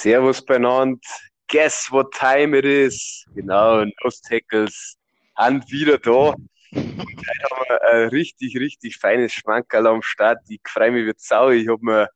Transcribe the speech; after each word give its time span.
Servus 0.00 0.40
beieinander. 0.40 0.98
Guess 1.46 1.90
what 1.90 2.10
time 2.12 2.56
it 2.56 2.64
is? 2.64 3.22
Genau, 3.34 3.84
Nose 4.02 4.22
Tackles 4.26 4.96
sind 5.36 5.70
wieder 5.70 5.98
da. 5.98 6.34
Und 6.72 6.96
heute 6.98 7.50
haben 7.50 7.64
wir 7.68 7.82
ein 7.90 8.08
richtig, 8.08 8.56
richtig 8.56 8.96
feines 8.96 9.34
Schmankerl 9.34 9.86
am 9.86 10.00
Start. 10.00 10.38
Ich 10.48 10.62
freue 10.66 10.90
mich 10.90 11.04
wie 11.04 11.12
Sau. 11.18 11.50
Ich 11.50 11.68
habe 11.68 11.84
mir 11.84 12.08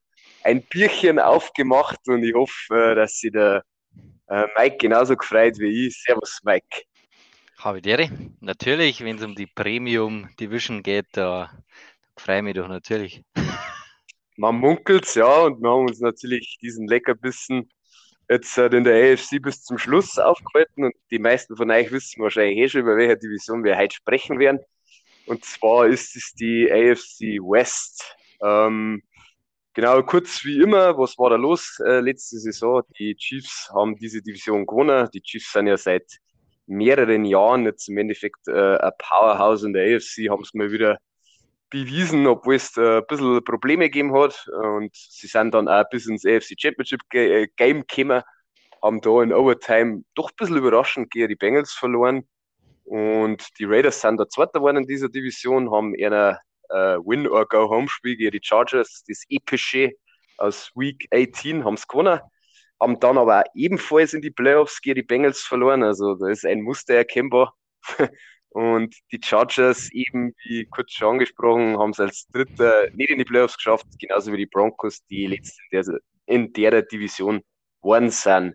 ein 0.45 0.63
Bierchen 0.63 1.19
aufgemacht 1.19 1.99
und 2.09 2.23
ich 2.23 2.33
hoffe, 2.33 2.95
dass 2.95 3.19
sich 3.19 3.33
der 3.33 3.63
äh, 4.29 4.47
Mike 4.57 4.79
genauso 4.79 5.15
gefreut 5.15 5.59
wie 5.59 5.89
ich. 5.89 6.03
Servus, 6.03 6.41
Mike. 6.43 6.85
Ich 7.59 8.11
Natürlich, 8.41 9.05
wenn 9.05 9.17
es 9.17 9.23
um 9.23 9.35
die 9.35 9.47
Premium 9.47 10.31
Division 10.41 10.83
geht, 10.83 11.09
da 11.13 11.51
freue 12.17 12.39
ich 12.39 12.45
mich 12.45 12.55
doch 12.55 12.69
natürlich 12.69 13.23
man 14.37 14.57
munkelt 14.57 15.15
ja 15.15 15.43
und 15.43 15.61
wir 15.61 15.71
haben 15.71 15.87
uns 15.87 16.01
natürlich 16.01 16.59
diesen 16.61 16.89
Leckerbissen 16.89 17.71
jetzt 18.29 18.57
äh, 18.59 18.67
in 18.67 18.85
der 18.85 19.13
AFC 19.13 19.41
bis 19.41 19.63
zum 19.63 19.79
Schluss 19.79 20.19
aufgehalten 20.19 20.85
und 20.85 20.95
die 21.11 21.19
meisten 21.19 21.57
von 21.57 21.71
euch 21.71 21.91
wissen 21.93 22.23
wahrscheinlich 22.23 22.59
eh 22.59 22.69
schon, 22.69 22.83
über 22.83 22.97
welche 22.97 23.17
Division 23.17 23.65
wir 23.65 23.77
heute 23.77 23.95
sprechen 23.95 24.39
werden. 24.39 24.61
Und 25.27 25.45
zwar 25.45 25.87
ist 25.87 26.17
es 26.17 26.35
die 26.35 26.71
AFC 26.71 27.41
West. 27.41 28.17
Ähm, 28.43 29.03
genau, 29.73 30.03
kurz 30.03 30.45
wie 30.45 30.61
immer, 30.61 30.99
was 30.99 31.17
war 31.19 31.31
da 31.31 31.37
los 31.37 31.79
äh, 31.85 32.01
letzte 32.01 32.39
Saison? 32.39 32.83
Die 32.99 33.15
Chiefs 33.17 33.71
haben 33.75 33.97
diese 33.97 34.21
Division 34.21 34.67
gewonnen. 34.67 35.09
Die 35.15 35.23
Chiefs 35.23 35.53
sind 35.53 35.67
ja 35.67 35.77
seit 35.77 36.19
mehreren 36.67 37.25
Jahren 37.25 37.65
jetzt 37.65 37.89
im 37.89 37.99
Endeffekt 37.99 38.49
äh, 38.49 38.77
ein 38.77 38.93
Powerhouse 38.99 39.65
in 39.65 39.73
der 39.73 39.97
AFC, 39.97 40.31
haben 40.31 40.43
es 40.43 40.55
mal 40.55 40.71
wieder 40.71 40.99
bewiesen, 41.75 42.25
obwohl 42.29 42.55
es 42.55 42.77
äh, 42.77 42.99
ein 42.99 43.07
bisschen 43.09 43.43
Probleme 43.43 43.91
gegeben 43.91 44.17
hat. 44.17 44.47
Und 44.49 44.95
sie 44.95 45.27
sind 45.27 45.53
dann 45.53 45.69
auch 45.69 45.85
bis 45.91 46.07
ins 46.07 46.25
AFC 46.25 46.55
Championship 46.57 47.01
äh, 47.13 47.49
Game 47.57 47.85
gekommen, 47.87 48.23
haben 48.81 49.01
da 49.01 49.23
in 49.23 49.33
Overtime 49.33 50.05
doch 50.15 50.31
ein 50.31 50.37
bisschen 50.37 50.57
überraschend 50.57 51.11
gegen 51.11 51.29
die 51.29 51.35
Bengals 51.35 51.73
verloren. 51.73 52.29
Und 52.85 53.45
die 53.59 53.65
Raiders 53.65 54.01
sind 54.01 54.19
da 54.19 54.29
Zweiter 54.29 54.61
geworden 54.61 54.77
in 54.79 54.87
dieser 54.87 55.09
Division, 55.09 55.73
haben 55.73 55.95
eher 55.95 56.39
äh, 56.69 56.97
Win-or-Go-Home-Spiel 56.99 58.17
gegen 58.17 58.31
die 58.31 58.41
Chargers, 58.43 59.03
das 59.09 59.25
epische 59.29 59.93
aus 60.37 60.71
Week 60.77 61.09
18, 61.13 61.65
haben 61.65 61.75
es 61.75 61.89
gewonnen. 61.89 62.21
Haben 62.81 63.01
dann 63.01 63.19
aber 63.19 63.45
ebenfalls 63.55 64.15
in 64.15 64.23
die 64.23 64.31
Playoffs 64.31 64.81
gegen 64.81 64.97
die 64.97 65.03
Bengals 65.03 65.41
verloren. 65.41 65.83
Also 65.83 66.15
da 66.15 66.29
ist 66.29 66.47
ein 66.47 66.61
Muster 66.61 66.95
erkennbar. 66.95 67.55
Und 68.55 68.95
die 69.11 69.19
Chargers, 69.21 69.91
eben 69.91 70.33
wie 70.45 70.65
kurz 70.67 70.93
schon 70.93 71.15
angesprochen, 71.15 71.77
haben 71.77 71.91
es 71.91 71.99
als 71.99 72.29
Dritter 72.29 72.89
nicht 72.93 73.11
in 73.11 73.19
die 73.19 73.25
Playoffs 73.25 73.57
geschafft, 73.57 73.87
genauso 73.99 74.33
wie 74.33 74.37
die 74.37 74.47
Broncos, 74.47 75.05
die 75.07 75.27
letzte 75.27 75.61
in 75.73 75.83
der, 75.83 76.01
in 76.27 76.53
der 76.53 76.83
Division 76.83 77.43
geworden 77.83 78.11
sind. 78.11 78.55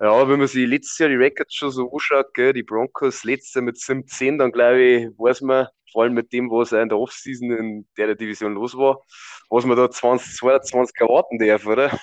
Ja, 0.00 0.28
wenn 0.28 0.40
man 0.40 0.48
sich 0.48 0.66
letztes 0.66 0.98
Jahr 0.98 1.10
die 1.10 1.14
Records 1.14 1.54
schon 1.54 1.70
so 1.70 1.92
anschaut, 1.92 2.34
gell, 2.34 2.52
die 2.52 2.64
Broncos 2.64 3.22
letzte 3.22 3.62
mit 3.62 3.78
17, 3.78 4.36
dann 4.36 4.50
glaube 4.50 4.82
ich, 4.82 5.06
weiß 5.16 5.42
man, 5.42 5.68
vor 5.92 6.02
allem 6.02 6.14
mit 6.14 6.32
dem, 6.32 6.50
was 6.50 6.72
in 6.72 6.88
der 6.88 6.98
Offseason 6.98 7.52
in 7.52 7.86
der 7.96 8.16
Division 8.16 8.54
los 8.54 8.76
war, 8.76 9.00
was 9.48 9.64
man 9.64 9.76
da 9.76 9.88
2022 9.88 10.96
erwarten 10.98 11.38
darf, 11.38 11.64
oder? 11.66 11.96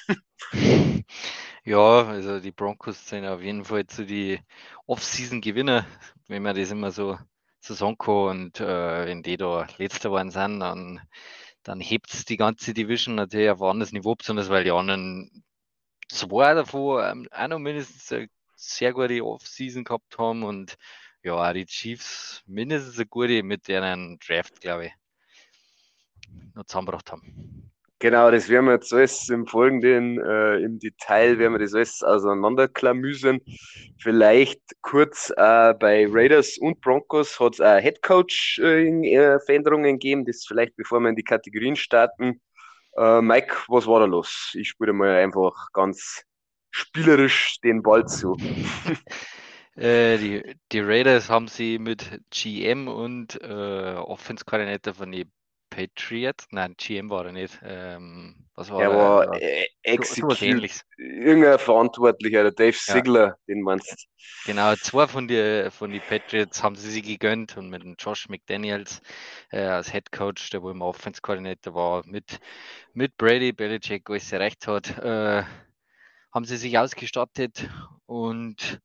Ja, 1.64 2.08
also 2.08 2.40
die 2.40 2.52
Broncos 2.52 3.08
sind 3.08 3.26
auf 3.26 3.42
jeden 3.42 3.66
Fall 3.66 3.86
zu 3.86 4.04
die 4.06 4.40
Off-Season-Gewinner, 4.88 5.86
wenn 6.28 6.42
man 6.42 6.56
das 6.56 6.72
immer 6.72 6.92
so, 6.92 7.18
kann. 8.00 8.30
Und 8.30 8.60
äh, 8.60 9.06
wenn 9.06 9.22
die 9.22 9.38
da 9.38 9.68
letzter 9.78 10.10
geworden 10.10 10.32
sind, 10.32 10.60
dann, 10.60 11.02
dann 11.64 11.80
hebt 11.80 12.14
es 12.14 12.26
die 12.26 12.38
ganze 12.38 12.74
Division 12.74 13.16
natürlich 13.16 13.52
auf 13.52 13.62
ein 13.62 13.70
anderes 13.70 13.92
Niveau, 13.92 14.16
besonders 14.16 14.50
weil 14.50 14.64
die 14.64 14.72
anderen 14.72 15.44
zwei 16.10 16.56
davon 16.56 17.04
ähm, 17.04 17.28
auch 17.32 17.48
noch 17.48 17.60
mindestens 17.60 18.12
eine 18.12 18.28
sehr 18.56 18.94
gute 18.94 19.24
Off-Season 19.24 19.84
gehabt 19.84 20.18
haben 20.18 20.44
und 20.44 20.78
ja, 21.24 21.54
die 21.54 21.66
Chiefs 21.68 22.42
mindestens 22.48 22.98
eine 22.98 23.06
gute 23.06 23.44
mit 23.44 23.68
deren 23.68 24.18
Draft, 24.20 24.62
glaube 24.62 24.88
ich, 24.88 24.94
noch 26.56 26.66
zusammengebracht 26.66 27.12
haben. 27.12 27.72
Genau, 28.02 28.30
das 28.32 28.50
werden 28.50 28.66
wir 28.66 28.74
jetzt 28.74 28.92
alles 28.92 29.30
im 29.30 29.46
Folgenden, 29.46 30.20
äh, 30.20 30.58
im 30.58 30.80
Detail 30.80 31.38
werden 31.38 31.54
wir 31.54 31.60
das 31.60 31.76
alles 31.76 32.02
auseinanderklamüsern. 32.02 33.40
Vielleicht 34.00 34.60
kurz 34.82 35.32
äh, 35.38 35.76
bei 35.76 36.08
Raiders 36.10 36.58
und 36.58 36.82
Broncos 36.82 37.40
hat 37.40 37.54
es 37.54 37.60
äh, 37.60 37.80
Headcoach-Veränderungen 37.80 40.00
gegeben, 40.00 40.26
das 40.26 40.46
vielleicht 40.48 40.76
bevor 40.78 41.00
wir 41.00 41.10
in 41.10 41.16
die 41.16 41.24
Kategorien 41.24 41.76
starten. 41.76 42.42
Äh, 42.98 43.22
Mike, 43.22 43.56
was 43.68 43.86
war 43.86 44.00
da 44.00 44.08
los? 44.08 44.52
Ich 44.56 44.70
spiele 44.70 44.94
mal 44.94 45.18
einfach 45.18 45.72
ganz 45.72 46.24
spielerisch 46.72 47.60
den 47.64 47.84
Ball 47.84 48.08
zu. 48.08 48.36
Äh, 49.78 50.18
die, 50.18 50.44
die 50.74 50.82
Raiders 50.82 51.30
haben 51.30 51.48
sie 51.48 51.80
mit 51.80 52.20
GM 52.30 52.90
und 52.90 53.42
äh, 53.42 53.96
Offense-Koordinator 53.96 54.94
von 54.94 55.14
den 55.72 55.90
Patriot? 55.90 56.46
Nein, 56.52 56.76
GM 56.78 57.10
war 57.10 57.26
er 57.26 57.32
nicht. 57.32 57.60
Ähm, 57.64 58.48
was 58.56 58.70
war 58.70 58.82
er? 58.82 58.96
war 58.96 59.42
äh, 59.42 59.68
Execute, 59.84 60.42
irgendein 60.98 61.60
Verantwortlicher, 61.60 62.44
der 62.44 62.52
Dave 62.52 62.78
Sigler, 62.78 63.28
ja. 63.28 63.36
den 63.48 63.62
meinst 63.62 64.08
Genau, 64.46 64.76
zwei 64.76 65.08
von 65.08 65.28
den 65.28 65.72
von 65.72 65.92
die 65.92 66.00
Patriots 66.00 66.64
haben 66.64 66.76
sie 66.76 66.90
sich 66.90 67.04
gegönnt 67.04 67.58
und 67.58 67.70
mit 67.70 67.84
dem 67.84 67.96
Josh 67.98 68.30
McDaniels 68.30 69.02
äh, 69.52 69.62
als 69.62 69.92
Head 69.92 70.12
Coach, 70.12 70.50
der 70.50 70.62
wohl 70.62 70.72
im 70.72 70.82
Offense 70.82 71.22
Koordinator 71.22 71.74
war, 71.74 72.04
mit, 72.06 72.40
mit 72.94 73.18
Brady 73.18 73.52
Belichick, 73.52 74.10
wo 74.10 74.14
es 74.14 74.32
recht 74.34 74.68
hat, 74.68 74.98
äh, 75.00 75.44
haben 76.32 76.46
sie 76.46 76.58
sich 76.58 76.78
ausgestattet 76.78 77.70
und 78.06 78.82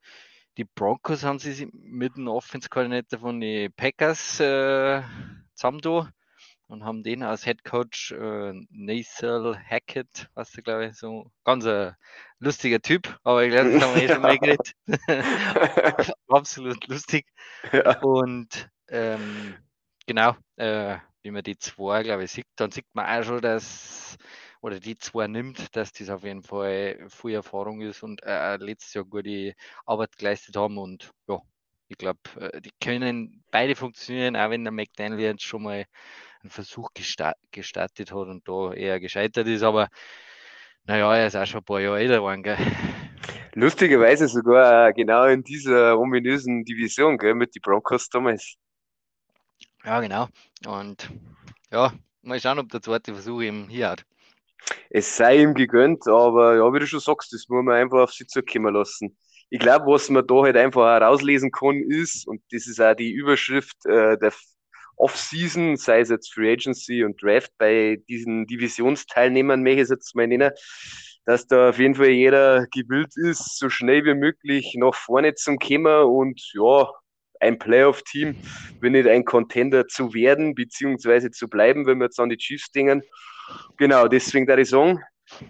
die 0.56 0.64
Broncos 0.64 1.22
haben 1.22 1.38
sie 1.38 1.68
mit 1.72 2.16
dem 2.16 2.28
Offense 2.28 2.68
Koordinator 2.68 3.20
von 3.20 3.40
den 3.40 3.72
Packers 3.72 4.40
äh, 4.40 5.02
zusammen 5.54 5.80
und 6.68 6.84
haben 6.84 7.02
den 7.02 7.22
als 7.22 7.44
Head 7.44 7.64
Coach 7.64 8.12
äh, 8.12 8.52
Nasal 8.70 9.58
Hackett, 9.58 10.28
was 10.34 10.50
du 10.52 10.62
glaube 10.62 10.86
ich, 10.86 10.96
so 10.96 11.30
ganz 11.44 11.66
ein 11.66 11.94
lustiger 12.38 12.80
Typ, 12.80 13.18
aber 13.24 13.44
ich 13.44 13.50
glaube, 13.50 13.72
das 13.72 13.82
haben 13.82 13.94
wir 13.94 14.02
eh 14.02 14.08
schon 14.08 14.22
mal 14.22 14.38
geredet. 14.38 14.72
Absolut 16.28 16.86
lustig. 16.88 17.26
Ja. 17.72 18.00
Und 18.00 18.68
ähm, 18.88 19.54
genau, 20.06 20.36
äh, 20.56 20.98
wie 21.22 21.30
man 21.30 21.42
die 21.42 21.58
zwei, 21.58 22.02
glaube 22.02 22.24
ich, 22.24 22.30
sieht, 22.32 22.46
dann 22.56 22.70
sieht 22.70 22.86
man 22.92 23.06
auch 23.06 23.24
schon, 23.24 23.40
dass 23.40 24.16
oder 24.60 24.80
die 24.80 24.96
zwei 24.96 25.28
nimmt, 25.28 25.76
dass 25.76 25.92
das 25.92 26.10
auf 26.10 26.24
jeden 26.24 26.42
Fall 26.42 27.06
viel 27.08 27.34
Erfahrung 27.34 27.82
ist 27.82 28.02
und 28.02 28.22
äh, 28.24 28.56
letztes 28.56 28.94
Jahr 28.94 29.04
gute 29.04 29.54
Arbeit 29.84 30.16
geleistet 30.16 30.56
haben 30.56 30.78
und 30.78 31.10
ja, 31.28 31.40
ich 31.88 31.98
glaube, 31.98 32.18
äh, 32.40 32.60
die 32.60 32.72
können 32.82 33.44
beide 33.50 33.76
funktionieren, 33.76 34.36
auch 34.36 34.50
wenn 34.50 34.64
der 34.64 34.72
McDaniel 34.72 35.20
jetzt 35.20 35.44
schon 35.44 35.62
mal 35.62 35.84
einen 36.46 36.50
Versuch 36.50 36.90
gestartet 37.50 38.12
hat 38.12 38.28
und 38.28 38.48
da 38.48 38.72
eher 38.72 39.00
gescheitert 39.00 39.48
ist, 39.48 39.62
aber 39.62 39.88
naja, 40.84 41.16
er 41.16 41.26
ist 41.26 41.36
auch 41.36 41.46
schon 41.46 41.60
ein 41.60 41.64
paar 41.64 41.80
Jahre 41.80 41.98
älter 41.98 42.16
geworden, 42.16 42.42
gell? 42.42 42.56
Lustigerweise 43.54 44.28
sogar 44.28 44.92
genau 44.92 45.24
in 45.24 45.42
dieser 45.42 45.98
ominösen 45.98 46.64
Division, 46.64 47.18
gell, 47.18 47.34
mit 47.34 47.54
den 47.54 47.62
Broncos 47.62 48.08
damals. 48.08 48.54
Ja, 49.84 50.00
genau. 50.00 50.28
Und 50.66 51.10
ja, 51.72 51.92
mal 52.22 52.38
schauen, 52.38 52.58
ob 52.58 52.68
der 52.68 52.82
zweite 52.82 53.14
Versuch 53.14 53.42
eben 53.42 53.68
hier 53.68 53.90
hat. 53.90 54.04
Es 54.90 55.16
sei 55.16 55.38
ihm 55.42 55.54
gegönnt, 55.54 56.06
aber 56.06 56.56
ja, 56.56 56.72
wie 56.72 56.78
du 56.78 56.86
schon 56.86 57.00
sagst, 57.00 57.32
das 57.32 57.48
muss 57.48 57.64
man 57.64 57.74
einfach 57.74 57.98
auf 57.98 58.12
sich 58.12 58.28
zukommen 58.28 58.74
lassen. 58.74 59.16
Ich 59.48 59.60
glaube, 59.60 59.86
was 59.86 60.10
man 60.10 60.26
da 60.26 60.34
halt 60.42 60.56
einfach 60.56 60.86
herauslesen 60.86 61.50
kann, 61.50 61.82
ist, 61.88 62.26
und 62.26 62.42
das 62.50 62.66
ist 62.66 62.80
auch 62.80 62.94
die 62.94 63.12
Überschrift 63.12 63.84
äh, 63.86 64.18
der 64.18 64.32
Off-Season, 64.96 65.76
sei 65.76 66.00
es 66.00 66.08
jetzt 66.08 66.32
Free 66.32 66.52
Agency 66.52 67.04
und 67.04 67.22
Draft 67.22 67.52
bei 67.58 68.02
diesen 68.08 68.46
Divisionsteilnehmern, 68.46 69.62
möchte 69.62 69.76
ich 69.76 69.82
es 69.84 69.90
jetzt 69.90 70.16
mal 70.16 70.26
nennen, 70.26 70.50
dass 71.24 71.46
da 71.46 71.70
auf 71.70 71.78
jeden 71.78 71.96
Fall 71.96 72.08
jeder 72.08 72.66
gewillt 72.72 73.12
ist, 73.16 73.58
so 73.58 73.68
schnell 73.68 74.04
wie 74.04 74.14
möglich 74.14 74.74
nach 74.78 74.94
vorne 74.94 75.34
zu 75.34 75.56
kommen 75.56 76.04
und 76.04 76.40
ja, 76.54 76.88
ein 77.40 77.58
Playoff-Team, 77.58 78.36
wenn 78.80 78.92
nicht 78.92 79.08
ein 79.08 79.24
Contender 79.24 79.86
zu 79.86 80.14
werden, 80.14 80.54
beziehungsweise 80.54 81.30
zu 81.30 81.48
bleiben, 81.48 81.86
wenn 81.86 81.98
wir 81.98 82.06
jetzt 82.06 82.20
an 82.20 82.28
die 82.28 82.36
Chiefs 82.36 82.70
denken. 82.70 83.02
Genau, 83.76 84.08
deswegen 84.08 84.46
der 84.46 84.58
ich 84.58 84.70
sagen, 84.70 85.00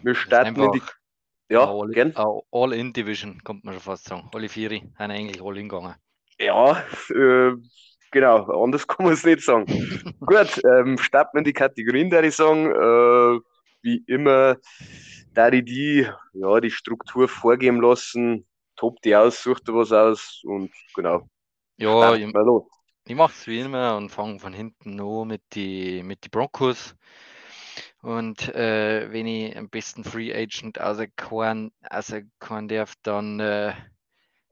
wir 0.03 0.15
starten 0.15 0.61
in 0.61 0.73
die. 0.73 0.83
Ja, 1.49 1.65
all, 1.71 1.91
gern. 1.91 2.13
All 2.51 2.73
in 2.73 2.93
Division, 2.93 3.41
kommt 3.45 3.65
man 3.65 3.75
schon 3.75 3.83
fast 3.83 4.07
sagen. 4.07 4.29
Alle 4.35 4.49
vier 4.49 4.81
haben 4.99 5.11
eigentlich 5.13 5.41
all 5.41 5.57
in 5.57 5.69
gegangen. 5.69 5.95
Ja, 6.39 6.85
äh, 7.11 7.53
Genau, 8.17 8.47
anders 8.63 8.87
kann 8.87 9.05
man 9.05 9.13
es 9.13 9.27
nicht 9.27 9.43
sagen. 9.43 9.67
Gut, 10.21 10.59
ähm, 10.65 10.97
starten 10.97 11.37
wir 11.37 11.41
in 11.41 11.45
die 11.45 11.53
Kategorien, 11.53 12.09
da 12.09 12.23
ich 12.23 12.35
sagen. 12.35 12.71
Äh, 12.71 13.41
wie 13.83 14.03
immer, 14.07 14.57
da 15.35 15.51
ich 15.51 15.67
die, 15.67 16.09
ja, 16.33 16.61
die 16.61 16.71
Struktur 16.71 17.29
vorgeben 17.29 17.83
lassen, 17.83 18.47
top 18.77 19.03
die 19.03 19.15
aus, 19.15 19.43
sucht 19.43 19.65
was 19.67 19.93
aus 19.93 20.41
und 20.45 20.73
genau. 20.95 21.29
Ja, 21.77 22.15
ich, 22.15 22.27
ich 23.05 23.15
mache 23.15 23.35
es 23.35 23.47
wie 23.47 23.61
immer 23.61 23.99
und 23.99 24.09
fange 24.09 24.39
von 24.39 24.55
hinten 24.55 24.99
an 24.99 25.29
mit 25.29 25.43
den 25.55 26.07
mit 26.07 26.25
die 26.25 26.31
Broncos. 26.31 26.97
Und 28.01 28.49
äh, 28.55 29.12
wenn 29.12 29.27
ich 29.27 29.55
am 29.59 29.69
besten 29.69 30.05
Free 30.05 30.33
Agent 30.33 30.81
auserkoren, 30.81 31.71
auserkoren 31.91 32.67
darf, 32.67 32.95
dann 33.03 33.41
äh, 33.41 33.75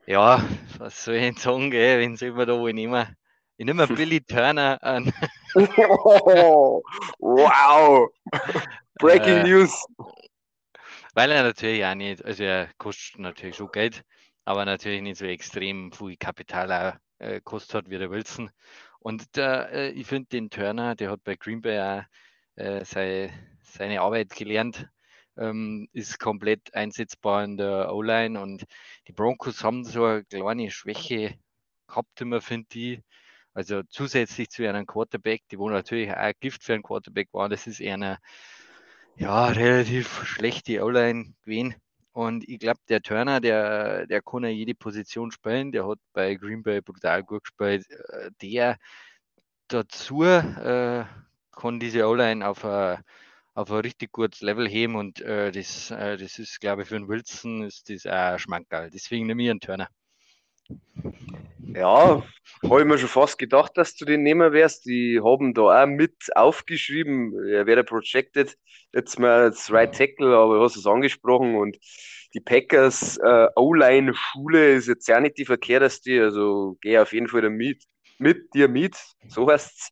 ja, 0.06 0.44
was 0.76 1.02
soll 1.02 1.14
ich 1.14 1.22
denn 1.22 1.36
sagen, 1.36 1.70
gell, 1.70 2.00
wenn 2.00 2.18
sie 2.18 2.26
immer 2.26 2.44
da 2.44 2.58
wo 2.58 2.68
ich 2.68 2.74
nehme? 2.74 3.16
Ich 3.56 3.66
nehme 3.66 3.86
Billy 3.88 4.20
Turner 4.20 4.82
an. 4.82 5.12
oh, 5.54 6.82
wow! 7.18 8.08
Breaking 8.98 9.38
äh, 9.38 9.42
News! 9.44 9.86
Weil 11.14 11.30
er 11.30 11.44
natürlich 11.44 11.84
auch 11.84 11.94
nicht, 11.94 12.24
also 12.24 12.42
er 12.42 12.68
kostet 12.78 13.20
natürlich 13.20 13.56
schon 13.56 13.70
Geld, 13.70 14.02
aber 14.44 14.64
natürlich 14.64 15.02
nicht 15.02 15.18
so 15.18 15.26
extrem 15.26 15.92
viel 15.92 16.16
Kapital 16.16 16.72
auch, 16.72 16.98
äh, 17.18 17.40
kostet 17.40 17.74
hat 17.74 17.90
wie 17.90 17.98
der 17.98 18.10
Wilson. 18.10 18.50
Und 18.98 19.36
der, 19.36 19.70
äh, 19.70 19.90
ich 19.90 20.06
finde 20.08 20.28
den 20.30 20.50
Turner, 20.50 20.96
der 20.96 21.10
hat 21.10 21.22
bei 21.22 21.36
Green 21.36 21.62
Bay 21.62 21.78
auch 21.78 22.02
äh, 22.56 22.84
sei, 22.84 23.32
seine 23.62 24.00
Arbeit 24.00 24.30
gelernt, 24.30 24.88
ähm, 25.36 25.88
ist 25.92 26.18
komplett 26.18 26.74
einsetzbar 26.74 27.44
in 27.44 27.56
der 27.56 27.92
O-Line 27.94 28.40
und 28.40 28.64
die 29.06 29.12
Broncos 29.12 29.62
haben 29.62 29.84
so 29.84 30.04
eine 30.04 30.24
kleine 30.24 30.70
Schwäche 30.70 31.38
gehabt, 31.86 32.20
immer 32.20 32.40
finde 32.40 32.66
ich. 32.78 33.00
Also 33.54 33.82
zusätzlich 33.88 34.50
zu 34.50 34.68
einem 34.68 34.86
Quarterback, 34.86 35.42
die 35.50 35.58
wo 35.58 35.70
natürlich 35.70 36.10
auch 36.10 36.32
Gift 36.40 36.64
für 36.64 36.74
einen 36.74 36.82
Quarterback 36.82 37.28
war, 37.32 37.48
das 37.48 37.66
ist 37.66 37.80
eher 37.80 37.94
eine 37.94 38.18
ja, 39.16 39.46
relativ 39.46 40.24
schlechte 40.24 40.82
O-Line 40.84 41.34
gewesen. 41.44 41.76
Und 42.12 42.48
ich 42.48 42.58
glaube, 42.58 42.80
der 42.88 43.02
Turner, 43.02 43.40
der, 43.40 44.06
der 44.06 44.22
kann 44.22 44.44
ja 44.44 44.48
jede 44.50 44.74
Position 44.74 45.30
spielen. 45.32 45.72
Der 45.72 45.86
hat 45.88 45.98
bei 46.12 46.34
Green 46.34 46.62
Bay 46.62 46.80
brutal 46.80 47.22
gut 47.24 47.44
gespielt. 47.44 47.86
Äh, 47.90 48.30
der 48.42 48.76
dazu 49.68 50.24
äh, 50.24 51.04
kann 51.52 51.80
diese 51.80 52.06
O-Line 52.06 52.46
auf 52.46 52.64
ein, 52.64 52.98
auf 53.54 53.70
richtig 53.70 54.12
gutes 54.12 54.40
Level 54.42 54.68
heben 54.68 54.96
und 54.96 55.20
äh, 55.20 55.52
das, 55.52 55.90
äh, 55.90 56.16
das 56.16 56.38
ist, 56.38 56.60
glaube 56.60 56.82
ich, 56.82 56.88
für 56.88 56.96
einen 56.96 57.08
Wilson 57.08 57.62
ist 57.62 57.88
das 57.88 58.06
auch 58.06 58.38
schmankerl. 58.38 58.90
Deswegen 58.90 59.26
nehme 59.26 59.44
ich 59.44 59.50
einen 59.50 59.60
Turner. 59.60 59.88
Ja, 61.74 62.22
habe 62.62 62.80
ich 62.80 62.86
mir 62.86 62.98
schon 62.98 63.08
fast 63.08 63.38
gedacht, 63.38 63.72
dass 63.76 63.96
du 63.96 64.04
den 64.04 64.22
nehmen 64.22 64.52
wirst. 64.52 64.86
Die 64.86 65.20
haben 65.22 65.54
da 65.54 65.82
auch 65.82 65.86
mit 65.86 66.14
aufgeschrieben, 66.34 67.34
er 67.48 67.66
wäre 67.66 67.84
projected, 67.84 68.56
jetzt 68.92 69.18
mal 69.18 69.42
als 69.42 69.72
Right 69.72 69.94
Tackle, 69.94 70.36
aber 70.36 70.58
du 70.58 70.62
hast 70.62 70.76
es 70.76 70.86
angesprochen. 70.86 71.56
Und 71.56 71.76
die 72.32 72.40
Packers 72.40 73.16
äh, 73.18 73.48
O-Line-Schule 73.56 74.74
ist 74.74 74.88
jetzt 74.88 75.08
ja 75.08 75.20
nicht 75.20 75.38
die 75.38 75.44
verkehrteste, 75.44 76.22
also 76.22 76.76
gehe 76.80 77.00
auf 77.02 77.12
jeden 77.12 77.28
Fall 77.28 77.42
damit, 77.42 77.82
mit 78.18 78.54
dir 78.54 78.68
mit, 78.68 78.96
so 79.28 79.50
heißt 79.50 79.72
es. 79.72 79.90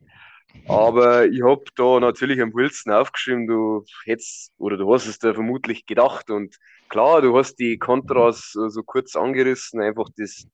Aber 0.69 1.27
ich 1.27 1.43
habe 1.43 1.65
da 1.77 1.99
natürlich 1.99 2.41
am 2.41 2.53
Wilson 2.55 2.93
aufgeschrieben, 2.93 3.47
du 3.47 3.85
hättest 4.05 4.53
oder 4.59 4.77
du 4.77 4.93
hast 4.93 5.07
es 5.07 5.19
da 5.19 5.35
vermutlich 5.35 5.87
gedacht. 5.87 6.31
Und 6.31 6.57
klar, 6.89 7.23
du 7.23 7.37
hast 7.37 7.57
die 7.57 7.79
Kontras 7.79 8.53
so 8.53 8.83
kurz 8.83 9.17
angerissen, 9.17 9.81
einfach 9.81 10.09
das 10.17 10.47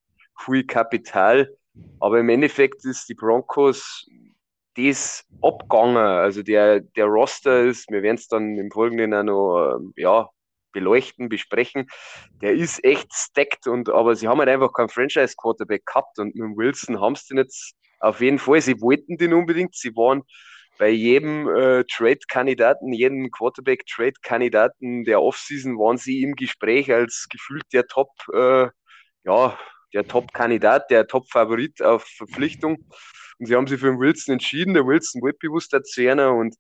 viel 0.45 0.65
Kapital. 0.65 1.55
Aber 2.01 2.19
im 2.19 2.29
Endeffekt 2.29 2.85
ist 2.85 3.09
die 3.09 3.15
Broncos 3.15 4.07
das 4.77 5.25
abgegangen. 5.43 5.97
Also 5.97 6.43
der, 6.43 6.81
der 6.81 7.07
Roster 7.07 7.65
ist, 7.65 7.91
wir 7.91 8.03
werden 8.03 8.17
es 8.17 8.29
dann 8.29 8.57
im 8.57 8.71
Folgenden 8.71 9.15
auch 9.15 9.23
noch 9.23 9.77
ähm, 9.77 9.93
ja, 9.97 10.29
beleuchten, 10.73 11.29
besprechen. 11.29 11.89
Der 12.41 12.53
ist 12.53 12.85
echt 12.85 13.13
stacked 13.13 13.67
und 13.67 13.89
aber 13.89 14.15
sie 14.15 14.29
haben 14.29 14.39
halt 14.39 14.49
einfach 14.49 14.73
keinen 14.73 14.89
Franchise-Quarterback 14.89 15.85
gehabt 15.85 16.19
und 16.19 16.35
mit 16.35 16.57
Wilson 16.57 17.01
haben 17.01 17.17
sie 17.17 17.29
den 17.29 17.39
jetzt 17.39 17.75
auf 18.01 18.21
jeden 18.21 18.39
Fall. 18.39 18.61
Sie 18.61 18.81
wollten 18.81 19.17
den 19.17 19.35
unbedingt. 19.35 19.75
Sie 19.75 19.95
waren 19.97 20.23
bei 20.79 20.91
jedem 20.91 21.49
äh, 21.49 21.85
Trade-Kandidaten, 21.85 22.93
jedem 22.93 23.33
Quarterback-Trade-Kandidaten 23.33 25.03
der 25.05 25.21
Offseason 25.21 25.77
waren 25.77 25.99
sie 25.99 26.23
im 26.23 26.37
Gespräch 26.37 26.93
als 26.93 27.27
gefühlt 27.29 27.65
der 27.73 27.87
Top, 27.89 28.11
äh, 28.33 28.69
ja, 29.25 29.59
der 29.95 30.07
Top-Kandidat, 30.07 30.91
der 30.91 31.07
Top-Favorit 31.07 31.83
auf 31.83 32.05
Verpflichtung. 32.05 32.79
Und 33.39 33.47
sie 33.47 33.55
haben 33.55 33.67
sich 33.67 33.81
für 33.81 33.87
den 33.87 34.01
Wilson 34.01 34.35
entschieden. 34.35 34.75
Der 34.75 34.87
Wilson 34.87 35.23
wird 35.23 35.39
bewusst 35.39 35.73
erzählen 35.73 36.29
und 36.31 36.57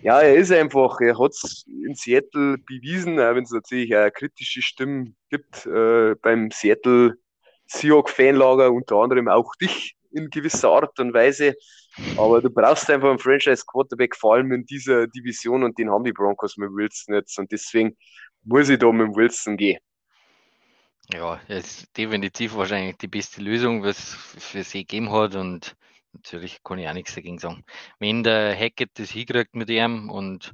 ja, 0.00 0.20
er 0.20 0.36
ist 0.36 0.52
einfach, 0.52 1.00
er 1.00 1.18
hat 1.18 1.32
es 1.32 1.64
in 1.66 1.94
Seattle 1.94 2.56
bewiesen, 2.58 3.18
auch 3.18 3.34
wenn 3.34 3.42
es 3.42 3.50
natürlich 3.50 3.96
auch 3.96 4.08
kritische 4.12 4.62
Stimmen 4.62 5.16
gibt 5.28 5.66
äh, 5.66 6.14
beim 6.22 6.52
Seattle 6.52 7.14
Seahawk-Fanlager, 7.66 8.70
unter 8.70 8.96
anderem 8.96 9.28
auch 9.28 9.54
dich 9.56 9.96
in 10.12 10.30
gewisser 10.30 10.70
Art 10.70 10.98
und 11.00 11.12
Weise. 11.14 11.54
Aber 12.16 12.40
du 12.40 12.48
brauchst 12.48 12.88
einfach 12.90 13.10
einen 13.10 13.18
Franchise-Quarterback, 13.18 14.14
vor 14.14 14.34
allem 14.34 14.52
in 14.52 14.64
dieser 14.64 15.08
Division 15.08 15.64
und 15.64 15.76
den 15.78 15.90
haben 15.90 16.04
die 16.04 16.12
Broncos 16.12 16.56
mit 16.56 16.70
Wilson 16.70 17.14
jetzt 17.14 17.38
und 17.38 17.50
deswegen 17.50 17.96
muss 18.44 18.68
ich 18.68 18.78
da 18.78 18.92
mit 18.92 19.16
Wilson 19.16 19.56
gehen. 19.56 19.78
Ja, 21.10 21.40
er 21.48 21.58
ist 21.58 21.96
definitiv 21.96 22.54
wahrscheinlich 22.54 22.98
die 22.98 23.08
beste 23.08 23.40
Lösung, 23.40 23.82
was 23.82 23.98
es 24.36 24.44
für 24.44 24.62
sie 24.62 24.80
gegeben 24.80 25.10
hat. 25.10 25.36
Und 25.36 25.74
natürlich 26.12 26.62
kann 26.62 26.78
ich 26.78 26.86
auch 26.86 26.92
nichts 26.92 27.14
dagegen 27.14 27.38
sagen. 27.38 27.64
Wenn 27.98 28.22
der 28.22 28.54
Hackett 28.54 28.90
das 28.98 29.10
hinkriegt 29.10 29.54
mit 29.54 29.70
ihm 29.70 30.10
und 30.10 30.52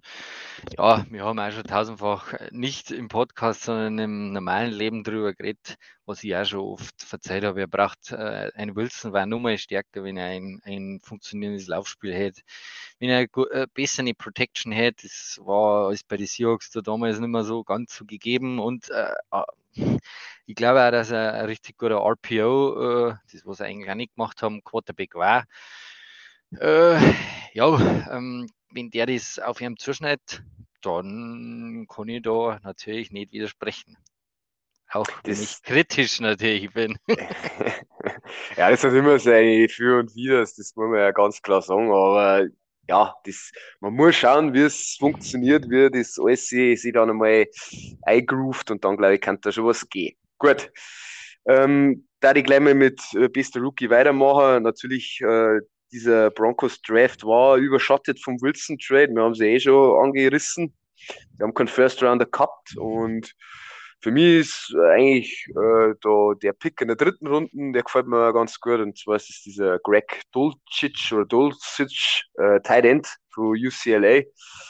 ja, 0.79 1.05
wir 1.11 1.25
haben 1.25 1.41
auch 1.41 1.51
schon 1.51 1.65
tausendfach 1.65 2.35
äh, 2.35 2.49
nicht 2.53 2.93
im 2.93 3.09
Podcast, 3.09 3.63
sondern 3.65 3.99
im 3.99 4.33
normalen 4.33 4.73
Leben 4.73 5.03
drüber 5.03 5.35
geredet, 5.35 5.77
was 6.07 6.23
ich 6.23 6.37
auch 6.37 6.45
schon 6.45 6.61
oft 6.61 7.03
verzeiht 7.03 7.43
habe. 7.43 7.63
Er 7.63 7.67
braucht 7.67 8.13
äh, 8.13 8.53
ein 8.55 8.77
Wilson, 8.77 9.13
war 9.13 9.27
nur 9.27 9.41
mal 9.41 9.59
stärker, 9.59 10.05
wenn 10.05 10.17
er 10.17 10.27
ein, 10.27 10.61
ein 10.65 11.01
funktionierendes 11.03 11.67
Laufspiel 11.67 12.15
hätte. 12.15 12.43
Wenn 13.01 13.11
er 13.11 13.23
äh, 13.23 13.67
besser 13.75 14.03
eine 14.03 14.15
Protection 14.15 14.71
hätte, 14.71 15.09
das 15.09 15.41
war 15.43 15.87
alles 15.89 16.05
bei 16.05 16.17
den 16.17 16.29
Seahawks 16.29 16.71
da 16.71 16.81
damals 16.81 17.19
nicht 17.19 17.29
mehr 17.29 17.43
so 17.43 17.65
ganz 17.65 17.97
so 17.97 18.05
gegeben 18.05 18.61
und 18.61 18.89
äh, 18.91 19.15
ich 20.47 20.55
glaube 20.55 20.85
auch, 20.87 20.91
dass 20.91 21.11
er 21.11 21.35
ein 21.35 21.47
richtig 21.47 21.79
guter 21.79 21.97
RPO, 21.97 23.11
äh, 23.11 23.15
das 23.33 23.45
was 23.45 23.61
er 23.61 23.67
eigentlich 23.67 23.91
auch 23.91 23.95
nicht 23.95 24.15
gemacht 24.15 24.43
haben, 24.43 24.63
Quarterback 24.65 25.15
war. 25.15 25.45
Äh, 26.61 26.99
ja, 27.53 28.11
ähm, 28.11 28.49
wenn 28.73 28.91
der 28.91 29.07
das 29.07 29.39
auf 29.39 29.61
ihrem 29.61 29.77
zuschneidet, 29.77 30.43
dann 30.83 31.87
kann 31.89 32.09
ich 32.09 32.23
da 32.23 32.61
natürlich 32.63 33.11
nicht 33.11 33.33
widersprechen. 33.33 33.97
Auch 34.91 35.07
wenn 35.25 35.33
ich 35.33 35.63
kritisch 35.63 36.21
natürlich 36.21 36.73
bin. 36.73 36.97
ja, 38.57 38.71
das 38.71 38.85
hat 38.85 38.93
immer 38.93 39.19
seine 39.19 39.69
Für 39.69 39.99
und 39.99 40.15
Widers, 40.15 40.55
das 40.55 40.77
muss 40.77 40.89
man 40.89 41.01
ja 41.01 41.11
ganz 41.11 41.43
klar 41.43 41.63
sagen, 41.63 41.91
aber 41.91 42.47
ja, 42.89 43.15
das, 43.25 43.51
man 43.81 43.95
muss 43.95 44.17
schauen, 44.17 44.53
wie 44.53 44.63
es 44.63 44.97
funktioniert, 44.99 45.69
wie 45.71 45.91
das 45.91 46.19
alles 46.19 46.49
sich, 46.49 46.81
sich 46.81 46.93
dann 46.93 47.11
einmal 47.11 47.47
eingroovt 48.03 48.71
und 48.71 48.85
dann 48.85 48.97
glaube 48.97 49.15
ich, 49.15 49.21
kann 49.21 49.41
da 49.41 49.53
schon 49.53 49.67
was 49.67 49.89
gehen. 49.89 50.17
Gut. 50.39 50.71
Ähm, 51.47 52.07
da 52.21 52.35
ich 52.35 52.45
gleich 52.45 52.61
mal 52.61 52.75
mit 52.75 53.01
äh, 53.15 53.29
bester 53.29 53.61
Rookie 53.61 53.91
weitermachen. 53.91 54.63
Natürlich, 54.63 55.21
äh, 55.21 55.61
dieser 55.93 56.31
Broncos 56.31 56.81
Draft 56.83 57.25
war 57.25 57.57
überschattet 57.57 58.19
vom 58.23 58.41
Wilson 58.41 58.79
Trade. 58.79 59.15
Wir 59.15 59.23
haben 59.23 59.35
sie 59.35 59.47
eh 59.47 59.61
schon 59.61 60.03
angerissen. 60.03 60.75
Wir 61.37 61.45
haben 61.45 61.55
keinen 61.55 61.69
First 61.69 62.03
Rounder 62.03 62.27
gehabt 62.27 62.77
und 62.77 63.35
für 64.05 64.11
mich 64.11 64.41
ist 64.41 64.77
eigentlich 64.93 65.47
äh, 65.49 65.95
da 66.03 66.35
der 66.35 66.53
Pick 66.53 66.79
in 66.83 66.89
der 66.89 66.97
dritten 66.97 67.27
Runde, 67.27 67.49
der 67.73 67.83
gefällt 67.83 68.07
mir 68.07 68.35
ganz 68.35 68.61
gut. 68.61 68.79
Und 68.81 68.99
zwar 68.99 69.17
ist 69.17 69.31
es 69.31 69.43
dieser 69.43 69.79
Greg 69.79 70.21
Dulcich 70.31 71.11
oder 71.11 71.25
Dulcich, 71.25 72.27
äh, 72.35 72.61
Tight 72.61 72.85
End 72.85 73.09
von 73.33 73.57
UCLA. 73.57 74.21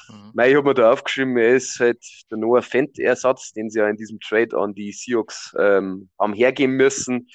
Mhm. 0.09 0.41
Ich 0.41 0.55
habe 0.55 0.63
mir 0.63 0.75
da 0.75 0.93
aufgeschrieben, 0.93 1.37
er 1.37 1.57
ist 1.57 1.81
halt 1.81 1.99
der 2.31 2.39
Noah 2.39 2.63
Fent-Ersatz, 2.63 3.51
den 3.55 3.71
sie 3.71 3.81
ja 3.81 3.89
in 3.89 3.97
diesem 3.97 4.21
Trade 4.21 4.57
an 4.57 4.73
die 4.73 4.93
Seahawks 4.93 5.53
ähm, 5.59 6.11
haben 6.17 6.33
hergeben 6.33 6.77
müssen. 6.77 7.27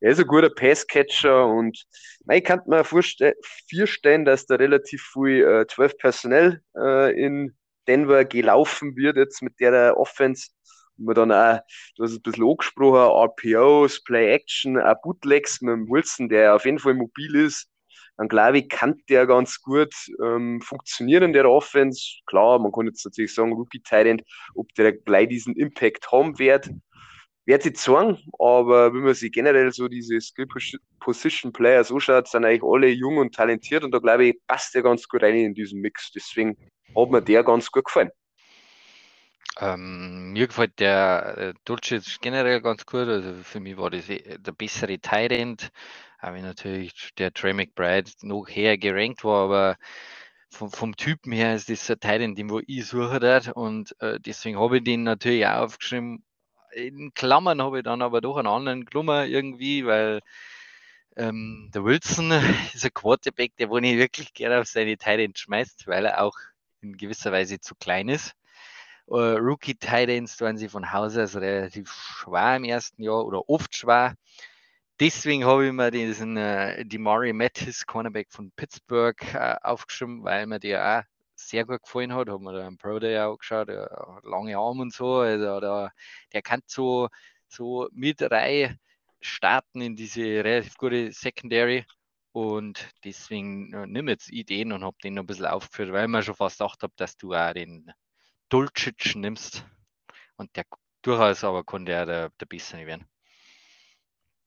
Er 0.00 0.10
ist 0.10 0.20
ein 0.20 0.26
guter 0.26 0.50
Passcatcher 0.50 1.46
und 1.46 1.86
ich 2.30 2.44
kann 2.44 2.60
mir 2.66 2.84
vorstellen, 2.84 4.26
dass 4.26 4.44
da 4.44 4.56
relativ 4.56 5.02
viel 5.14 5.42
äh, 5.42 5.66
12 5.66 5.96
Personell 5.96 6.60
äh, 6.76 7.18
in 7.18 7.56
Denver 7.88 8.24
gelaufen 8.24 8.94
wird 8.96 9.16
jetzt 9.16 9.42
mit 9.42 9.58
der 9.60 9.96
Offense 9.96 10.48
wo 10.98 11.12
dann 11.12 11.32
auch, 11.32 11.60
du 11.96 12.04
hast 12.04 12.12
ein 12.12 12.22
bisschen 12.22 12.48
angesprochen, 12.48 12.96
RPOs, 12.96 14.02
Play 14.04 14.32
Action, 14.32 14.78
auch 14.78 15.00
Bootlegs 15.02 15.60
mit 15.60 15.72
dem 15.72 15.88
Wilson, 15.88 16.28
der 16.28 16.54
auf 16.54 16.64
jeden 16.64 16.78
Fall 16.78 16.94
mobil 16.94 17.34
ist. 17.36 17.68
Dann 18.16 18.28
glaube 18.28 18.58
ich, 18.58 18.68
kann 18.68 19.02
der 19.10 19.26
ganz 19.26 19.60
gut 19.60 19.94
ähm, 20.22 20.60
funktionieren 20.62 21.34
der 21.34 21.50
Offense. 21.50 22.20
Klar, 22.26 22.58
man 22.58 22.72
kann 22.72 22.86
jetzt 22.86 23.04
natürlich 23.04 23.34
sagen, 23.34 23.52
Rookie 23.52 23.80
Titan, 23.80 24.22
ob 24.54 24.72
der 24.74 24.92
gleich 24.92 25.28
diesen 25.28 25.54
Impact 25.54 26.10
haben 26.10 26.38
wird, 26.38 26.70
wird 27.44 27.62
sich 27.62 27.78
sagen, 27.78 28.18
aber 28.38 28.92
wenn 28.92 29.02
man 29.02 29.14
sich 29.14 29.30
generell 29.30 29.72
so 29.72 29.86
diese 29.86 30.20
Skill 30.20 30.48
Position 30.98 31.52
Players 31.52 31.92
anschaut, 31.92 32.26
sind 32.26 32.44
eigentlich 32.44 32.64
alle 32.64 32.88
jung 32.88 33.18
und 33.18 33.34
talentiert 33.34 33.84
und 33.84 33.92
da 33.92 33.98
glaube 33.98 34.26
ich, 34.26 34.36
passt 34.46 34.74
der 34.74 34.82
ganz 34.82 35.06
gut 35.06 35.22
rein 35.22 35.36
in 35.36 35.54
diesen 35.54 35.80
Mix. 35.80 36.10
Deswegen 36.12 36.56
hat 36.96 37.10
mir 37.10 37.22
der 37.22 37.44
ganz 37.44 37.70
gut 37.70 37.84
gefallen. 37.84 38.10
Ähm, 39.60 40.32
mir 40.32 40.46
gefällt 40.48 40.78
der 40.80 41.34
äh, 41.38 41.54
Dulcich 41.64 42.20
generell 42.20 42.60
ganz 42.60 42.84
gut. 42.84 43.08
Also 43.08 43.42
für 43.42 43.60
mich 43.60 43.76
war 43.76 43.90
das 43.90 44.08
eh 44.08 44.38
der 44.38 44.52
bessere 44.52 44.98
Tyrant. 44.98 45.70
Auch 46.20 46.32
wenn 46.32 46.42
natürlich 46.42 47.14
der 47.18 47.32
Trey 47.32 47.52
McBride 47.54 48.10
noch 48.22 48.46
höher 48.48 48.76
gerankt 48.76 49.24
war, 49.24 49.44
aber 49.44 49.76
vom, 50.50 50.70
vom 50.70 50.96
Typen 50.96 51.32
her 51.32 51.54
ist 51.54 51.68
das 51.70 51.90
ein 51.90 52.00
Teil, 52.00 52.18
den 52.34 52.62
ich 52.66 52.86
suche 52.86 53.20
dort 53.20 53.48
und 53.48 53.94
äh, 54.00 54.18
deswegen 54.20 54.58
habe 54.58 54.78
ich 54.78 54.84
den 54.84 55.02
natürlich 55.04 55.46
auch 55.46 55.64
aufgeschrieben. 55.64 56.24
In 56.72 57.12
Klammern 57.14 57.62
habe 57.62 57.78
ich 57.78 57.84
dann 57.84 58.02
aber 58.02 58.20
doch 58.20 58.36
einen 58.36 58.48
anderen 58.48 58.84
Klummer 58.86 59.26
irgendwie, 59.26 59.86
weil 59.86 60.20
ähm, 61.16 61.70
der 61.74 61.84
Wilson 61.84 62.30
ist 62.74 62.84
ein 62.84 62.94
Quarterback, 62.94 63.56
der 63.56 63.70
wo 63.70 63.78
nicht 63.78 63.98
wirklich 63.98 64.32
gerne 64.34 64.60
auf 64.60 64.66
seine 64.66 64.96
Tight 64.98 65.38
schmeißt, 65.38 65.86
weil 65.86 66.06
er 66.06 66.22
auch 66.22 66.36
in 66.80 66.96
gewisser 66.96 67.32
Weise 67.32 67.60
zu 67.60 67.74
klein 67.74 68.08
ist. 68.08 68.32
Uh, 69.08 69.36
Rookie 69.38 69.74
Tight 69.74 70.08
Ends 70.08 70.40
waren 70.40 70.56
sie 70.58 70.68
von 70.68 70.92
Haus 70.92 71.16
aus 71.16 71.36
relativ 71.36 71.92
schwer 71.92 72.56
im 72.56 72.64
ersten 72.64 73.02
Jahr 73.02 73.24
oder 73.24 73.48
oft 73.48 73.74
schwer. 73.74 74.16
Deswegen 74.98 75.44
habe 75.44 75.66
ich 75.66 75.72
mir 75.72 75.90
diesen 75.90 76.36
äh, 76.36 76.84
die 76.84 76.98
Mari 76.98 77.32
Mattis 77.32 77.86
Cornerback 77.86 78.32
von 78.32 78.50
Pittsburgh 78.52 79.22
äh, 79.34 79.56
aufgeschrieben, 79.62 80.24
weil 80.24 80.46
mir 80.46 80.58
der 80.58 81.00
auch 81.00 81.16
sehr 81.36 81.64
gut 81.66 81.82
gefallen 81.82 82.14
hat. 82.14 82.28
Haben 82.28 82.44
wir 82.44 82.52
da 82.52 82.66
im 82.66 82.78
Pro 82.78 82.98
Day 82.98 83.18
auch 83.20 83.38
geschaut, 83.38 83.68
äh, 83.68 83.86
lange 84.24 84.56
Arme 84.58 84.82
und 84.82 84.92
so. 84.94 85.18
Also 85.18 85.60
da, 85.60 85.90
der 86.32 86.42
kann 86.42 86.62
so, 86.66 87.08
so 87.48 87.88
mit 87.92 88.22
Reihe 88.22 88.76
starten 89.20 89.82
in 89.82 89.96
diese 89.96 90.22
relativ 90.22 90.76
gute 90.78 91.12
Secondary. 91.12 91.84
Und 92.32 92.88
deswegen 93.04 93.72
äh, 93.72 93.86
nimm 93.86 94.08
jetzt 94.08 94.30
Ideen 94.30 94.72
und 94.72 94.84
habe 94.84 94.96
den 95.04 95.14
noch 95.14 95.22
ein 95.22 95.26
bisschen 95.26 95.46
aufgeführt, 95.46 95.92
weil 95.92 96.04
ich 96.04 96.10
mir 96.10 96.22
schon 96.22 96.34
fast 96.34 96.58
gedacht 96.58 96.82
habe, 96.82 96.92
dass 96.96 97.16
du 97.16 97.34
auch 97.34 97.52
den 97.52 97.92
Dulcic 98.48 99.16
nimmst. 99.16 99.64
Und 100.36 100.54
der 100.56 100.64
durchaus 101.02 101.44
aber 101.44 101.64
konnte 101.64 101.92
er 101.92 102.06
der, 102.06 102.30
der 102.40 102.46
Bessere 102.46 102.86
werden. 102.86 103.06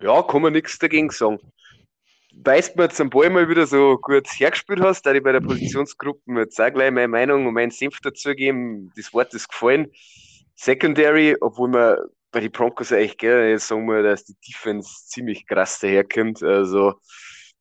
Ja, 0.01 0.21
kann 0.23 0.41
man 0.41 0.53
nichts 0.53 0.77
dagegen 0.79 1.09
sagen. 1.09 1.39
Weißt 2.31 2.73
du 2.73 2.77
mir 2.77 2.83
jetzt 2.83 3.01
am 3.01 3.09
Ball 3.09 3.29
mal 3.29 3.49
wieder 3.49 3.65
so 3.65 3.97
gut 3.97 4.27
hergespielt 4.27 4.81
hast, 4.81 5.05
da 5.05 5.13
ich 5.13 5.23
bei 5.23 5.31
der 5.31 5.41
Positionsgruppe 5.41 6.21
jetzt 6.39 6.61
auch 6.61 6.71
gleich 6.71 6.91
meine 6.91 7.07
Meinung 7.07 7.47
und 7.47 7.53
meinen 7.53 7.71
Senf 7.71 7.99
dazugeben. 8.01 8.91
Das 8.95 9.13
Wort 9.13 9.33
ist 9.33 9.49
gefallen. 9.49 9.91
Secondary, 10.55 11.35
obwohl 11.41 11.69
man 11.69 11.97
bei 12.31 12.41
den 12.41 12.51
Broncos 12.51 12.91
eigentlich 12.91 13.17
gerne 13.17 13.57
sagen 13.59 13.87
wir, 13.87 14.03
dass 14.03 14.25
die 14.25 14.35
Defense 14.47 15.05
ziemlich 15.07 15.47
krass 15.47 15.79
daherkommt. 15.79 16.43
Also 16.43 16.93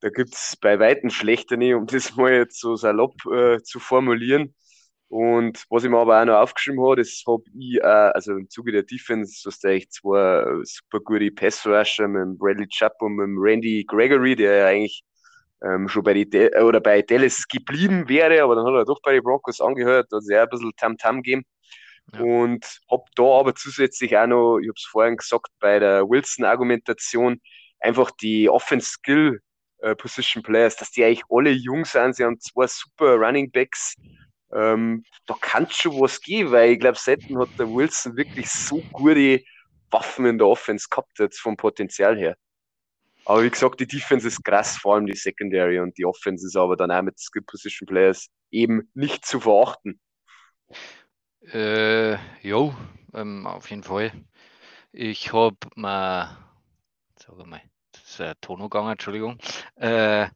da 0.01 0.11
gibt 0.11 0.35
es 0.35 0.57
bei 0.61 0.79
Weitem 0.79 1.11
schlechter 1.11 1.57
nicht, 1.57 1.75
um 1.75 1.87
das 1.87 2.15
mal 2.17 2.33
jetzt 2.33 2.61
so 2.61 2.77
salopp 2.77 3.15
äh, 3.27 3.63
zu 3.63 3.81
formulieren. 3.81 4.55
Und 5.09 5.65
was 5.71 5.85
ich 5.85 5.91
mir 5.91 5.99
aber 5.99 6.21
auch 6.21 6.25
noch 6.27 6.37
aufgeschrieben 6.37 6.85
habe, 6.85 6.97
das 6.97 7.23
habe 7.27 7.43
ich, 7.59 7.79
äh, 7.79 7.83
also 7.83 8.33
im 8.33 8.49
Zuge 8.51 8.73
der 8.73 8.83
Defense, 8.83 9.43
hast 9.47 9.65
du 9.65 9.69
eigentlich 9.69 9.91
zwei 9.91 10.45
super 10.65 11.01
gute 11.01 11.31
Pass-Rusher 11.31 12.09
mit 12.09 12.39
Bradley 12.39 12.69
Chubb 12.69 12.93
und 13.01 13.17
mit 13.17 13.29
Randy 13.41 13.85
Gregory, 13.89 14.37
der 14.37 14.57
ja 14.57 14.67
eigentlich 14.67 15.03
ähm, 15.63 15.89
schon 15.89 16.03
bei, 16.03 16.13
die 16.15 16.29
De 16.29 16.61
oder 16.63 16.81
bei 16.81 17.01
Dallas 17.03 17.49
geblieben 17.49 18.09
wäre, 18.09 18.43
aber 18.43 18.55
dann 18.55 18.67
hat 18.67 18.75
er 18.75 18.85
doch 18.85 19.01
bei 19.03 19.15
den 19.15 19.23
Broncos 19.23 19.61
angehört, 19.61 20.09
da 20.11 20.17
hat 20.17 20.23
es 20.23 20.31
ja 20.31 20.43
ein 20.43 20.49
bisschen 20.51 20.73
Tam-Tam 20.77 21.23
gegeben. 21.23 21.45
Ja. 22.13 22.21
Und 22.21 22.81
habe 22.91 23.05
da 23.17 23.23
aber 23.23 23.55
zusätzlich 23.55 24.17
auch 24.17 24.27
noch, 24.27 24.59
ich 24.59 24.69
habe 24.69 24.77
es 24.77 24.85
vorhin 24.91 25.17
gesagt, 25.17 25.49
bei 25.59 25.79
der 25.79 26.09
Wilson-Argumentation, 26.09 27.41
einfach 27.81 28.11
die 28.11 28.49
Offense-Skill 28.49 29.41
äh, 29.81 29.95
Position 29.95 30.43
Players, 30.43 30.77
dass 30.77 30.91
die 30.91 31.05
eigentlich 31.05 31.25
alle 31.31 31.51
jung 31.51 31.85
sind. 31.85 32.17
Sie 32.17 32.25
haben 32.25 32.39
zwei 32.41 32.67
super 32.67 33.15
Running 33.17 33.51
Backs. 33.51 33.95
Ähm, 34.53 35.05
da 35.27 35.35
kann 35.41 35.65
es 35.65 35.77
schon 35.77 36.01
was 36.01 36.21
geben, 36.21 36.53
weil 36.53 36.73
ich 36.73 36.81
glaube, 36.81 36.99
selten 36.99 37.39
hat 37.39 37.51
der 37.59 37.69
Wilson 37.69 38.17
wirklich 38.17 38.49
so 38.49 38.81
gute 38.93 39.43
Waffen 39.91 40.27
in 40.27 40.39
der 40.39 40.47
Offense 40.47 40.87
gehabt, 40.91 41.19
jetzt 41.19 41.41
vom 41.41 41.57
Potenzial 41.57 42.17
her. 42.17 42.37
Aber 43.25 43.43
wie 43.43 43.51
gesagt, 43.51 43.79
die 43.81 43.87
Defense 43.87 44.27
ist 44.27 44.43
krass, 44.43 44.79
vor 44.79 44.95
allem 44.95 45.07
die 45.07 45.15
Secondary 45.15 45.81
und 45.81 45.97
die 45.99 46.07
Offense 46.07 46.47
ist 46.47 46.57
aber 46.57 46.77
dann 46.77 46.91
auch 46.91 47.03
mit 47.03 47.19
Skill 47.19 47.43
Position 47.43 47.87
Players 47.87 48.29
eben 48.51 48.91
nicht 48.95 49.27
zu 49.27 49.41
verachten. 49.41 50.01
Äh, 51.43 52.15
jo, 52.41 52.75
ähm, 53.13 53.47
auf 53.47 53.69
jeden 53.69 53.83
Fall. 53.83 54.13
Ich 54.93 55.33
habe 55.33 55.57
mal, 55.75 56.39
sag 57.17 57.47
mal, 57.47 57.61
das 57.93 58.03
ist 58.03 58.21
ein 58.21 58.35
Ton 58.41 58.61
gegangen, 58.61 58.93
Entschuldigung. 58.93 59.39
Äh, 59.77 60.29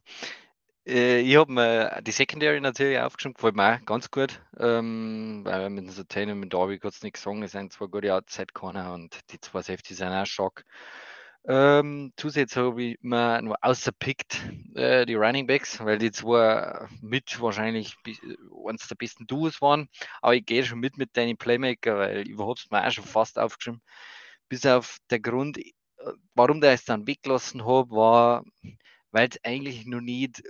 äh, 0.85 1.19
ich 1.21 1.35
habe 1.37 1.51
mir 1.51 2.01
die 2.01 2.11
Secondary 2.11 2.59
natürlich 2.59 2.99
aufgeschrieben, 2.99 3.35
gefällt 3.35 3.55
mir 3.55 3.75
auch 3.75 3.85
ganz 3.85 4.11
gut, 4.11 4.41
ähm, 4.59 5.41
weil 5.45 5.69
mit 5.69 5.91
Satan 5.91 6.31
und 6.31 6.39
mit 6.39 6.53
Darby 6.53 6.79
kurz 6.79 7.03
nichts 7.03 7.21
sagen, 7.21 7.43
es 7.43 7.51
sind 7.51 7.73
zwei 7.73 7.87
gute 7.87 8.13
Outside-Corner 8.13 8.93
und 8.93 9.17
die 9.31 9.39
zwei 9.39 9.61
Safety 9.61 9.93
sind 9.93 10.09
auch 10.09 10.25
stark. 10.25 10.65
Ähm, 11.45 12.13
zusätzlich 12.15 12.63
habe 12.63 12.83
ich 12.83 12.97
mir 13.01 13.41
nur 13.41 13.57
außerpickt 13.61 14.41
äh, 14.75 15.05
die 15.05 15.15
Running 15.15 15.45
Backs, 15.45 15.79
weil 15.83 15.97
die 15.97 16.11
zwei 16.11 16.87
mit 17.01 17.39
wahrscheinlich 17.41 17.95
eines 18.65 18.87
der 18.87 18.95
besten 18.95 19.27
Duos 19.27 19.61
waren. 19.61 19.89
Aber 20.21 20.35
ich 20.35 20.45
gehe 20.45 20.63
schon 20.63 20.79
mit 20.79 20.97
mit 20.97 21.15
deinen 21.17 21.37
Playmaker, 21.37 21.97
weil 21.97 22.27
überhaupt 22.27 22.59
es 22.59 22.71
mir 22.71 22.85
auch 22.87 22.91
schon 22.91 23.03
fast 23.03 23.37
aufgeschrieben. 23.37 23.81
Bis 24.49 24.65
auf 24.65 24.97
der 25.09 25.19
Grund, 25.19 25.57
äh, 25.57 25.73
warum 26.33 26.61
der 26.61 26.71
es 26.73 26.85
dann 26.85 27.07
weggelassen 27.07 27.65
habe, 27.65 27.89
war, 27.91 28.45
weil 29.11 29.29
es 29.29 29.39
eigentlich 29.43 29.85
noch 29.85 30.01
nicht 30.01 30.43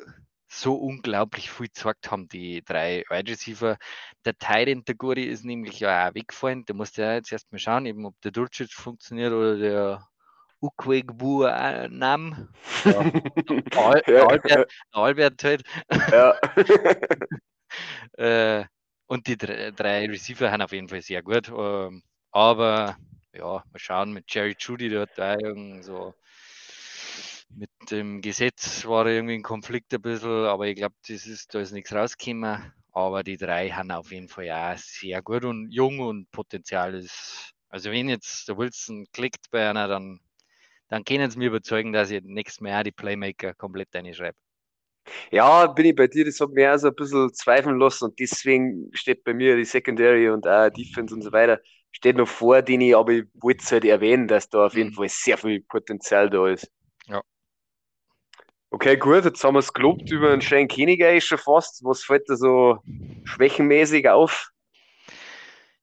so 0.54 0.76
unglaublich 0.76 1.50
viel 1.50 1.68
gezeigt 1.68 2.12
haben, 2.12 2.28
die 2.28 2.62
drei 2.64 3.04
Wide 3.10 3.32
Receiver. 3.32 3.78
Der 4.26 4.38
Tyrant, 4.38 4.88
der 4.88 4.96
Guri, 4.96 5.24
ist 5.24 5.44
nämlich 5.44 5.80
ja 5.80 6.10
auch 6.10 6.16
weggefallen. 6.16 6.64
Da 6.66 6.74
musste 6.74 7.02
ja 7.02 7.14
jetzt 7.16 7.32
erstmal 7.32 7.60
schauen, 7.60 7.86
eben 7.86 8.06
ob 8.06 8.20
der 8.22 8.32
Dulcic 8.32 8.72
funktioniert 8.72 9.34
oder 9.34 9.58
der 9.58 10.08
Ukwegbu 10.62 11.44
Nam. 11.90 12.50
Ja. 14.06 14.28
Albert, 14.28 14.72
Albert 14.92 15.44
halt. 15.44 15.64
Ja. 16.12 16.36
äh, 18.18 18.66
und 19.08 19.28
die 19.28 19.38
drei, 19.38 19.72
drei, 19.72 20.06
Receiver 20.08 20.52
haben 20.52 20.62
auf 20.62 20.72
jeden 20.72 20.90
Fall 20.90 21.02
sehr 21.02 21.22
gut. 21.22 21.50
Ähm, 21.50 22.04
aber 22.32 22.98
ja, 23.34 23.64
mal 23.72 23.80
schauen 23.80 24.14
mit 24.14 24.26
Jerry 24.28 24.56
Judy, 24.58 24.90
der 24.90 25.02
hat 25.02 25.18
da 25.18 25.38
so 25.82 26.14
mit 27.56 27.70
dem 27.92 28.22
Gesetz 28.22 28.86
war 28.86 29.06
irgendwie 29.06 29.36
ein 29.36 29.44
Konflikt 29.44 29.94
ein 29.94 30.02
bisschen, 30.02 30.46
aber 30.46 30.68
ich 30.68 30.76
glaube, 30.76 30.96
das 31.08 31.26
ist, 31.26 31.54
da 31.54 31.60
ist 31.60 31.72
nichts 31.72 31.94
rausgekommen. 31.94 32.74
Aber 32.92 33.24
die 33.24 33.38
drei 33.38 33.70
haben 33.70 33.92
auf 33.92 34.12
jeden 34.12 34.28
Fall 34.28 34.46
ja 34.46 34.76
sehr 34.78 35.22
gut 35.22 35.46
und 35.46 35.72
jung 35.72 36.00
und 36.00 36.30
Potenzial 36.32 36.94
ist. 36.94 37.52
Also 37.70 37.90
wenn 37.92 38.08
jetzt 38.08 38.48
der 38.48 38.58
Wilson 38.58 39.08
klickt 39.12 39.50
bei 39.50 39.68
einer, 39.68 39.88
dann 39.88 40.20
dann 40.94 41.04
können 41.04 41.32
sie 41.32 41.40
mir 41.40 41.48
überzeugen, 41.48 41.92
dass 41.92 42.12
ich 42.12 42.22
nächstes 42.24 42.62
Mal 42.62 42.84
die 42.84 42.92
Playmaker 42.92 43.56
komplett 43.56 43.88
reinschreibe. 43.96 44.38
Ja, 45.32 45.66
bin 45.66 45.88
ich 45.88 45.96
bei 45.96 46.06
dir, 46.06 46.24
das 46.24 46.40
hat 46.40 46.52
mir 46.52 46.72
auch 46.72 46.78
so 46.78 46.90
ein 46.90 46.96
bisschen 46.96 47.34
zweifeln 47.34 47.80
lassen 47.80 48.06
und 48.06 48.20
deswegen 48.20 48.92
steht 48.94 49.24
bei 49.24 49.34
mir 49.34 49.56
die 49.56 49.66
Secondary 49.66 50.30
und 50.30 50.48
auch 50.48 50.70
Defense 50.70 51.16
und 51.16 51.24
so 51.24 51.32
weiter, 51.32 51.60
steht 51.92 52.18
noch 52.18 52.28
vor 52.28 52.62
denen, 52.62 52.94
aber 52.94 53.12
ich 53.12 53.24
wollte 53.42 53.64
es 53.64 53.72
halt 53.72 53.86
erwähnen, 53.86 54.28
dass 54.28 54.50
da 54.50 54.68
auf 54.68 54.76
jeden 54.76 54.92
mhm. 54.92 54.94
Fall 54.94 55.10
sehr 55.10 55.38
viel 55.40 55.62
Potenzial 55.62 56.30
da 56.30 56.48
ist. 56.48 56.72
Okay, 58.84 58.98
gut, 58.98 59.24
jetzt 59.24 59.42
haben 59.46 59.54
wir 59.54 59.60
es 59.60 59.72
gelobt 59.72 60.12
über 60.12 60.32
den 60.32 60.42
Shane 60.42 60.68
Keniger 60.68 61.22
schon 61.22 61.38
fast. 61.38 61.86
Was 61.86 62.04
fällt 62.04 62.28
da 62.28 62.36
so 62.36 62.80
schwächenmäßig 63.24 64.10
auf? 64.10 64.52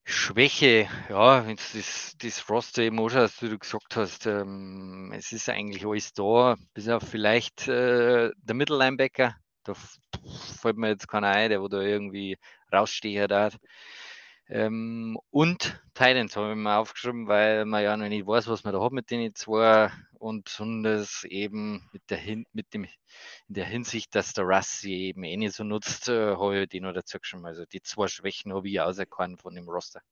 Schwäche, 0.05 0.87
ja, 1.09 1.47
wenn 1.47 1.57
du 1.57 1.63
das, 1.79 2.15
das 2.21 2.51
Roster 2.51 2.83
eben 2.83 3.01
anschaust, 3.01 3.43
wie 3.43 3.49
du 3.49 3.59
gesagt 3.59 3.97
hast, 3.97 4.27
ähm, 4.27 5.15
es 5.17 5.33
ist 5.33 5.49
eigentlich 5.49 5.87
alles 5.87 6.13
da, 6.13 6.57
bis 6.75 6.91
auf 6.91 7.03
vielleicht 7.03 7.69
äh, 7.69 8.33
der 8.37 8.55
Mittellinebacker. 8.55 9.35
Da 9.65 9.73
fällt 10.61 10.77
mir 10.77 10.89
jetzt 10.89 11.09
keiner 11.09 11.29
ein, 11.29 11.49
der 11.49 11.63
wo 11.63 11.69
da 11.69 11.81
irgendwie 11.81 12.37
raussteher 12.71 13.29
hat. 13.31 13.57
Ähm, 14.47 15.19
und 15.31 15.81
Titans 15.95 16.37
habe 16.37 16.51
ich 16.51 16.57
mir 16.57 16.77
aufgeschrieben, 16.77 17.29
weil 17.29 17.65
man 17.65 17.83
ja 17.83 17.97
noch 17.97 18.09
nicht 18.09 18.27
weiß, 18.27 18.47
was 18.49 18.63
man 18.63 18.75
da 18.75 18.83
hat 18.83 18.93
mit 18.93 19.11
den 19.11 19.35
zwei 19.35 19.91
und 20.21 20.45
besonders 20.45 21.25
eben 21.25 21.89
mit 21.93 22.03
der, 22.11 22.19
Hin 22.19 22.47
mit 22.53 22.73
dem, 22.75 22.85
in 22.85 23.55
der 23.55 23.65
Hinsicht, 23.65 24.15
dass 24.15 24.35
der 24.35 24.45
Russ 24.45 24.81
sie 24.81 25.07
eben 25.07 25.25
eh 25.25 25.37
nicht 25.37 25.55
so 25.55 25.65
nutzt, 25.65 26.09
äh, 26.09 26.37
habe 26.37 26.61
ich 26.61 26.69
die 26.69 26.81
noch 26.81 26.93
dazu 26.93 27.19
geschrieben. 27.19 27.47
Also 27.47 27.65
die 27.65 27.83
zwei 27.83 28.07
Schwächen 28.07 28.53
habe 28.53 28.69
ich 28.69 28.81
auserkannt 28.81 29.41
von 29.41 29.55
dem 29.55 29.69
Roster. 29.69 30.03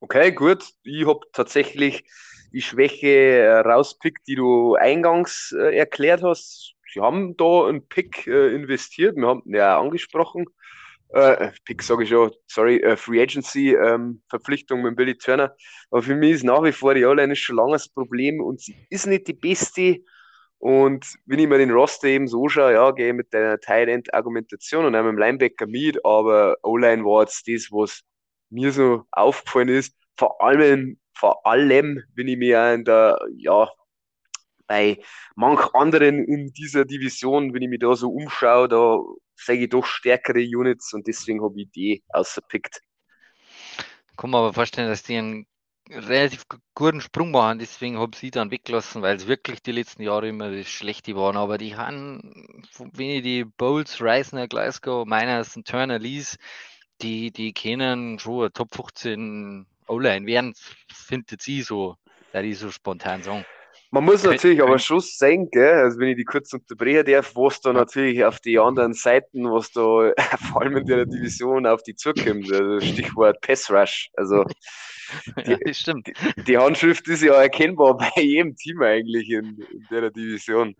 Okay, 0.00 0.32
gut. 0.32 0.64
Ich 0.82 1.06
habe 1.06 1.20
tatsächlich 1.32 2.04
die 2.52 2.62
Schwäche 2.62 3.08
äh, 3.08 3.58
rauspickt, 3.58 4.26
die 4.26 4.34
du 4.34 4.74
eingangs 4.76 5.52
äh, 5.52 5.76
erklärt 5.76 6.22
hast. 6.22 6.74
Sie 6.92 7.00
haben 7.00 7.36
da 7.36 7.68
einen 7.68 7.86
Pick 7.86 8.26
äh, 8.26 8.54
investiert. 8.54 9.14
Wir 9.16 9.28
haben 9.28 9.42
ihn 9.44 9.56
ja 9.56 9.78
angesprochen 9.78 10.46
äh, 11.12 11.50
Pick 11.64 11.82
sage 11.82 12.04
ich 12.04 12.10
schon, 12.10 12.32
sorry, 12.46 12.76
äh, 12.78 12.96
Free 12.96 13.20
Agency 13.20 13.74
ähm, 13.74 14.22
Verpflichtung 14.28 14.82
mit 14.82 14.96
Billy 14.96 15.16
Turner. 15.16 15.54
Aber 15.90 16.02
für 16.02 16.14
mich 16.14 16.32
ist 16.32 16.44
nach 16.44 16.62
wie 16.62 16.72
vor 16.72 16.94
die 16.94 17.04
O-Line 17.04 17.34
schon 17.36 17.56
lange 17.56 17.72
das 17.72 17.88
Problem 17.88 18.40
und 18.40 18.60
sie 18.60 18.76
ist 18.90 19.06
nicht 19.06 19.26
die 19.26 19.34
beste. 19.34 19.98
Und 20.58 21.06
wenn 21.26 21.38
ich 21.38 21.48
mir 21.48 21.58
den 21.58 21.70
Roster 21.70 22.08
eben 22.08 22.28
so 22.28 22.48
schaue, 22.48 22.74
ja, 22.74 22.90
gehe 22.90 23.08
ich 23.08 23.14
mit 23.14 23.32
der 23.32 23.58
Tight 23.60 23.88
End 23.88 24.12
Argumentation 24.12 24.84
und 24.84 24.92
dem 24.92 25.18
Linebacker 25.18 25.66
mit, 25.66 26.04
aber 26.04 26.56
O-Line 26.62 27.04
war 27.04 27.22
jetzt 27.22 27.48
das, 27.48 27.68
was 27.70 28.02
mir 28.50 28.70
so 28.70 29.04
aufgefallen 29.10 29.68
ist. 29.68 29.96
Vor 30.16 30.40
allem, 30.42 30.98
vor 31.14 31.46
allem, 31.46 32.02
wenn 32.14 32.28
ich 32.28 32.36
mir 32.36 32.74
in 32.74 32.84
der, 32.84 33.18
ja, 33.36 33.68
bei 34.70 35.02
manch 35.34 35.74
anderen 35.74 36.24
in 36.24 36.52
dieser 36.52 36.84
Division, 36.84 37.52
wenn 37.52 37.62
ich 37.62 37.68
mich 37.68 37.80
da 37.80 37.96
so 37.96 38.08
umschaue, 38.08 38.68
da 38.68 39.00
sage 39.34 39.64
ich 39.64 39.68
doch 39.68 39.84
stärkere 39.84 40.38
Units 40.38 40.94
und 40.94 41.08
deswegen 41.08 41.42
habe 41.42 41.60
ich 41.60 41.70
die 41.72 42.04
außerpickt. 42.10 42.80
Kann 44.16 44.30
man 44.30 44.42
aber 44.42 44.52
vorstellen, 44.52 44.88
dass 44.88 45.02
die 45.02 45.16
einen 45.16 45.46
relativ 45.88 46.44
guten 46.76 47.00
Sprung 47.00 47.32
machen, 47.32 47.58
deswegen 47.58 47.98
habe 47.98 48.12
ich 48.14 48.20
sie 48.20 48.30
dann 48.30 48.52
weggelassen, 48.52 49.02
weil 49.02 49.16
es 49.16 49.26
wirklich 49.26 49.60
die 49.60 49.72
letzten 49.72 50.02
Jahre 50.04 50.28
immer 50.28 50.52
das 50.52 50.68
Schlechte 50.68 51.16
waren. 51.16 51.36
Aber 51.36 51.58
die 51.58 51.74
haben, 51.74 52.62
wenn 52.78 53.10
ich 53.10 53.22
die 53.24 53.44
Bowls, 53.44 54.00
Reisner, 54.00 54.46
Glasgow, 54.46 55.04
Miners 55.04 55.56
und 55.56 55.66
Turner 55.66 55.98
Lees, 55.98 56.38
die, 57.02 57.32
die 57.32 57.52
kennen 57.52 58.20
schon 58.20 58.52
Top 58.52 58.72
15 58.72 59.66
O-Line 59.88 60.26
werden, 60.26 60.54
findet 60.92 61.42
sie 61.42 61.62
so, 61.62 61.96
da 62.32 62.40
die 62.40 62.54
so 62.54 62.70
spontan 62.70 63.24
sagen. 63.24 63.44
Man 63.92 64.04
muss 64.04 64.22
natürlich 64.22 64.62
aber 64.62 64.78
schon 64.78 65.00
sehen, 65.00 65.48
gell, 65.50 65.74
also 65.74 65.98
wenn 65.98 66.10
ich 66.10 66.16
die 66.16 66.24
kurz 66.24 66.52
unterbrechen 66.52 67.04
darf, 67.06 67.34
was 67.34 67.60
da 67.60 67.72
natürlich 67.72 68.24
auf 68.24 68.38
die 68.38 68.56
anderen 68.56 68.92
Seiten, 68.92 69.50
was 69.50 69.72
da 69.72 70.12
vor 70.52 70.62
allem 70.62 70.76
in 70.76 70.86
der 70.86 71.06
Division 71.06 71.66
auf 71.66 71.82
die 71.82 71.96
zukommt, 71.96 72.52
also 72.52 72.80
Stichwort 72.80 73.40
Pass 73.40 73.68
Rush. 73.68 74.10
Also 74.14 74.44
die, 75.44 75.58
ja, 75.64 75.74
stimmt. 75.74 76.06
Die, 76.06 76.44
die, 76.44 76.56
Handschrift 76.56 77.08
ist 77.08 77.22
ja 77.22 77.34
erkennbar 77.34 77.96
bei 78.14 78.22
jedem 78.22 78.54
Team 78.54 78.80
eigentlich 78.80 79.28
in, 79.28 79.58
in 79.72 79.86
der 79.90 80.10
Division. 80.10 80.76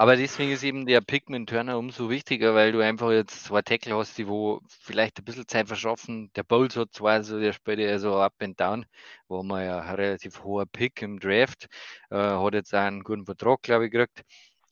Aber 0.00 0.16
deswegen 0.16 0.50
ist 0.50 0.62
eben 0.62 0.86
der 0.86 1.02
Pikmin 1.02 1.46
Turner 1.46 1.76
umso 1.76 2.08
wichtiger, 2.08 2.54
weil 2.54 2.72
du 2.72 2.80
einfach 2.80 3.10
jetzt 3.10 3.44
zwei 3.44 3.60
Tackle 3.60 3.94
hast, 3.94 4.16
die 4.16 4.26
wo 4.26 4.62
vielleicht 4.66 5.18
ein 5.18 5.26
bisschen 5.26 5.46
Zeit 5.46 5.68
verschaffen. 5.68 6.32
Der 6.34 6.42
Bowles 6.42 6.74
hat 6.76 6.94
zwar 6.94 7.22
so, 7.22 7.38
der 7.38 7.52
spielt 7.52 7.80
ja 7.80 7.98
so 7.98 8.16
up 8.16 8.32
and 8.40 8.58
down, 8.58 8.86
wo 9.28 9.42
man 9.42 9.62
ja 9.62 9.80
ein 9.80 9.94
relativ 9.96 10.42
hoher 10.42 10.64
Pick 10.64 11.02
im 11.02 11.20
Draft, 11.20 11.68
äh, 12.08 12.16
hat 12.16 12.54
jetzt 12.54 12.74
auch 12.74 12.78
einen 12.78 13.02
guten 13.02 13.26
Vertrag, 13.26 13.60
glaube 13.60 13.84
ich, 13.84 13.90
gekriegt. 13.90 14.24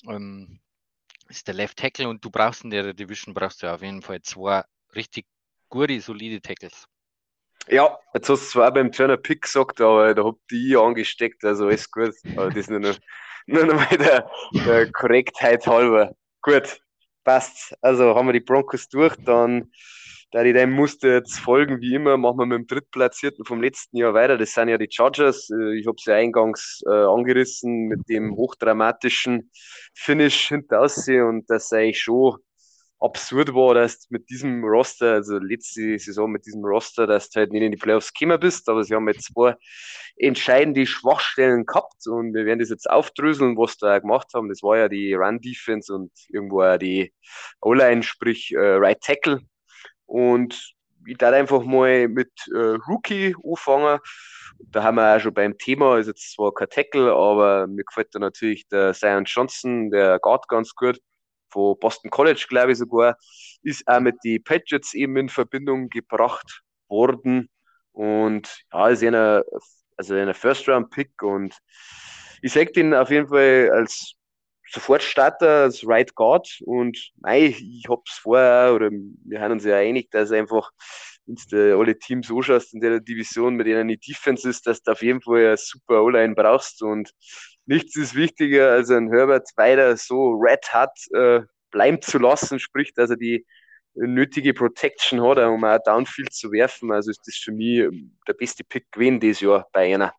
Ähm, 0.08 0.60
ist 1.28 1.46
der 1.46 1.56
Left 1.56 1.76
Tackle 1.76 2.08
und 2.08 2.24
du 2.24 2.30
brauchst 2.30 2.64
in 2.64 2.70
der 2.70 2.94
Division 2.94 3.34
brauchst 3.34 3.62
du 3.62 3.70
auf 3.70 3.82
jeden 3.82 4.00
Fall 4.00 4.22
zwei 4.22 4.62
richtig 4.94 5.26
gute, 5.68 6.00
solide 6.00 6.40
Tackles. 6.40 6.86
Ja, 7.68 7.98
jetzt 8.14 8.30
hast 8.30 8.46
du 8.46 8.50
zwar 8.52 8.72
beim 8.72 8.90
Turner 8.90 9.18
Pick 9.18 9.42
gesagt, 9.42 9.82
aber 9.82 10.14
da 10.14 10.24
hab 10.24 10.36
die 10.50 10.74
angesteckt, 10.74 11.44
also 11.44 11.66
alles 11.66 11.90
gut. 11.90 12.14
Aber 12.34 12.48
das 12.48 12.56
ist 12.56 12.70
nur 12.70 12.80
noch 12.80 12.96
nur 13.48 13.64
nochmal 13.64 13.98
der, 13.98 14.30
der 14.64 14.92
Korrektheit 14.92 15.66
halber. 15.66 16.14
Gut, 16.42 16.80
passt. 17.24 17.74
Also 17.80 18.14
haben 18.14 18.28
wir 18.28 18.32
die 18.32 18.40
Broncos 18.40 18.88
durch, 18.88 19.16
dann 19.24 19.70
da 20.30 20.44
die 20.44 20.52
dem 20.52 20.72
Muster 20.72 21.14
jetzt 21.14 21.38
folgen, 21.40 21.80
wie 21.80 21.94
immer, 21.94 22.18
machen 22.18 22.38
wir 22.38 22.46
mit 22.46 22.58
dem 22.58 22.66
Drittplatzierten 22.66 23.46
vom 23.46 23.62
letzten 23.62 23.96
Jahr 23.96 24.12
weiter. 24.12 24.36
Das 24.36 24.52
sind 24.52 24.68
ja 24.68 24.76
die 24.76 24.88
Chargers. 24.90 25.48
Äh, 25.50 25.78
ich 25.78 25.86
habe 25.86 25.96
sie 25.98 26.10
ja 26.10 26.16
eingangs 26.16 26.82
äh, 26.86 26.90
angerissen 26.90 27.86
mit 27.86 28.06
dem 28.10 28.36
hochdramatischen 28.36 29.50
Finish 29.94 30.48
hinter 30.48 30.82
und 30.82 31.48
das 31.48 31.70
sei 31.70 31.88
ich 31.88 32.02
schon 32.02 32.36
absurd 33.00 33.54
war, 33.54 33.74
dass 33.74 34.00
du 34.00 34.06
mit 34.10 34.28
diesem 34.28 34.64
Roster, 34.64 35.14
also 35.14 35.38
letzte 35.38 35.98
Saison 35.98 36.30
mit 36.30 36.46
diesem 36.46 36.64
Roster, 36.64 37.06
dass 37.06 37.30
du 37.30 37.40
halt 37.40 37.52
nicht 37.52 37.62
in 37.62 37.72
die 37.72 37.78
Playoffs 37.78 38.12
gekommen 38.12 38.40
bist, 38.40 38.68
aber 38.68 38.82
sie 38.82 38.94
haben 38.94 39.08
jetzt 39.08 39.32
zwei 39.32 39.54
entscheidende 40.16 40.84
Schwachstellen 40.86 41.64
gehabt 41.64 42.06
und 42.06 42.34
wir 42.34 42.44
werden 42.44 42.58
das 42.58 42.70
jetzt 42.70 42.90
aufdröseln, 42.90 43.56
was 43.56 43.76
da 43.76 43.98
gemacht 43.98 44.28
haben. 44.34 44.48
Das 44.48 44.62
war 44.62 44.78
ja 44.78 44.88
die 44.88 45.14
Run-Defense 45.14 45.94
und 45.94 46.10
irgendwo 46.28 46.62
ja 46.62 46.76
die 46.76 47.12
O-Line, 47.60 48.02
sprich 48.02 48.52
äh, 48.52 48.58
Right 48.58 49.00
Tackle. 49.00 49.40
Und 50.06 50.74
ich 51.06 51.18
darf 51.18 51.34
einfach 51.34 51.62
mal 51.62 52.08
mit 52.08 52.32
äh, 52.52 52.76
Rookie 52.88 53.34
anfangen. 53.44 54.00
Da 54.58 54.82
haben 54.82 54.96
wir 54.96 55.16
auch 55.16 55.20
schon 55.20 55.34
beim 55.34 55.56
Thema, 55.56 55.98
ist 55.98 56.08
jetzt 56.08 56.34
zwar 56.34 56.52
kein 56.52 56.68
Tackle, 56.68 57.12
aber 57.12 57.68
mir 57.68 57.84
gefällt 57.84 58.08
da 58.12 58.18
natürlich 58.18 58.66
der 58.68 58.92
Zion 58.92 59.24
Johnson, 59.24 59.90
der 59.90 60.18
Guard 60.18 60.48
ganz 60.48 60.74
gut 60.74 60.98
von 61.50 61.78
Boston 61.78 62.10
College, 62.10 62.46
glaube 62.48 62.72
ich 62.72 62.78
sogar, 62.78 63.16
ist 63.62 63.86
auch 63.86 64.00
mit 64.00 64.16
den 64.24 64.42
Patriots 64.42 64.94
eben 64.94 65.16
in 65.16 65.28
Verbindung 65.28 65.88
gebracht 65.88 66.62
worden. 66.88 67.48
Und 67.92 68.64
ja, 68.72 68.88
ist 68.88 69.02
einer, 69.02 69.44
also 69.96 70.14
ein 70.14 70.32
First-Round-Pick 70.32 71.22
und 71.22 71.56
ich 72.42 72.52
sehe 72.52 72.66
den 72.66 72.94
auf 72.94 73.10
jeden 73.10 73.28
Fall 73.28 73.70
als 73.72 74.14
Sofortstarter, 74.70 75.62
als 75.64 75.86
Right 75.86 76.14
Guard 76.14 76.60
und 76.64 77.12
mei, 77.16 77.56
ich 77.58 77.86
hab's 77.88 78.18
vorher, 78.18 78.74
oder 78.74 78.90
wir 78.90 79.40
haben 79.40 79.52
uns 79.52 79.64
ja 79.64 79.76
einig, 79.76 80.10
dass 80.10 80.30
einfach, 80.30 80.70
wenn 81.26 81.36
du 81.50 81.78
alle 81.78 81.98
Teams 81.98 82.30
anschaust 82.30 82.74
in 82.74 82.80
der 82.80 83.00
Division, 83.00 83.54
mit 83.54 83.66
denen 83.66 83.88
die 83.88 83.98
Defense 83.98 84.48
ist, 84.48 84.66
dass 84.66 84.82
du 84.82 84.92
auf 84.92 85.02
jeden 85.02 85.22
Fall 85.22 85.46
eine 85.46 85.56
super 85.56 86.02
O-Line 86.02 86.34
brauchst 86.34 86.82
und 86.82 87.10
nichts 87.68 87.96
ist 87.96 88.14
wichtiger, 88.14 88.72
als 88.72 88.90
ein 88.90 89.10
Herbert 89.10 89.48
weiter 89.56 89.96
so 89.96 90.32
red 90.32 90.66
hat 90.72 90.98
äh, 91.12 91.42
bleiben 91.70 92.00
zu 92.00 92.18
lassen, 92.18 92.58
sprich, 92.58 92.92
dass 92.94 93.10
er 93.10 93.16
die 93.16 93.46
nötige 93.94 94.54
Protection 94.54 95.22
hat, 95.22 95.38
um 95.38 95.64
auch 95.64 95.78
Downfield 95.84 96.32
zu 96.32 96.50
werfen. 96.50 96.92
Also 96.92 97.10
ist 97.10 97.26
das 97.26 97.36
für 97.36 97.52
mich 97.52 97.88
der 98.26 98.32
beste 98.32 98.64
Pick 98.64 98.90
gewesen 98.92 99.20
dieses 99.20 99.40
Jahr 99.40 99.66
bei 99.72 99.94
einer. 99.94 100.14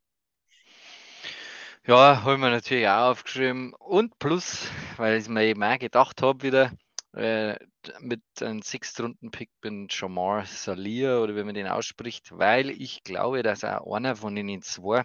Ja, 1.88 2.22
habe 2.22 2.34
ich 2.34 2.40
mir 2.40 2.52
natürlich 2.52 2.88
auch 2.88 3.12
aufgeschrieben. 3.12 3.74
Und 3.80 4.20
plus, 4.20 4.70
weil 4.98 5.18
ich 5.18 5.28
mir 5.28 5.46
eben 5.46 5.64
auch 5.64 5.80
gedacht 5.80 6.22
habe, 6.22 6.44
wieder 6.44 6.72
äh, 7.14 7.56
mit 8.00 8.22
einem 8.42 8.62
Sixth-Runden-Pick 8.62 9.50
bin 9.62 9.88
Jamar 9.90 10.46
Salia 10.46 11.20
oder 11.20 11.36
wie 11.36 11.44
man 11.44 11.56
den 11.56 11.68
ausspricht, 11.68 12.38
weil 12.38 12.70
ich 12.70 13.04
glaube, 13.04 13.44
dass 13.44 13.64
auch 13.64 13.96
einer 13.96 14.16
von 14.16 14.36
den 14.36 14.62
zwei, 14.62 15.04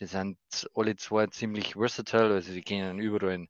die 0.00 0.06
sind 0.06 0.38
alle 0.74 0.96
zwei 0.96 1.26
ziemlich 1.28 1.74
versatile, 1.74 2.34
also 2.34 2.52
die 2.52 2.62
können 2.62 2.98
überall 2.98 3.46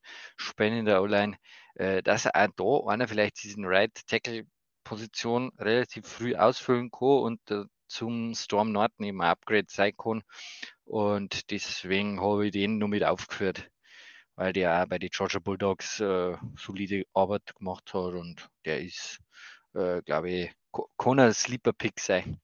in 0.58 0.84
der 0.84 1.02
O-Line, 1.02 1.36
äh, 1.74 2.02
dass 2.02 2.26
auch 2.26 2.48
da 2.56 2.90
einer 2.90 3.08
vielleicht 3.08 3.42
diesen 3.42 3.64
Right 3.64 3.94
Tackle 4.06 4.46
Position 4.84 5.50
relativ 5.58 6.06
früh 6.06 6.36
ausfüllen 6.36 6.90
kann 6.90 7.08
und 7.08 7.50
äh, 7.50 7.64
zum 7.88 8.34
Storm 8.34 8.72
Norton 8.72 9.06
eben 9.06 9.22
Upgrade 9.22 9.66
sein 9.68 9.92
kann. 9.96 10.22
Und 10.84 11.50
deswegen 11.50 12.20
habe 12.20 12.46
ich 12.46 12.52
den 12.52 12.78
nur 12.78 12.88
mit 12.88 13.04
aufgeführt, 13.04 13.70
weil 14.36 14.52
der 14.52 14.82
auch 14.82 14.86
bei 14.86 14.98
den 14.98 15.10
Georgia 15.10 15.40
Bulldogs 15.40 16.00
äh, 16.00 16.36
solide 16.56 17.04
Arbeit 17.14 17.54
gemacht 17.56 17.92
hat 17.94 18.14
und 18.14 18.48
der 18.64 18.80
ist, 18.80 19.18
äh, 19.74 20.02
glaube 20.02 20.30
ich, 20.30 20.52
kann 20.98 21.20
ein 21.20 21.32
Sleeper 21.32 21.72
Pick 21.72 22.00
sein. 22.00 22.40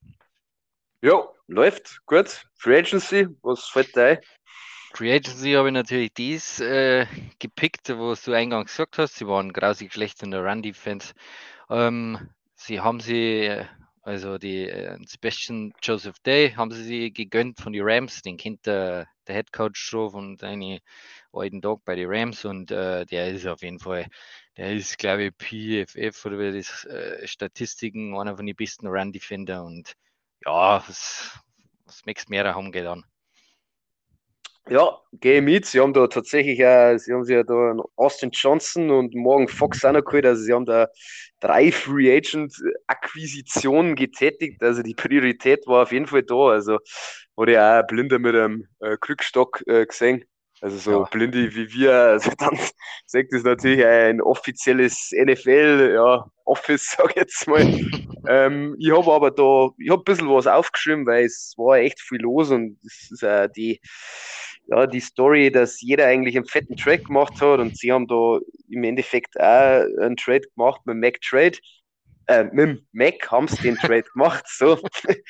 Ja, 1.02 1.28
läuft 1.46 2.04
gut. 2.06 2.44
Free 2.56 2.78
Agency, 2.78 3.26
was 3.42 3.64
fällt 3.68 3.96
da 3.96 4.06
ein? 4.06 4.18
Free 4.92 5.14
Agency 5.14 5.52
habe 5.52 5.68
ich 5.68 5.74
natürlich 5.74 6.12
dies 6.14 6.60
äh, 6.60 7.06
gepickt, 7.38 7.88
was 7.88 8.24
du 8.24 8.32
eingangs 8.32 8.72
gesagt 8.72 8.98
hast. 8.98 9.16
Sie 9.16 9.26
waren 9.26 9.52
grausig 9.52 9.92
schlecht 9.92 10.22
in 10.22 10.32
der 10.32 10.44
Run 10.44 10.62
Defense. 10.62 11.14
Ähm, 11.70 12.30
sie 12.56 12.80
haben 12.80 13.00
sie, 13.00 13.64
also 14.02 14.36
die 14.36 14.68
äh, 14.68 14.98
Sebastian 15.06 15.72
Joseph 15.80 16.18
Day, 16.20 16.50
haben 16.50 16.72
sie 16.72 16.82
sie 16.82 17.12
gegönnt 17.12 17.60
von 17.60 17.72
den 17.72 17.82
Rams. 17.84 18.20
Den 18.22 18.36
kennt 18.36 18.66
der, 18.66 19.06
der 19.28 19.36
Head 19.36 19.52
Coach 19.52 19.80
schon 19.80 20.10
von 20.10 20.36
seinen 20.36 20.80
alten 21.32 21.62
Tag 21.62 21.78
bei 21.84 21.94
den 21.96 22.08
Rams 22.10 22.44
und 22.44 22.70
äh, 22.70 23.06
der 23.06 23.28
ist 23.28 23.46
auf 23.46 23.62
jeden 23.62 23.78
Fall, 23.78 24.06
der 24.56 24.72
ist, 24.74 24.98
glaube 24.98 25.24
ich, 25.24 25.32
PFF 25.38 26.24
oder 26.26 26.38
wie 26.38 26.58
das 26.58 26.84
äh, 26.84 27.26
Statistiken, 27.26 28.18
einer 28.18 28.36
von 28.36 28.46
den 28.46 28.56
besten 28.56 28.86
Run 28.86 29.12
Defender 29.12 29.64
und 29.64 29.94
ja, 30.44 30.82
was, 30.86 31.38
was 31.84 32.04
möchtest 32.06 32.30
mehr 32.30 32.54
haben 32.54 32.72
getan? 32.72 33.04
Ja, 34.68 35.00
gehe 35.14 35.42
mit. 35.42 35.66
Sie 35.66 35.80
haben 35.80 35.92
da 35.92 36.06
tatsächlich, 36.06 36.60
äh, 36.60 36.96
sie 36.98 37.12
haben 37.12 37.24
sich 37.24 37.34
ja 37.34 37.42
da 37.42 37.74
Austin 37.96 38.30
Johnson 38.30 38.90
und 38.90 39.14
Morgan 39.16 39.48
Fox 39.48 39.84
auch 39.84 39.92
noch 39.92 40.04
geholt. 40.04 40.26
Also 40.26 40.44
sie 40.44 40.52
haben 40.52 40.64
da 40.66 40.86
drei 41.40 41.72
Free 41.72 42.14
Agent 42.16 42.54
Akquisitionen 42.86 43.96
getätigt. 43.96 44.62
Also 44.62 44.82
die 44.82 44.94
Priorität 44.94 45.66
war 45.66 45.82
auf 45.82 45.92
jeden 45.92 46.06
Fall 46.06 46.22
da. 46.22 46.50
Also 46.50 46.78
wurde 47.34 47.54
ja 47.54 47.80
auch 47.80 47.86
Blinder 47.86 48.20
mit 48.20 48.36
einem 48.36 48.68
äh, 48.80 48.96
Krückstock 49.00 49.62
äh, 49.66 49.86
gesehen. 49.86 50.24
Also 50.62 50.76
so 50.76 50.90
ja. 50.90 51.08
Blinde 51.10 51.54
wie 51.54 51.72
wir, 51.72 51.94
also 51.94 52.30
dann 52.38 52.58
sagt 53.06 53.32
es 53.32 53.44
natürlich 53.44 53.84
ein 53.84 54.20
offizielles 54.20 55.10
NFL, 55.12 55.92
ja, 55.94 56.30
Office, 56.44 56.90
sag 56.98 57.10
ich 57.10 57.16
jetzt 57.16 57.46
mal. 57.46 57.62
ähm, 58.28 58.76
ich 58.78 58.90
habe 58.90 59.12
aber 59.12 59.30
da, 59.30 59.70
ich 59.78 59.90
habe 59.90 60.02
ein 60.02 60.04
bisschen 60.04 60.28
was 60.28 60.46
aufgeschrieben, 60.46 61.06
weil 61.06 61.24
es 61.24 61.54
war 61.56 61.78
echt 61.78 62.00
viel 62.00 62.20
los 62.20 62.50
und 62.50 62.78
es 62.84 63.10
ist 63.10 63.22
äh, 63.22 63.48
die, 63.56 63.80
ja, 64.66 64.86
die 64.86 65.00
Story, 65.00 65.50
dass 65.50 65.80
jeder 65.80 66.06
eigentlich 66.06 66.36
einen 66.36 66.46
fetten 66.46 66.76
Trade 66.76 67.04
gemacht 67.04 67.40
hat 67.40 67.58
und 67.60 67.76
sie 67.78 67.90
haben 67.90 68.06
da 68.06 68.38
im 68.68 68.84
Endeffekt 68.84 69.40
auch 69.40 69.84
einen 70.00 70.16
Trade 70.16 70.46
gemacht 70.54 70.82
mit 70.84 70.96
Mac 70.96 71.20
Trade. 71.22 71.56
Äh, 72.30 72.44
mit 72.44 72.58
dem 72.58 72.86
Mac 72.92 73.30
haben 73.30 73.48
sie 73.48 73.60
den 73.62 73.76
Trade 73.76 74.02
gemacht. 74.12 74.44
So. 74.46 74.78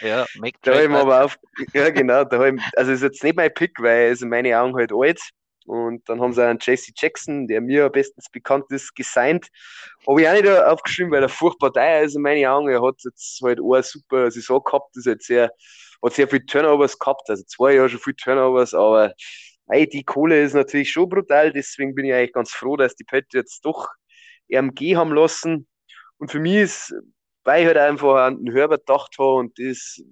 Ja, 0.01 0.27
Mac 0.37 0.55
da 0.63 0.73
Trade. 0.73 0.91
aber 0.91 1.25
auf, 1.25 1.39
ja, 1.73 1.91
genau. 1.91 2.25
Da 2.25 2.47
ich, 2.47 2.61
also 2.77 2.93
ist 2.93 3.03
jetzt 3.03 3.25
nicht 3.25 3.37
mein 3.37 3.53
Pick, 3.55 3.81
weil 3.81 4.07
er 4.07 4.11
ist 4.11 4.23
in 4.23 4.29
meinen 4.29 4.53
Augen 4.55 4.77
halt 4.77 4.93
alt. 4.93 5.21
Und 5.67 6.09
dann 6.09 6.21
haben 6.21 6.33
sie 6.33 6.45
einen 6.45 6.59
JC 6.59 6.93
Jackson, 6.97 7.47
der 7.47 7.61
mir 7.61 7.89
bestens 7.91 8.29
bekannt 8.31 8.65
ist, 8.71 8.95
gesigned. 8.95 9.49
Habe 10.07 10.21
ich 10.21 10.29
auch 10.29 10.33
nicht 10.33 10.49
aufgeschrieben, 10.49 11.13
weil 11.13 11.23
er 11.23 11.29
furchtbar 11.29 11.73
teuer 11.73 12.03
ist 12.03 12.17
in 12.17 12.23
meinen 12.23 12.45
Augen. 12.47 12.69
Er 12.69 12.83
hat 12.83 12.97
jetzt 13.05 13.41
halt 13.43 13.61
eine 13.61 13.83
super 13.83 14.31
Saison 14.31 14.63
gehabt, 14.65 14.97
ist 14.97 15.07
halt 15.07 15.23
sehr 15.23 15.51
hat 16.03 16.15
sehr 16.15 16.29
viel 16.29 16.45
Turnovers 16.45 16.99
gehabt, 16.99 17.29
also 17.29 17.43
zwei 17.45 17.75
Jahre 17.75 17.89
schon 17.89 18.01
viel 18.01 18.15
Turnovers, 18.15 18.75
aber 18.75 19.15
ey, 19.69 19.89
die 19.89 20.05
Kohle 20.05 20.43
ist 20.43 20.55
natürlich 20.55 20.91
schon 20.91 21.09
brutal, 21.09 21.53
deswegen 21.53 21.95
bin 21.95 22.07
ich 22.07 22.15
eigentlich 22.15 22.33
ganz 22.33 22.51
froh, 22.51 22.77
dass 22.77 22.97
die 22.97 23.05
Patriots 23.05 23.61
doch 23.61 23.89
RMG 24.53 24.97
haben 24.97 25.15
lassen. 25.15 25.69
Und 26.21 26.31
für 26.31 26.39
mich 26.39 26.57
ist, 26.57 26.95
weil 27.45 27.63
ich 27.63 27.67
halt 27.67 27.79
einfach 27.79 28.27
an 28.27 28.45
den 28.45 28.55
Herbert 28.55 28.87
gedacht 28.87 29.17
habe 29.19 29.37
und 29.37 29.59
das, 29.59 30.03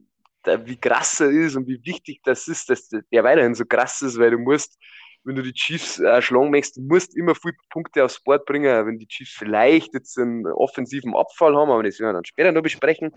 wie 0.64 0.80
krass 0.80 1.20
er 1.20 1.28
ist 1.28 1.54
und 1.54 1.68
wie 1.68 1.84
wichtig 1.84 2.20
das 2.24 2.48
ist, 2.48 2.70
dass 2.70 2.88
der 2.88 3.24
weiterhin 3.24 3.54
so 3.54 3.66
krass 3.66 4.00
ist, 4.00 4.18
weil 4.18 4.30
du 4.30 4.38
musst, 4.38 4.78
wenn 5.24 5.36
du 5.36 5.42
die 5.42 5.52
Chiefs 5.52 5.98
äh, 5.98 6.22
schlagen 6.22 6.50
möchtest, 6.50 6.78
du 6.78 6.80
musst 6.80 7.14
immer 7.14 7.34
viele 7.34 7.56
Punkte 7.68 8.02
aufs 8.02 8.20
Board 8.20 8.46
bringen, 8.46 8.86
wenn 8.86 8.98
die 8.98 9.06
Chiefs 9.06 9.34
vielleicht 9.38 9.92
jetzt 9.92 10.18
einen 10.18 10.46
offensiven 10.46 11.14
Abfall 11.14 11.54
haben, 11.54 11.70
aber 11.70 11.82
das 11.82 12.00
werden 12.00 12.10
wir 12.10 12.14
dann 12.14 12.24
später 12.24 12.52
noch 12.52 12.62
besprechen. 12.62 13.10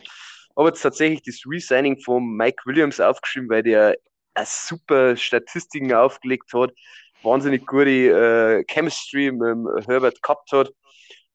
Aber 0.56 0.67
jetzt 0.67 0.82
tatsächlich 0.82 1.21
das 1.23 1.43
Resigning 1.45 1.97
von 2.01 2.36
Mike 2.36 2.63
Williams 2.65 2.99
aufgeschrieben, 2.99 3.49
weil 3.49 3.63
der 3.63 3.95
super 4.43 5.15
Statistiken 5.15 5.93
aufgelegt 5.93 6.51
hat, 6.54 6.71
wahnsinnig 7.23 7.65
gute 7.65 7.89
äh, 7.89 8.65
Chemistry 8.69 9.32
mit 9.32 9.88
Herbert 9.88 10.21
gehabt 10.21 10.51
hat 10.51 10.73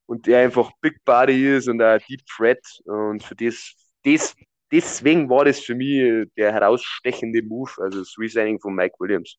und 0.07 0.25
der 0.25 0.39
einfach 0.39 0.71
Big 0.81 1.03
Body 1.05 1.55
ist 1.55 1.69
und 1.69 1.81
ein 1.81 2.01
Deep 2.09 2.25
Threat 2.25 2.59
und 2.85 3.21
für 3.23 3.35
das, 3.35 3.73
das 4.03 4.35
deswegen 4.71 5.29
war 5.29 5.45
das 5.45 5.59
für 5.59 5.75
mich 5.75 6.27
der 6.35 6.51
herausstechende 6.51 7.43
Move, 7.43 7.71
also 7.77 7.99
das 7.99 8.15
Resigning 8.17 8.59
von 8.59 8.73
Mike 8.73 8.95
Williams. 8.99 9.37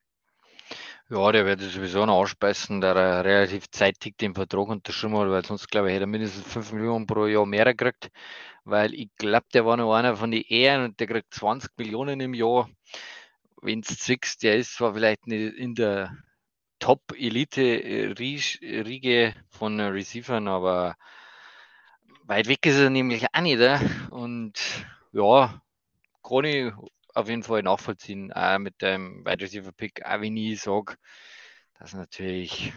Ja, 1.11 1.33
der 1.33 1.46
wird 1.46 1.61
sowieso 1.62 2.04
noch 2.04 2.16
ausspeisen, 2.16 2.83
da 2.83 2.92
er 2.92 3.24
relativ 3.24 3.70
zeitig 3.70 4.18
den 4.18 4.35
Vertrag 4.35 4.68
unterschrieben 4.68 5.16
hat, 5.16 5.31
weil 5.31 5.44
sonst, 5.44 5.70
glaube 5.70 5.88
ich, 5.88 5.94
hätte 5.94 6.04
er 6.04 6.07
mindestens 6.07 6.52
5 6.52 6.72
Millionen 6.72 7.07
pro 7.07 7.24
Jahr 7.26 7.46
mehr 7.46 7.64
gekriegt, 7.64 8.11
weil 8.64 8.92
ich 8.92 9.09
glaube, 9.16 9.46
der 9.54 9.64
war 9.64 9.78
noch 9.78 9.94
einer 9.94 10.16
von 10.16 10.31
den 10.31 10.42
Ehren 10.42 10.85
und 10.85 11.00
der 11.00 11.07
kriegt 11.07 11.33
20 11.33 11.70
Millionen 11.78 12.20
im 12.20 12.35
Jahr. 12.35 12.68
Wenn 13.62 13.81
es 13.81 13.88
siehst, 13.88 14.42
der 14.42 14.57
ist 14.57 14.74
zwar 14.74 14.92
vielleicht 14.92 15.26
nicht 15.26 15.54
in 15.57 15.74
der 15.74 16.14
Top-Elite-Riege 16.79 19.35
von 19.51 19.81
Receivern, 19.81 20.49
aber 20.49 20.97
weit 22.25 22.49
weg 22.49 22.67
ist 22.67 22.79
er 22.79 22.91
nämlich 22.91 23.27
auch 23.33 23.41
nicht. 23.41 23.62
Und 24.11 24.53
ja, 25.12 25.62
kann 26.23 26.45
ich 26.45 26.73
auf 27.14 27.29
jeden 27.29 27.43
Fall 27.43 27.62
nachvollziehen, 27.62 28.31
auch 28.33 28.59
mit 28.59 28.83
dem 28.83 29.25
Wide 29.25 29.43
Receiver 29.43 29.73
Pick, 29.73 30.05
auch 30.05 30.21
wenn 30.21 30.37
ich 30.37 30.61
sage, 30.61 30.97
dass 31.79 31.95
natürlich 31.95 32.75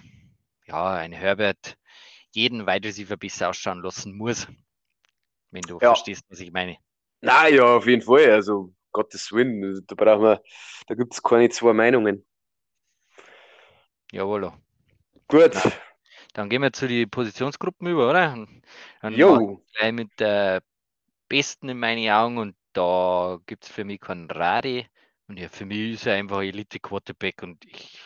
ja, 0.65 0.93
ein 0.93 1.11
Herbert 1.11 1.75
jeden 2.31 2.65
Wide 2.65 2.87
Receiver 2.87 3.17
besser 3.17 3.49
ausschauen 3.49 3.81
lassen 3.81 4.17
muss, 4.17 4.47
wenn 5.51 5.63
du 5.63 5.73
ja. 5.75 5.93
verstehst, 5.93 6.23
was 6.29 6.39
ich 6.39 6.51
meine. 6.51 6.77
Na 7.19 7.47
ja, 7.47 7.75
auf 7.75 7.85
jeden 7.85 8.01
Fall. 8.01 8.31
Also, 8.31 8.73
Gottes 8.91 9.31
Willen, 9.31 9.85
da 9.87 9.95
brauchen 9.95 10.23
wir, 10.23 10.41
da 10.87 10.95
gibt 10.95 11.13
es 11.13 11.21
keine 11.21 11.49
zwei 11.49 11.73
Meinungen. 11.73 12.25
Jawohl. 14.11 14.51
Gut. 15.27 15.51
Na, 15.53 15.71
dann 16.33 16.49
gehen 16.49 16.61
wir 16.61 16.71
zu 16.71 16.87
den 16.87 17.09
Positionsgruppen 17.09 17.87
über, 17.87 18.09
oder? 18.09 18.47
Dann 19.01 19.13
jo. 19.13 19.61
gleich 19.73 19.93
mit 19.93 20.19
der 20.19 20.61
besten 21.27 21.69
in 21.69 21.79
meinen 21.79 22.09
Augen 22.09 22.37
und 22.37 22.55
da 22.73 23.39
gibt 23.45 23.63
es 23.63 23.71
für 23.71 23.83
mich 23.83 23.99
keinen 23.99 24.29
Rari. 24.29 24.87
Und 25.27 25.37
ja, 25.37 25.47
für 25.49 25.65
mich 25.65 25.93
ist 25.93 26.05
er 26.05 26.15
einfach 26.15 26.41
Elite 26.41 26.79
Quarterback 26.79 27.41
und 27.43 27.63
ich, 27.65 27.99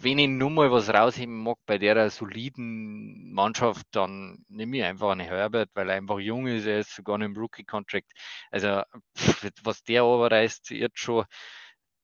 wenn 0.00 0.18
ich 0.18 0.28
nur 0.28 0.50
mal 0.50 0.70
was 0.70 0.88
rausheben 0.88 1.42
mag 1.42 1.58
bei 1.66 1.76
der 1.78 2.10
soliden 2.10 3.32
Mannschaft, 3.32 3.86
dann 3.90 4.44
nehme 4.48 4.78
ich 4.78 4.84
einfach 4.84 5.10
einen 5.10 5.26
Herbert, 5.26 5.70
weil 5.74 5.90
er 5.90 5.96
einfach 5.96 6.18
jung 6.18 6.46
ist, 6.46 6.66
er 6.66 6.80
ist 6.80 6.94
sogar 6.94 7.18
noch 7.18 7.26
im 7.26 7.36
Rookie-Contract. 7.36 8.10
Also, 8.50 8.82
was 9.62 9.82
der 9.84 10.02
aber 10.02 10.30
reißt 10.30 10.70
jetzt 10.70 10.98
schon, 10.98 11.24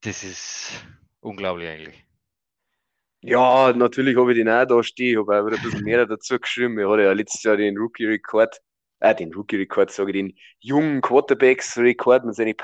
das 0.02 0.22
ist 0.22 0.84
unglaublich 1.20 1.68
eigentlich. 1.68 2.11
Ja, 3.22 3.72
natürlich 3.72 4.16
habe 4.16 4.32
ich 4.32 4.38
den 4.38 4.48
auch 4.48 4.66
da 4.66 4.82
stehen, 4.82 5.12
ich 5.12 5.26
habe 5.28 5.46
wieder 5.46 5.56
ein 5.56 5.62
bisschen 5.62 5.84
mehr 5.84 6.06
dazu 6.06 6.38
geschrieben. 6.38 6.78
Ich 6.78 6.86
hatte 6.86 7.02
ja 7.02 7.12
letztes 7.12 7.42
Jahr 7.42 7.56
den 7.56 7.78
Rookie-Rekord 7.78 8.60
äh, 9.02 9.14
den 9.14 9.32
Rookie-Rekord, 9.34 9.90
sage 9.90 10.10
ich, 10.12 10.16
den 10.16 10.38
jungen 10.60 11.00
Quarterbacks-Rekord 11.00 12.24
mit 12.24 12.36
seinen 12.36 12.54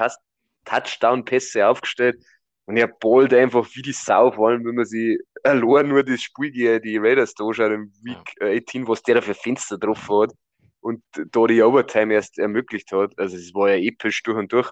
Touchdown-Pässe 0.65 1.67
aufgestellt. 1.67 2.23
Und 2.67 2.77
er 2.77 2.87
ballt 2.87 3.35
einfach 3.35 3.67
wie 3.75 3.83
die 3.83 3.93
Sau, 3.93 4.31
vor 4.31 4.49
allem 4.49 4.65
wenn 4.65 4.75
man 4.75 4.85
sich 4.85 5.19
allein 5.43 5.89
nur 5.89 6.05
das 6.05 6.23
Spiel 6.23 6.51
gegen 6.51 6.83
die 6.83 6.99
Raiders 6.99 7.35
da 7.35 7.53
schaut 7.53 7.73
im 7.73 7.93
Week 8.03 8.63
18, 8.69 8.87
was 8.87 9.03
der 9.03 9.17
da 9.17 9.21
für 9.23 9.35
Fenster 9.35 9.79
drauf 9.79 10.09
hat 10.09 10.33
und 10.81 11.03
da 11.13 11.47
die 11.47 11.63
Overtime 11.63 12.13
erst 12.13 12.39
ermöglicht 12.39 12.93
hat. 12.93 13.19
Also 13.19 13.37
es 13.37 13.55
war 13.55 13.71
ja 13.71 13.77
episch 13.77 14.23
durch 14.23 14.37
und 14.37 14.53
durch. 14.53 14.71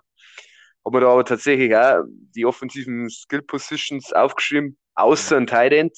Haben 0.85 0.94
wir 0.94 1.01
da 1.01 1.09
aber 1.09 1.25
tatsächlich 1.25 1.75
auch 1.75 2.05
die 2.35 2.44
offensiven 2.44 3.09
Skill 3.09 3.42
Positions 3.42 4.12
aufgeschrieben, 4.12 4.77
außer 4.96 5.37
ein 5.37 5.46
Tight 5.46 5.72
End. 5.72 5.92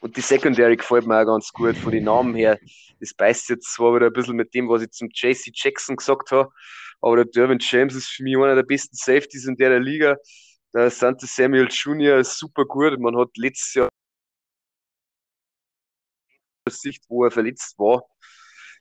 Und 0.00 0.16
die 0.16 0.20
Secondary 0.20 0.76
gefällt 0.76 1.06
mir 1.06 1.20
auch 1.20 1.26
ganz 1.26 1.52
gut 1.52 1.76
von 1.76 1.92
den 1.92 2.04
Namen 2.04 2.34
her. 2.34 2.58
Das 2.98 3.14
beißt 3.14 3.50
jetzt 3.50 3.72
zwar 3.72 3.94
wieder 3.94 4.06
ein 4.06 4.12
bisschen 4.12 4.34
mit 4.34 4.52
dem, 4.52 4.68
was 4.68 4.82
ich 4.82 4.90
zum 4.90 5.08
JC 5.12 5.52
Jackson 5.54 5.96
gesagt 5.96 6.32
habe, 6.32 6.50
aber 7.00 7.16
der 7.16 7.24
Derwin 7.26 7.58
James 7.60 7.94
ist 7.94 8.08
für 8.08 8.24
mich 8.24 8.36
einer 8.36 8.56
der 8.56 8.64
besten 8.64 8.96
Safeties 8.96 9.46
in 9.46 9.56
der 9.56 9.78
Liga. 9.78 10.16
Der 10.74 10.90
Sante 10.90 11.26
Samuel 11.26 11.68
Jr. 11.70 12.18
ist 12.18 12.38
super 12.38 12.64
gut. 12.64 12.98
Man 12.98 13.16
hat 13.16 13.28
letztes 13.36 13.74
Jahr 13.74 13.88
Sicht, 16.68 17.04
wo 17.08 17.24
er 17.24 17.30
verletzt 17.30 17.78
war. 17.78 18.02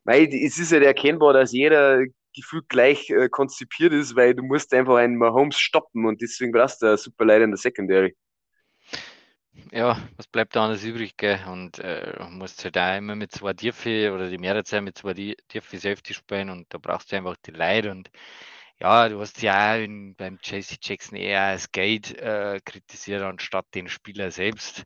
Weil 0.04 0.34
es 0.34 0.58
ist 0.58 0.71
ja 0.71 0.78
halt 0.78 0.88
erkennbar, 0.88 1.34
dass 1.34 1.52
jeder 1.52 2.06
gefühlt 2.34 2.69
gleich 2.69 3.10
äh, 3.10 3.28
konzipiert 3.30 3.93
ist, 3.93 4.15
weil 4.15 4.34
du 4.34 4.43
musst 4.43 4.74
einfach 4.74 4.95
einen 4.95 5.17
Mahomes 5.17 5.60
stoppen 5.60 6.06
und 6.06 6.21
deswegen 6.21 6.52
brauchst 6.52 6.82
du 6.82 6.88
eine 6.88 6.97
super 6.97 7.26
Leiter 7.26 7.43
in 7.43 7.52
der 7.52 7.58
Secondary 7.58 8.15
ja, 9.71 9.97
was 10.17 10.28
bleibt 10.28 10.56
da 10.56 10.65
anders 10.65 10.84
übrig, 10.84 11.15
gell? 11.17 11.39
Und 11.47 11.80
äh, 11.80 12.13
musst 12.30 12.63
halt 12.63 12.76
da 12.76 12.97
immer 12.97 13.15
mit 13.15 13.32
zwei 13.32 13.54
Tiefe 13.54 14.12
oder 14.13 14.30
die 14.30 14.38
mehrere 14.38 14.63
Zeit 14.63 14.84
mit 14.84 14.97
zwei 14.97 15.13
Tiefe 15.13 15.78
Safety 15.78 16.13
spielen 16.13 16.50
und 16.50 16.74
da 16.74 16.78
brauchst 16.78 17.12
du 17.12 17.15
einfach 17.17 17.36
die 17.45 17.52
Leute 17.52 17.91
und 17.91 18.10
ja, 18.82 19.08
du 19.10 19.19
hast 19.19 19.41
ja 19.43 19.76
in, 19.76 20.15
beim 20.15 20.39
JC 20.41 20.78
Jackson 20.82 21.17
eher 21.17 21.43
als 21.43 21.71
Gate 21.71 22.17
äh, 22.17 22.60
kritisiert, 22.65 23.21
anstatt 23.21 23.67
den 23.76 23.88
Spieler 23.88 24.32
selbst. 24.32 24.86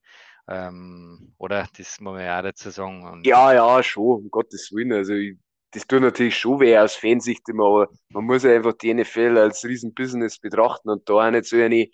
Ähm, 0.50 1.34
oder? 1.38 1.68
Das 1.78 2.02
muss 2.02 2.14
man 2.14 2.24
ja 2.24 2.38
auch 2.38 2.44
dazu 2.44 2.70
sagen. 2.72 3.08
Und 3.08 3.26
ja, 3.26 3.54
ja, 3.54 3.82
schon, 3.82 4.24
um 4.24 4.30
Gottes 4.30 4.72
Willen. 4.74 4.92
Also, 4.92 5.14
ich, 5.14 5.38
das 5.72 5.88
tut 5.88 6.02
natürlich 6.02 6.38
schon 6.38 6.60
weh 6.60 6.78
aus 6.78 6.96
Fansicht 6.96 7.48
immer, 7.48 7.66
aber 7.66 7.90
man 8.10 8.26
muss 8.26 8.44
ja 8.44 8.54
einfach 8.54 8.74
die 8.74 8.94
NFL 8.94 9.38
als 9.38 9.64
Riesenbusiness 9.64 10.40
betrachten 10.40 10.90
und 10.90 11.08
da 11.10 11.14
auch 11.14 11.32
nicht 11.32 11.46
so 11.46 11.56
eine 11.56 11.88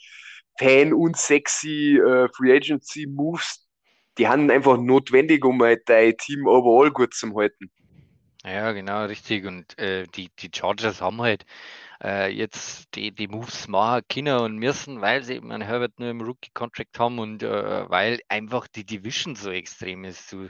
fan- 0.58 0.94
und 0.94 1.18
sexy 1.18 1.98
äh, 2.00 2.30
Free 2.36 2.56
Agency 2.56 3.08
Moves, 3.08 3.68
die 4.18 4.28
haben 4.28 4.50
einfach 4.52 4.78
notwendig, 4.78 5.46
um 5.46 5.62
halt 5.62 5.82
dein 5.88 6.18
Team 6.18 6.48
overall 6.48 6.92
gut 6.92 7.14
zu 7.14 7.36
halten. 7.36 7.72
Ja, 8.44 8.72
genau, 8.72 9.06
richtig. 9.06 9.46
Und 9.46 9.78
äh, 9.78 10.08
die, 10.08 10.30
die 10.40 10.50
Chargers 10.54 11.02
haben 11.02 11.22
halt 11.22 11.46
äh, 12.04 12.30
jetzt 12.30 12.88
die, 12.96 13.12
die 13.14 13.28
Moves 13.28 13.68
machen 13.68 14.04
können 14.12 14.40
und 14.40 14.58
müssen, 14.58 15.02
weil 15.02 15.24
sie 15.24 15.36
eben 15.36 15.52
einen 15.52 15.64
Herbert 15.64 16.00
nur 16.00 16.10
im 16.10 16.22
Rookie-Contract 16.22 16.98
haben 17.00 17.20
und 17.20 17.44
äh, 17.44 17.90
weil 17.90 18.20
einfach 18.30 18.68
die 18.68 18.86
Division 18.86 19.36
so 19.36 19.52
extrem 19.52 20.06
ist. 20.06 20.32
Du, 20.34 20.50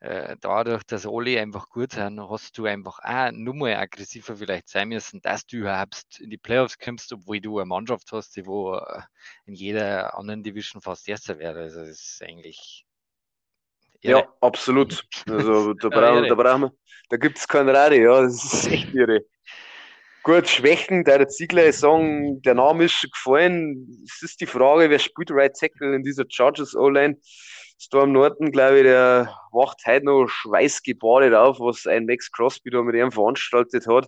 äh, 0.00 0.36
dadurch, 0.40 0.82
dass 0.84 1.06
alle 1.06 1.40
einfach 1.40 1.68
gut 1.68 1.92
sind, 1.92 2.20
hast 2.20 2.56
du 2.56 2.64
einfach 2.64 2.98
auch 3.02 3.30
nur 3.32 3.54
mal 3.54 3.76
aggressiver 3.76 4.36
vielleicht 4.36 4.68
sein 4.68 4.88
müssen, 4.88 5.20
dass 5.20 5.46
du 5.46 5.58
überhaupt 5.58 6.18
in 6.20 6.30
die 6.30 6.38
Playoffs 6.38 6.78
kommst, 6.78 7.12
obwohl 7.12 7.40
du 7.40 7.58
eine 7.58 7.66
Mannschaft 7.66 8.10
hast, 8.12 8.34
die 8.36 8.46
wo 8.46 8.74
äh, 8.74 9.02
in 9.46 9.54
jeder 9.54 10.16
anderen 10.16 10.42
Division 10.42 10.80
fast 10.80 11.08
erster 11.08 11.38
wäre. 11.38 11.60
Also 11.60 11.80
das 11.80 11.90
ist 11.90 12.22
eigentlich 12.22 12.86
Irre. 14.02 14.20
Ja, 14.20 14.34
absolut. 14.40 15.04
Also 15.28 15.74
da, 15.74 15.88
brauchen, 15.90 16.28
da, 16.28 16.34
brauchen 16.34 16.62
wir, 16.62 16.72
da 17.10 17.16
gibt 17.16 17.38
es 17.38 17.46
keinen 17.46 17.68
Rade, 17.68 18.00
ja, 18.00 18.22
das 18.22 18.42
ist 18.52 18.66
echt 18.72 18.94
irre. 18.94 19.20
Gut, 20.22 20.48
Schwächen, 20.48 21.04
der 21.04 21.28
Ziegler 21.28 21.72
sagen, 21.72 22.42
der 22.42 22.54
Name 22.54 22.84
ist 22.84 22.92
schon 22.92 23.10
gefallen. 23.10 24.04
Es 24.04 24.22
ist 24.22 24.40
die 24.40 24.46
Frage, 24.46 24.90
wer 24.90 24.98
spielt 24.98 25.30
Right 25.30 25.54
Tackle 25.54 25.94
in 25.94 26.02
dieser 26.02 26.24
Chargers 26.28 26.74
O-Line? 26.74 27.16
Storm 27.82 28.12
Norton, 28.12 28.52
glaube 28.52 28.76
ich, 28.76 28.82
der 28.82 29.34
wacht 29.52 29.80
heute 29.86 30.04
noch 30.04 30.28
schweißgebadet 30.28 31.32
auf, 31.32 31.58
was 31.60 31.86
ein 31.86 32.04
Max 32.04 32.30
Crosby 32.30 32.68
da 32.68 32.82
mit 32.82 32.94
ihm 32.94 33.10
veranstaltet 33.10 33.86
hat. 33.86 34.06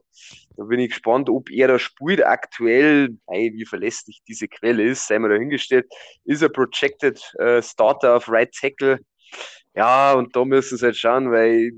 Da 0.58 0.64
bin 0.64 0.78
ich 0.78 0.90
gespannt, 0.90 1.30
ob 1.30 1.50
er 1.50 1.68
da 1.68 1.78
spielt. 1.78 2.22
Aktuell, 2.22 3.16
hey, 3.28 3.50
wie 3.54 3.64
verlässlich 3.64 4.20
diese 4.28 4.46
Quelle 4.46 4.82
ist, 4.82 5.08
sei 5.08 5.18
mal 5.18 5.30
dahingestellt, 5.30 5.86
ist 6.24 6.42
er 6.42 6.50
Projected 6.50 7.18
äh, 7.38 7.62
Starter 7.62 8.16
auf 8.16 8.28
Right 8.28 8.52
Tackle. 8.52 8.98
Ja, 9.74 10.12
und 10.12 10.36
da 10.36 10.44
müssen 10.44 10.76
sie 10.76 10.84
halt 10.84 10.96
schauen, 10.98 11.32
weil 11.32 11.72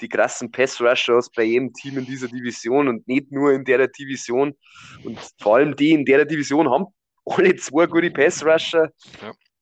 die 0.00 0.08
krassen 0.08 0.52
Pass-Rusher 0.52 1.16
aus 1.16 1.28
bei 1.28 1.42
jedem 1.42 1.72
Team 1.72 1.98
in 1.98 2.06
dieser 2.06 2.28
Division 2.28 2.86
und 2.86 3.08
nicht 3.08 3.32
nur 3.32 3.52
in 3.52 3.64
der 3.64 3.88
Division. 3.88 4.54
Und 5.02 5.18
vor 5.40 5.56
allem 5.56 5.74
die 5.74 5.90
in 5.90 6.04
der 6.04 6.24
Division 6.24 6.70
haben 6.70 6.86
alle 7.26 7.56
zwei 7.56 7.86
gute 7.86 8.12
Pass-Rusher. 8.12 8.92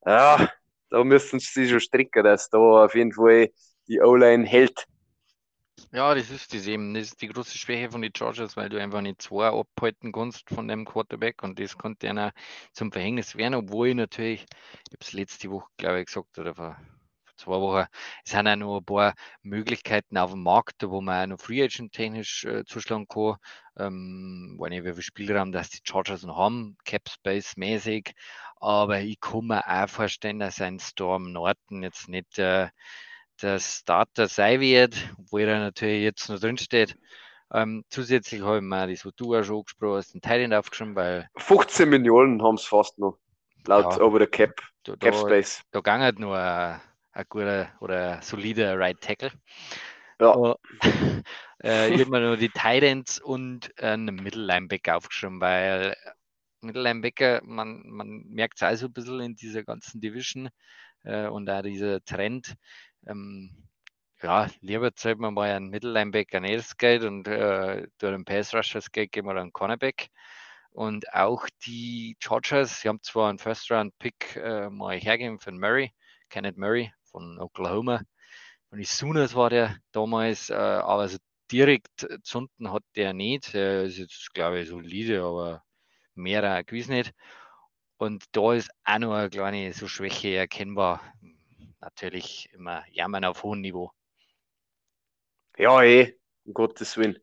Ja. 0.04 0.36
ja 0.38 0.50
da 0.90 1.04
müssten 1.04 1.40
sie 1.40 1.68
schon 1.68 1.80
stricken, 1.80 2.24
dass 2.24 2.50
da 2.50 2.58
auf 2.58 2.94
jeden 2.94 3.12
Fall 3.12 3.50
die 3.88 4.00
O-Line 4.00 4.46
hält. 4.46 4.86
Ja, 5.92 6.14
das 6.14 6.30
ist 6.30 6.54
das 6.54 6.66
eben. 6.66 6.94
Das 6.94 7.04
ist 7.04 7.22
die 7.22 7.28
große 7.28 7.56
Schwäche 7.58 7.90
von 7.90 8.02
den 8.02 8.12
Chargers, 8.16 8.56
weil 8.56 8.68
du 8.68 8.80
einfach 8.80 9.00
nicht 9.00 9.22
zwei 9.22 9.48
abhalten 9.48 10.12
kannst 10.12 10.48
von 10.48 10.68
dem 10.68 10.84
Quarterback 10.84 11.42
und 11.42 11.58
das 11.58 11.76
konnte 11.76 12.08
einer 12.08 12.32
zum 12.72 12.92
Verhängnis 12.92 13.34
werden, 13.36 13.54
obwohl 13.54 13.88
ich 13.88 13.94
natürlich, 13.96 14.42
ich 14.42 14.92
habe 14.92 14.98
es 15.00 15.12
letzte 15.12 15.50
Woche, 15.50 15.68
glaube 15.78 16.00
ich, 16.00 16.06
gesagt, 16.06 16.38
oder 16.38 16.54
vor 16.54 16.76
zwei 17.40 17.60
Wochen, 17.60 17.86
es 18.24 18.30
sind 18.30 18.46
auch 18.46 18.56
noch 18.56 18.78
ein 18.78 18.84
paar 18.84 19.14
Möglichkeiten 19.42 20.18
auf 20.18 20.30
dem 20.32 20.42
Markt, 20.42 20.76
wo 20.82 21.00
man 21.00 21.24
auch 21.24 21.34
noch 21.34 21.40
Free 21.40 21.62
Agent 21.62 21.92
technisch 21.92 22.44
äh, 22.44 22.64
zuschlagen 22.64 23.08
kann. 23.08 23.36
Ähm, 23.78 24.56
weiß 24.58 24.70
nicht, 24.70 24.84
wie 24.84 24.92
viel 24.92 25.02
Spielraum 25.02 25.52
dass 25.52 25.70
die 25.70 25.80
Chargers 25.82 26.22
noch 26.22 26.36
haben, 26.36 26.76
Cap 26.84 27.08
Space 27.08 27.56
mäßig, 27.56 28.14
aber 28.56 29.00
ich 29.00 29.18
kann 29.20 29.46
mir 29.46 29.66
auch 29.66 29.88
vorstellen, 29.88 30.38
dass 30.38 30.60
ein 30.60 30.78
Storm 30.78 31.32
Norton 31.32 31.82
jetzt 31.82 32.08
nicht 32.08 32.38
äh, 32.38 32.68
der 33.42 33.58
Starter 33.58 34.28
sein 34.28 34.60
wird, 34.60 34.96
obwohl 35.18 35.42
er 35.42 35.60
natürlich 35.60 36.02
jetzt 36.02 36.28
noch 36.28 36.38
drin 36.38 36.58
steht. 36.58 36.96
Ähm, 37.52 37.84
zusätzlich 37.88 38.42
habe 38.42 38.58
ich 38.58 38.62
mir 38.62 38.86
das, 38.86 39.04
was 39.04 39.14
du 39.16 39.34
auch 39.34 39.42
schon 39.42 39.56
angesprochen 39.56 39.96
hast, 39.96 40.14
den 40.14 40.20
Teil 40.20 40.52
aufgeschrieben, 40.54 40.94
weil. 40.94 41.28
15 41.36 41.88
Millionen 41.88 42.42
haben 42.42 42.54
es 42.54 42.64
fast 42.64 42.98
noch, 42.98 43.18
laut 43.66 43.96
ja, 43.96 44.02
over 44.02 44.20
the 44.20 44.26
Cap, 44.26 44.60
da, 44.84 44.94
Cap 44.96 45.16
Space. 45.16 45.62
Da, 45.72 45.80
da 45.80 46.10
ging 46.10 46.20
nur 46.20 46.38
ein, 46.38 46.80
ein 47.12 47.24
guter 47.28 47.72
oder 47.80 48.16
ein 48.16 48.22
solider 48.22 48.78
Right 48.78 49.00
Tackle. 49.00 49.32
Ja. 50.20 50.36
Uh, 50.36 50.54
äh, 51.62 51.94
ich 51.94 52.00
habe 52.00 52.10
mir 52.10 52.20
noch 52.20 52.36
die 52.36 52.50
Titans 52.50 53.20
und 53.20 53.70
einen 53.82 54.16
Mittellinebacker 54.16 54.96
aufgeschrieben, 54.96 55.40
weil 55.40 55.96
Mittellinebacker, 56.60 57.40
man, 57.44 57.82
man 57.86 58.24
merkt 58.28 58.56
es 58.56 58.62
also 58.62 58.86
ein 58.86 58.92
bisschen 58.92 59.20
in 59.20 59.34
dieser 59.34 59.64
ganzen 59.64 60.00
Division 60.00 60.50
äh, 61.04 61.26
und 61.26 61.48
auch 61.48 61.62
dieser 61.62 62.04
Trend 62.04 62.54
ähm, 63.06 63.68
ja, 64.22 64.48
lieber 64.60 64.94
zahlt 64.94 65.18
man 65.18 65.34
mal 65.34 65.50
einen 65.50 65.70
Mittellinebacker 65.70 66.40
nicht 66.40 66.58
das 66.58 66.76
Geld 66.76 67.04
und 67.04 67.26
äh, 67.26 67.86
durch 67.98 68.12
den 68.12 68.24
Pass 68.24 68.54
Rusher 68.54 68.78
das 68.78 68.90
Geld 68.92 69.12
geben 69.12 69.28
wir 69.28 69.36
einen 69.36 69.52
Cornerback. 69.52 70.08
Und 70.72 71.12
auch 71.14 71.46
die 71.66 72.16
Chargers, 72.20 72.80
sie 72.80 72.88
haben 72.88 73.02
zwar 73.02 73.28
einen 73.30 73.38
First-Round-Pick 73.38 74.36
äh, 74.36 74.70
mal 74.70 74.96
hergegeben 74.98 75.40
für 75.40 75.52
Murray, 75.52 75.92
Kenneth 76.28 76.56
Murray 76.58 76.92
von 77.10 77.38
Oklahoma. 77.38 78.02
Die 78.72 78.84
Sooners 78.84 79.34
war 79.34 79.50
der 79.50 79.76
damals, 79.92 80.50
äh, 80.50 80.54
aber 80.54 81.08
so 81.08 81.18
direkt 81.50 82.06
zunten 82.22 82.72
hat 82.72 82.84
der 82.96 83.12
nicht. 83.12 83.54
Er 83.54 83.84
ist 83.84 83.98
jetzt, 83.98 84.32
glaube 84.32 84.60
ich, 84.60 84.68
solide, 84.68 85.22
aber 85.22 85.64
mehr 86.14 86.62
gewiss 86.64 86.88
nicht. 86.88 87.12
Und 87.96 88.24
da 88.32 88.54
ist 88.54 88.70
auch 88.84 88.98
noch 88.98 89.14
eine 89.14 89.30
kleine 89.30 89.72
so 89.72 89.88
Schwäche 89.88 90.34
erkennbar 90.34 91.00
natürlich 91.80 92.48
immer 92.52 92.84
jammern 92.90 93.24
auf 93.24 93.42
hohem 93.42 93.60
Niveau. 93.60 93.90
Ja, 95.56 95.82
eh, 95.82 96.16
um 96.44 96.54
Gottes 96.54 96.96
Willen. 96.96 97.18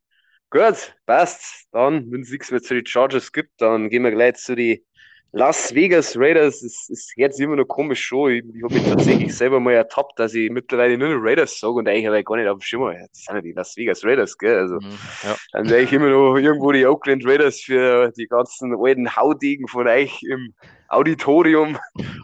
Gut, 0.49 0.95
passt. 1.05 1.67
Dann, 1.71 2.11
wenn 2.11 2.21
es 2.21 2.31
nichts 2.31 2.51
mehr 2.51 2.61
zu 2.61 2.73
den 2.73 2.85
Chargers 2.85 3.31
gibt, 3.31 3.61
dann 3.61 3.89
gehen 3.89 4.03
wir 4.03 4.11
gleich 4.11 4.35
zu 4.35 4.55
den 4.55 4.85
Las 5.31 5.73
Vegas 5.73 6.17
Raiders. 6.17 6.61
Es 6.61 6.89
ist 6.89 7.13
jetzt 7.15 7.39
immer 7.39 7.55
noch 7.55 7.65
komisch 7.65 8.03
schon. 8.03 8.31
Ich, 8.31 8.43
ich 8.55 8.63
habe 8.63 8.73
mich 8.73 8.83
tatsächlich 8.83 9.35
selber 9.35 9.59
mal 9.59 9.73
ertappt, 9.73 10.17
dass 10.19 10.33
ich 10.33 10.49
mittlerweile 10.49 10.97
nur 10.97 11.09
noch 11.09 11.21
Raiders 11.21 11.59
sage 11.59 11.73
und 11.73 11.87
eigentlich 11.87 12.07
habe 12.07 12.19
ich 12.19 12.25
gar 12.25 12.37
nicht 12.37 12.47
auf 12.47 12.57
dem 12.57 12.61
Schimmer. 12.61 12.93
Das 12.93 13.09
sind 13.13 13.35
ja 13.35 13.41
die 13.41 13.51
Las 13.51 13.75
Vegas 13.75 14.03
Raiders, 14.03 14.37
gell? 14.37 14.57
Also, 14.57 14.75
mhm, 14.75 14.97
ja. 15.23 15.35
dann 15.51 15.69
wäre 15.69 15.81
ich 15.81 15.93
immer 15.93 16.09
noch 16.09 16.35
irgendwo 16.37 16.71
die 16.71 16.85
Oakland 16.85 17.25
Raiders 17.25 17.61
für 17.61 18.11
die 18.11 18.27
ganzen 18.27 18.75
alten 18.75 19.15
Haudegen 19.15 19.67
von 19.67 19.87
euch 19.87 20.23
im 20.23 20.53
Auditorium. 20.87 21.77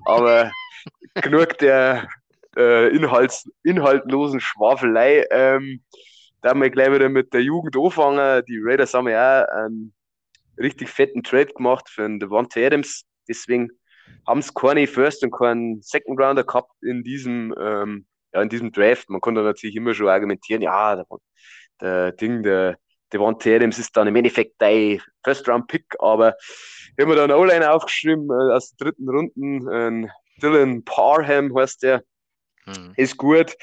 Aber 0.06 0.52
genug 1.16 1.58
der 1.60 2.08
äh, 2.56 2.96
Inhalts, 2.96 3.50
inhaltlosen 3.64 4.40
Schwafelei. 4.40 5.26
Ähm, 5.32 5.82
da 6.42 6.50
haben 6.50 6.62
wir 6.62 6.70
gleich 6.70 6.92
wieder 6.92 7.10
mit 7.10 7.34
der 7.34 7.42
Jugend 7.42 7.76
anfangen. 7.78 8.44
Die 8.48 8.60
Raiders 8.62 8.94
haben 8.94 9.08
ja 9.08 9.44
auch 9.44 9.48
einen 9.50 9.94
richtig 10.58 10.90
fetten 10.90 11.24
Trade 11.24 11.54
gemacht 11.54 11.90
für 11.90 12.04
den 12.04 12.20
Devontae 12.20 12.66
Adams. 12.66 13.06
Deswegen 13.28 13.70
haben 14.28 14.40
es 14.40 14.54
keine 14.54 14.88
First 14.88 15.24
und 15.24 15.32
keinen 15.32 15.82
Second 15.82 16.20
Rounder 16.20 16.44
gehabt 16.44 16.72
in 16.82 17.04
diesem, 17.04 17.54
ähm, 17.60 18.06
ja, 18.34 18.42
in 18.42 18.50
diesem 18.50 18.72
Draft. 18.72 19.10
Man 19.10 19.22
konnte 19.22 19.42
natürlich 19.42 19.76
immer 19.76 19.94
schon 19.94 20.08
argumentieren, 20.08 20.62
ja, 20.62 20.96
der, 20.96 21.06
der 21.82 22.12
Ding, 22.14 22.44
der 22.44 22.78
Devontae 23.12 23.56
Adams 23.56 23.80
ist 23.80 23.96
dann 23.96 24.08
im 24.08 24.16
Endeffekt 24.16 24.56
dein 24.58 25.02
First-Round-Pick, 25.24 25.96
aber 26.00 26.36
ich 26.40 26.94
habe 27.00 27.08
mir 27.08 27.16
dann 27.16 27.32
O-Line 27.32 27.72
aufgeschrieben 27.72 28.30
äh, 28.30 28.54
aus 28.54 28.76
der 28.76 28.88
dritten 28.88 29.10
Runden. 29.10 29.68
Äh, 30.06 30.10
Dylan 30.42 30.84
Parham 30.84 31.56
heißt 31.56 31.84
der, 31.84 32.04
Mhm. 32.66 32.94
Ist 32.96 33.18
gut. 33.18 33.56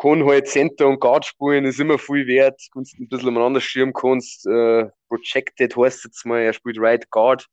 Kann 0.00 0.24
halt 0.24 0.48
Center 0.48 0.88
und 0.88 1.00
Guard 1.00 1.26
spielen, 1.26 1.64
ist 1.64 1.80
immer 1.80 1.98
viel 1.98 2.26
wert. 2.26 2.60
Kannst 2.72 2.98
ein 2.98 3.08
bisschen 3.08 3.28
umeinander 3.28 3.60
schirmen 3.60 3.92
kannst. 3.92 4.46
Äh, 4.46 4.88
projected 5.08 5.76
heißt 5.76 6.04
jetzt 6.04 6.26
mal, 6.26 6.40
er 6.40 6.52
spielt 6.52 6.78
Right 6.78 7.08
Guard. 7.10 7.46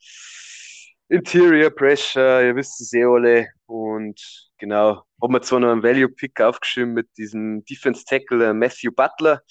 Interior 1.10 1.72
Pressure, 1.72 2.44
ihr 2.44 2.56
wisst 2.56 2.80
es 2.82 2.94
eh 2.94 3.04
alle. 3.04 3.48
Und 3.66 4.20
genau, 4.58 5.04
haben 5.22 5.34
wir 5.34 5.42
zwar 5.42 5.60
noch 5.60 5.72
einen 5.72 5.84
Value 5.84 6.10
Pick 6.10 6.40
aufgeschrieben 6.40 6.94
mit 6.94 7.08
diesem 7.18 7.66
Defense 7.66 8.06
Tackle 8.06 8.50
äh, 8.50 8.54
Matthew 8.54 8.92
Butler, 8.92 9.42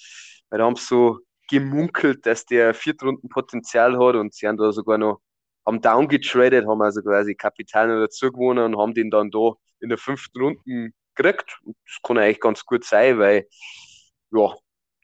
weil 0.49 0.59
da 0.59 0.65
haben 0.65 0.75
sie 0.75 0.85
so 0.85 1.19
gemunkelt, 1.49 2.25
dass 2.25 2.45
der 2.45 2.73
Viertrunden-Potenzial 2.73 3.97
hat 3.97 4.15
und 4.15 4.33
sie 4.33 4.47
haben 4.47 4.57
da 4.57 4.71
sogar 4.71 4.97
noch 4.97 5.21
haben 5.65 5.81
downgetradet, 5.81 6.65
haben 6.67 6.81
also 6.81 7.01
quasi 7.01 7.35
Kapital 7.35 7.87
noch 7.87 8.01
dazu 8.01 8.31
gewonnen 8.31 8.73
und 8.73 8.79
haben 8.79 8.93
den 8.93 9.09
dann 9.11 9.29
da 9.31 9.53
in 9.81 9.89
der 9.89 9.97
fünften 9.97 10.41
Runde 10.41 10.91
gekriegt. 11.19 11.59
Das 11.65 12.01
kann 12.03 12.17
eigentlich 12.17 12.39
ganz 12.39 12.65
gut 12.65 12.85
sein, 12.85 13.19
weil 13.19 13.47
ja, 14.31 14.53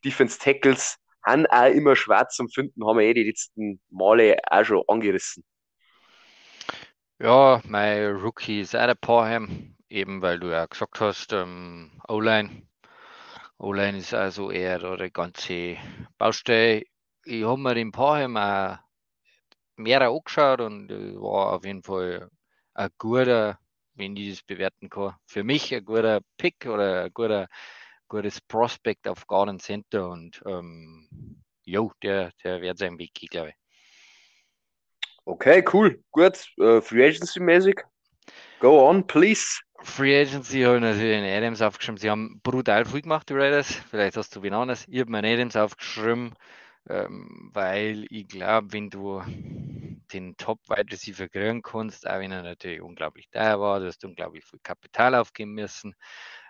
Defense 0.03 0.39
Tackles 0.39 0.97
haben 1.25 1.45
auch 1.47 1.71
immer 1.71 1.95
schwer 1.95 2.27
zum 2.29 2.49
Finden, 2.49 2.85
haben 2.85 2.99
wir 2.99 3.05
eh 3.05 3.13
die 3.13 3.23
letzten 3.23 3.81
Male 3.89 4.37
auch 4.49 4.63
schon 4.63 4.83
angerissen. 4.87 5.43
Ja, 7.19 7.61
mein 7.65 8.15
Rookie 8.17 8.61
ist 8.61 8.75
auch 8.75 8.85
der 8.85 8.95
Parham, 8.95 9.75
eben 9.89 10.21
weil 10.21 10.39
du 10.39 10.51
ja 10.51 10.65
gesagt 10.65 10.99
hast, 10.99 11.31
ähm, 11.33 12.01
O-Line. 12.07 12.67
O-Line 13.57 13.97
ist 13.97 14.13
also 14.13 14.51
eher 14.51 14.83
eine 14.83 15.11
ganze 15.11 15.77
Baustelle. 16.17 16.83
Ich 17.23 17.43
habe 17.43 17.59
mir 17.59 17.73
den 17.73 17.91
Parham 17.91 18.37
auch 18.37 18.77
mehr 19.77 20.01
angeschaut 20.01 20.61
und 20.61 20.89
war 20.89 21.53
auf 21.53 21.65
jeden 21.65 21.83
Fall 21.83 22.29
ein 22.73 22.89
guter 22.97 23.57
wenn 23.95 24.15
ich 24.15 24.29
das 24.29 24.43
bewerten 24.43 24.89
kann. 24.89 25.15
Für 25.25 25.43
mich 25.43 25.73
ein 25.73 25.83
guter 25.83 26.21
Pick 26.37 26.65
oder 26.65 27.05
ein 27.05 27.13
guter, 27.13 27.47
gutes 28.07 28.41
Prospect 28.41 29.07
auf 29.07 29.25
Garden 29.27 29.59
Center 29.59 30.09
und 30.09 30.41
ähm, 30.45 31.43
jo, 31.63 31.91
der, 32.03 32.31
der 32.43 32.61
wird 32.61 32.77
seinen 32.77 32.99
Weg 32.99 33.13
gehen, 33.13 33.29
glaube 33.29 33.49
ich. 33.49 33.55
Okay, 35.25 35.63
cool, 35.73 36.03
gut. 36.11 36.45
Uh, 36.59 36.81
Free 36.81 37.07
Agency 37.07 37.39
mäßig. 37.39 37.81
Go 38.59 38.87
on, 38.87 39.05
please. 39.05 39.59
Free 39.81 40.21
Agency 40.21 40.61
habe 40.61 40.75
ich 40.75 40.81
natürlich 40.81 41.21
den 41.21 41.37
Adams 41.37 41.61
aufgeschrieben. 41.61 41.97
Sie 41.97 42.09
haben 42.09 42.39
brutal 42.43 42.85
viel 42.85 43.01
gemacht, 43.01 43.29
die 43.29 43.33
Raiders. 43.33 43.71
Vielleicht 43.89 44.17
hast 44.17 44.35
du 44.35 44.41
wen 44.41 44.53
anderes. 44.53 44.85
Ich 44.87 44.99
habe 44.99 45.11
meinen 45.11 45.31
Adams 45.31 45.55
aufgeschrieben, 45.55 46.33
ähm, 46.89 47.49
weil 47.53 48.05
ich 48.09 48.27
glaube, 48.27 48.71
wenn 48.71 48.89
du 48.89 49.21
den 50.13 50.37
Top-Wide 50.37 50.91
Receiver 50.91 51.27
kriegen 51.29 51.61
kannst, 51.61 52.07
auch 52.07 52.19
wenn 52.19 52.31
er 52.31 52.43
natürlich 52.43 52.81
unglaublich 52.81 53.29
teuer 53.29 53.59
war, 53.59 53.79
du 53.79 53.87
hast 53.87 54.03
unglaublich 54.05 54.43
viel 54.45 54.59
Kapital 54.63 55.15
aufgeben 55.15 55.53
müssen. 55.53 55.95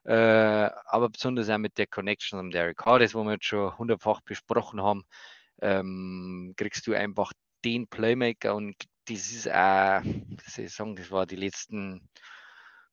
Äh, 0.04 0.70
aber 0.86 1.10
besonders 1.10 1.50
auch 1.50 1.58
mit 1.58 1.78
der 1.78 1.88
Connection 1.88 2.40
am 2.40 2.52
Derek 2.52 2.86
Hardis, 2.86 3.16
wo 3.16 3.24
wir 3.24 3.34
jetzt 3.34 3.46
schon 3.46 3.78
hundertfach 3.78 4.22
besprochen 4.22 4.82
haben, 4.82 5.04
ähm, 5.62 6.54
kriegst 6.58 6.86
du 6.88 6.94
einfach 6.94 7.32
den 7.64 7.88
Playmaker 7.88 8.56
und 8.56 8.76
das 9.08 9.32
ist 9.32 9.48
auch, 9.48 10.02
sagen, 10.68 10.96
das 10.96 11.12
war 11.12 11.26
die 11.26 11.36
letzten 11.36 12.08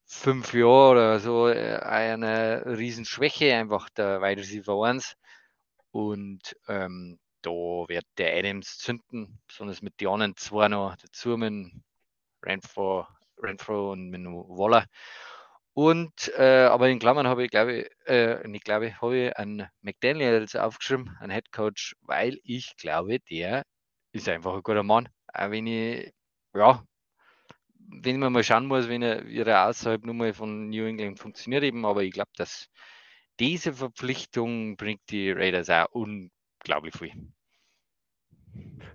fünf 0.04 0.52
Jahre 0.52 0.90
oder 0.90 1.20
so 1.20 1.48
äh, 1.48 1.76
eine 1.76 2.64
Riesenschwäche, 2.66 3.54
einfach 3.54 3.88
der 3.90 4.20
Wide 4.20 4.40
Receiver 4.40 4.84
1. 4.86 5.16
Und 5.90 6.56
ähm, 6.68 7.18
da 7.42 7.50
wird 7.50 8.06
der 8.18 8.36
Adams 8.36 8.78
zünden, 8.78 9.40
besonders 9.46 9.82
mit 9.82 10.00
den 10.00 10.08
anderen 10.08 10.36
zwei 10.36 10.68
noch 10.68 10.96
dazu, 10.96 11.36
mit 11.36 11.72
Renfro, 12.42 13.06
Renfro 13.38 13.92
und 13.92 14.10
mit 14.10 14.22
Waller. 14.24 14.86
Und, 15.74 16.30
äh, 16.36 16.64
aber 16.64 16.88
in 16.90 16.98
Klammern 16.98 17.26
habe 17.26 17.44
ich, 17.44 17.50
glaube 17.50 17.72
ich, 17.80 18.08
äh, 18.08 18.46
nicht 18.46 18.64
glaube 18.64 18.88
ich, 18.88 19.00
habe 19.00 19.16
ich 19.16 19.36
einen 19.36 19.68
McDaniels 19.80 20.54
aufgeschrieben, 20.54 21.16
einen 21.20 21.32
Head 21.32 21.50
Coach, 21.50 21.96
weil 22.02 22.38
ich 22.44 22.76
glaube, 22.76 23.20
der 23.20 23.64
ist 24.12 24.28
einfach 24.28 24.54
ein 24.54 24.62
guter 24.62 24.82
Mann. 24.82 25.08
Auch 25.32 25.50
wenn 25.50 25.66
ich, 25.66 26.12
ja, 26.54 26.84
wenn 27.78 28.20
man 28.20 28.32
mal 28.32 28.44
schauen 28.44 28.66
muss, 28.66 28.88
wenn 28.88 29.02
er, 29.02 29.26
wie 29.26 29.38
er 29.38 29.68
außerhalb 29.68 30.04
nur 30.04 30.14
mal 30.14 30.34
von 30.34 30.68
New 30.70 30.84
England 30.84 31.18
funktioniert 31.18 31.62
eben, 31.64 31.84
aber 31.86 32.02
ich 32.02 32.12
glaube, 32.12 32.30
dass 32.36 32.68
diese 33.40 33.72
Verpflichtung 33.72 34.76
bringt 34.76 35.00
die 35.10 35.30
Raiders 35.32 35.70
auch 35.70 35.86
unglaublich 36.62 36.94
viel. 36.96 37.12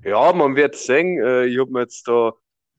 Ja, 0.04 0.32
man 0.34 0.56
wird 0.56 0.76
sehen. 0.76 1.22
Äh, 1.24 1.46
ich 1.46 1.60
habe 1.60 1.72
mir 1.72 1.82
jetzt 1.82 2.08
da 2.08 2.32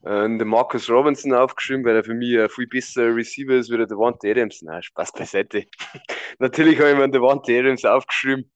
äh, 0.04 0.28
den 0.28 0.48
Marcus 0.48 0.88
Robinson 0.88 1.34
aufgeschrieben, 1.34 1.84
weil 1.84 1.96
er 1.96 2.04
für 2.04 2.14
mich 2.14 2.38
ein 2.38 2.48
viel 2.48 2.66
besserer 2.66 3.14
Receiver 3.14 3.54
ist 3.54 3.70
wie 3.70 3.76
der 3.76 3.86
Devante 3.86 4.30
Adams. 4.30 4.62
Nein, 4.62 4.82
Spaß 4.82 5.12
beiseite. 5.12 5.66
Natürlich 6.38 6.78
habe 6.78 6.90
ich 6.90 6.96
mir 6.96 7.02
den 7.02 7.12
Devante 7.12 7.58
Adams 7.58 7.84
aufgeschrieben. 7.84 8.50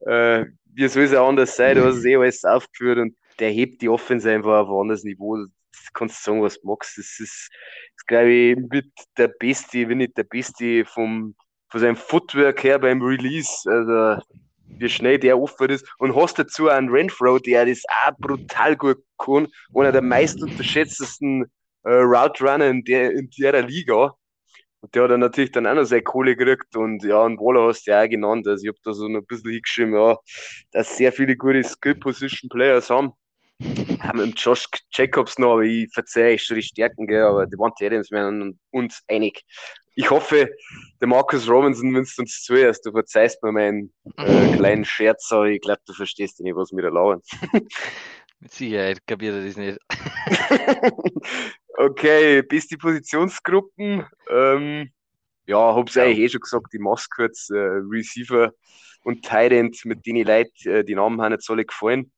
Äh, 0.00 0.46
wie 0.72 0.88
soll 0.88 1.04
es 1.04 1.14
auch 1.14 1.28
anders 1.28 1.56
sein? 1.56 1.76
Du 1.76 1.84
hast 1.84 1.96
es 1.96 2.04
eh 2.04 2.16
alles 2.16 2.44
aufgeführt 2.44 2.98
und 2.98 3.16
der 3.38 3.50
hebt 3.50 3.80
die 3.80 3.88
Offense 3.88 4.30
einfach 4.30 4.60
auf 4.60 4.68
ein 4.68 4.80
anderes 4.82 5.04
Niveau. 5.04 5.36
Du 5.36 5.48
kannst 5.94 6.22
sagen, 6.22 6.42
was 6.42 6.60
du 6.60 6.66
magst. 6.66 6.98
Das 6.98 7.18
ist, 7.20 7.50
das 7.96 8.06
glaube 8.06 8.30
ich, 8.30 8.56
mit 8.56 8.92
der 9.16 9.28
Beste, 9.28 9.88
wenn 9.88 9.98
nicht 9.98 10.16
der 10.16 10.24
Beste 10.24 10.84
vom, 10.84 11.34
von 11.70 11.80
seinem 11.80 11.96
Footwork 11.96 12.62
her 12.62 12.78
beim 12.78 13.02
Release. 13.02 13.68
Also, 13.70 14.22
wie 14.78 14.88
schnell 14.88 15.18
der 15.18 15.38
offen 15.38 15.70
ist. 15.70 15.86
Und 15.98 16.16
hast 16.16 16.38
dazu 16.38 16.68
einen 16.68 16.88
Renfro, 16.88 17.38
der 17.38 17.66
das 17.66 17.82
auch 18.06 18.16
brutal 18.18 18.76
gut 18.76 18.98
kann. 19.18 19.48
Einer 19.74 19.92
der 19.92 20.02
meist 20.02 20.42
unterschätztesten 20.42 21.46
äh, 21.84 21.90
Route 21.90 22.44
Runner 22.44 22.66
in 22.66 22.84
der, 22.84 23.12
in 23.12 23.30
der 23.38 23.62
Liga. 23.62 24.14
Und 24.82 24.94
der 24.94 25.04
hat 25.04 25.10
dann 25.10 25.20
natürlich 25.20 25.52
dann 25.52 25.66
auch 25.66 25.74
noch 25.74 25.84
seine 25.84 26.02
Kohle 26.02 26.34
gekriegt 26.36 26.74
und 26.74 27.04
ja, 27.04 27.22
und 27.22 27.38
Waller 27.38 27.68
hast 27.68 27.86
du 27.86 27.90
ja 27.90 28.02
auch 28.02 28.08
genannt. 28.08 28.48
Also 28.48 28.64
ich 28.64 28.68
habe 28.68 28.78
da 28.82 28.94
so 28.94 29.06
ein 29.06 29.26
bisschen 29.26 29.50
hingeschrieben, 29.50 29.94
ja, 29.94 30.16
dass 30.72 30.96
sehr 30.96 31.12
viele 31.12 31.36
gute 31.36 31.62
Skill-Position-Players 31.62 32.88
haben. 32.88 33.12
Haben 34.00 34.26
mit 34.26 34.40
Josh 34.40 34.66
Jacobs 34.92 35.38
noch, 35.38 35.52
aber 35.52 35.62
ich 35.62 35.92
verzeihe 35.92 36.38
schon 36.38 36.56
die 36.56 36.62
Stärken, 36.62 37.06
gell, 37.06 37.24
aber 37.24 37.44
die 37.44 37.50
Devontae 37.50 37.86
Adams 37.86 38.10
werden 38.10 38.58
uns 38.70 39.02
einig. 39.08 39.44
Ich 39.94 40.10
hoffe, 40.10 40.48
der 41.00 41.08
Marcus 41.08 41.48
Robinson 41.48 41.94
wünscht 41.94 42.18
uns 42.18 42.42
zuerst. 42.42 42.86
Du 42.86 42.92
verzeihst 42.92 43.42
mir 43.42 43.52
meinen 43.52 43.92
äh, 44.16 44.52
kleinen 44.56 44.84
Scherz, 44.84 45.30
aber 45.30 45.48
ich 45.48 45.60
glaube, 45.60 45.80
du 45.86 45.92
verstehst 45.92 46.40
nicht, 46.40 46.56
was 46.56 46.72
mir 46.72 46.82
da 46.82 46.88
lauern. 46.88 47.20
Mit 48.40 48.52
Sicherheit 48.52 49.06
kapiert 49.06 49.34
er 49.34 49.44
das 49.44 49.56
nicht. 49.56 49.78
okay, 51.76 52.42
bis 52.42 52.66
die 52.68 52.78
Positionsgruppen. 52.78 54.06
Ähm, 54.30 54.90
ja, 55.46 55.74
hab's 55.74 55.94
ja. 55.94 56.04
eigentlich 56.04 56.20
eh 56.20 56.28
schon 56.30 56.40
gesagt, 56.40 56.72
die 56.72 56.78
Maskurz, 56.78 57.50
äh, 57.50 57.58
Receiver 57.58 58.52
und 59.04 59.22
Tight 59.22 59.52
mit 59.84 60.06
denen 60.06 60.26
Leute, 60.26 60.50
äh, 60.64 60.84
die 60.84 60.94
Namen 60.94 61.20
haben 61.20 61.32
jetzt 61.32 61.50
alle 61.50 61.66
gefallen. 61.66 62.10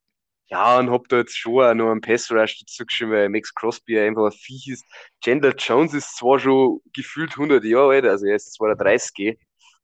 Ja, 0.47 0.77
und 0.77 0.91
hab 0.91 1.07
da 1.09 1.17
jetzt 1.17 1.37
schon 1.37 1.63
auch 1.63 1.73
noch 1.73 1.91
einen 1.91 2.01
Pass 2.01 2.29
Rush 2.29 2.59
dazu 2.59 2.85
geschrieben, 2.85 3.11
weil 3.11 3.29
Max 3.29 3.53
Crosby 3.53 3.99
einfach 3.99 4.25
ein 4.25 4.31
Viech 4.31 4.67
ist. 4.67 4.85
Chandler 5.23 5.55
Jones 5.55 5.93
ist 5.93 6.15
zwar 6.17 6.39
schon 6.39 6.79
gefühlt 6.93 7.31
100 7.31 7.63
Jahre 7.63 7.93
alt, 7.93 8.05
also 8.05 8.25
er 8.25 8.35
ist 8.35 8.53
32, 8.53 9.37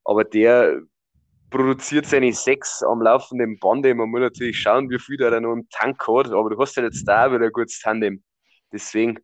aber 0.04 0.24
der 0.24 0.82
produziert 1.50 2.06
seine 2.06 2.32
sechs 2.34 2.84
am 2.84 3.02
laufenden 3.02 3.58
Bande. 3.60 3.94
Man 3.96 4.10
muss 4.10 4.20
natürlich 4.20 4.60
schauen, 4.60 4.90
wie 4.90 5.00
viel 5.00 5.18
der 5.18 5.32
da 5.32 5.40
noch 5.40 5.54
im 5.54 5.68
Tank 5.70 6.02
hat, 6.08 6.28
aber 6.28 6.50
du 6.50 6.60
hast 6.60 6.76
ja 6.78 6.84
jetzt 6.84 7.08
da 7.08 7.32
wieder 7.32 7.46
ein 7.46 7.52
gutes 7.52 7.80
Tandem. 7.80 8.24
Deswegen, 8.72 9.20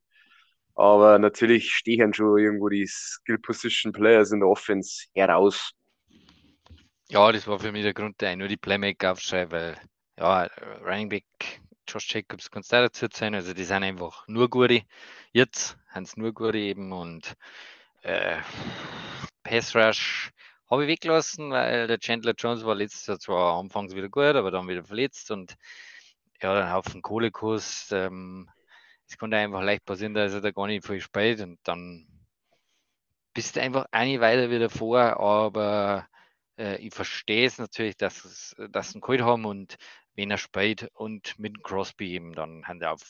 aber 0.74 1.20
natürlich 1.20 1.72
stehen 1.72 2.14
schon 2.14 2.40
irgendwo 2.40 2.70
die 2.70 2.88
Skill 2.88 3.38
Position 3.40 3.92
Players 3.92 4.32
in 4.32 4.40
der 4.40 4.50
Offense 4.50 5.06
heraus. 5.14 5.72
Ja, 7.10 7.32
das 7.32 7.46
war 7.46 7.60
für 7.60 7.72
mich 7.72 7.84
der 7.84 7.94
Grund, 7.94 8.20
der 8.20 8.36
nur 8.36 8.48
die 8.48 8.58
Playmaker 8.58 9.12
aufschreibe, 9.12 9.52
weil 9.52 9.78
ja, 10.18 10.50
Running 10.84 11.10
Back 11.10 11.26
Josh 11.88 12.14
Jacobs 12.14 12.50
kannst 12.50 12.72
du 12.72 12.78
dazu 12.78 13.08
sein, 13.14 13.36
also 13.36 13.54
die 13.54 13.64
sind 13.64 13.84
einfach 13.84 14.28
nur 14.28 14.50
gute. 14.50 14.82
Jetzt 15.32 15.78
haben 15.90 16.06
sie 16.06 16.20
nur 16.20 16.34
gute 16.34 16.58
eben 16.58 16.92
und 16.92 17.36
äh, 18.02 18.38
Pass 19.44 19.76
Rush 19.76 20.32
habe 20.70 20.84
ich 20.84 20.90
weggelassen, 20.90 21.52
weil 21.52 21.88
der 21.88 22.00
Chandler 22.00 22.34
Jones 22.38 22.66
war 22.66 22.76
letztes 22.76 23.06
Jahr 23.08 23.20
zwar 23.20 23.60
anfangs 23.60 23.94
wieder 23.94 24.10
gut, 24.10 24.36
aber 24.36 24.52
dann 24.52 24.68
wieder 24.68 24.84
verletzt 24.84 25.30
und 25.32 25.56
ja, 26.42 26.54
einen 26.54 26.74
Haufen 26.74 27.02
Kohlekurs. 27.02 27.92
Ähm, 27.92 28.50
es 29.08 29.18
konnte 29.18 29.38
einfach 29.38 29.62
leicht 29.62 29.86
passieren, 29.86 30.16
dass 30.16 30.34
er 30.34 30.42
da 30.42 30.52
gar 30.52 30.68
nicht 30.68 30.86
viel 30.86 31.02
spielt 31.02 31.42
und 31.42 31.60
dann 31.64 32.08
bist 33.34 33.56
du 33.56 33.62
einfach 33.62 33.86
eine 33.92 34.20
weiter 34.22 34.50
wieder 34.50 34.70
vor, 34.70 35.00
aber 35.00 36.08
äh, 36.58 36.78
ich 36.78 36.94
verstehe 36.94 37.46
es 37.46 37.58
natürlich, 37.58 37.98
dass, 37.98 38.26
es, 38.26 38.56
dass 38.72 38.90
sie 38.90 38.98
ihn 38.98 39.02
geholt 39.02 39.22
haben 39.22 39.46
und 39.46 39.76
wenn 40.16 40.32
er 40.32 40.38
spielt 40.38 40.90
und 40.94 41.38
mit 41.40 41.64
Crosby 41.64 42.14
eben, 42.14 42.34
dann 42.34 42.66
haben 42.68 42.80
sie 42.80 42.90
auf, 42.90 43.02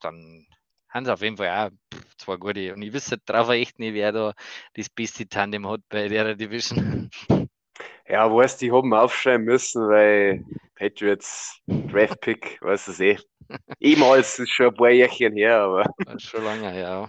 dann 0.00 0.46
haben 0.88 1.04
sie 1.04 1.12
auf 1.12 1.22
jeden 1.22 1.36
Fall 1.36 1.48
auch 1.48 1.98
zwei 2.18 2.36
gute. 2.36 2.74
Und 2.74 2.82
ich 2.82 2.92
wüsste 2.92 3.18
drauf 3.18 3.48
echt 3.50 3.78
nicht, 3.78 3.94
wer 3.94 4.12
da 4.12 4.34
das 4.74 4.88
beste 4.88 5.28
Tandem 5.28 5.68
hat 5.68 5.80
bei 5.88 6.08
der 6.08 6.34
Division. 6.34 7.10
Ja, 8.08 8.32
weißt 8.34 8.60
du, 8.60 8.66
die 8.66 8.72
haben 8.72 8.92
aufschreiben 8.92 9.44
müssen, 9.46 9.88
weil 9.88 10.44
Patriots 10.74 11.60
Draft 11.66 12.20
Pick, 12.20 12.58
weißt 12.60 12.88
du 12.98 13.04
eh. 13.04 13.18
Ehemals 13.78 14.38
ist 14.38 14.50
schon 14.50 14.66
ein 14.66 14.74
paar 14.74 14.90
Jährchen 14.90 15.34
her, 15.34 15.60
aber. 15.60 15.84
Schon 16.18 16.44
lange 16.44 16.70
her, 16.70 17.08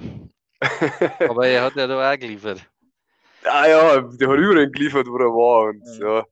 ja. 0.59 0.59
aber 1.29 1.47
er 1.47 1.63
hat 1.63 1.75
ja 1.75 1.87
da 1.87 2.11
auch 2.11 2.19
geliefert. 2.19 2.65
Ah 3.43 3.67
ja, 3.67 4.01
der 4.01 4.27
hat 4.27 4.37
überall 4.37 4.69
geliefert, 4.69 5.07
wo 5.07 5.17
er 5.17 5.25
war. 5.25 5.69
Und 5.69 5.83
mhm. 5.83 6.01
ja, 6.01 6.25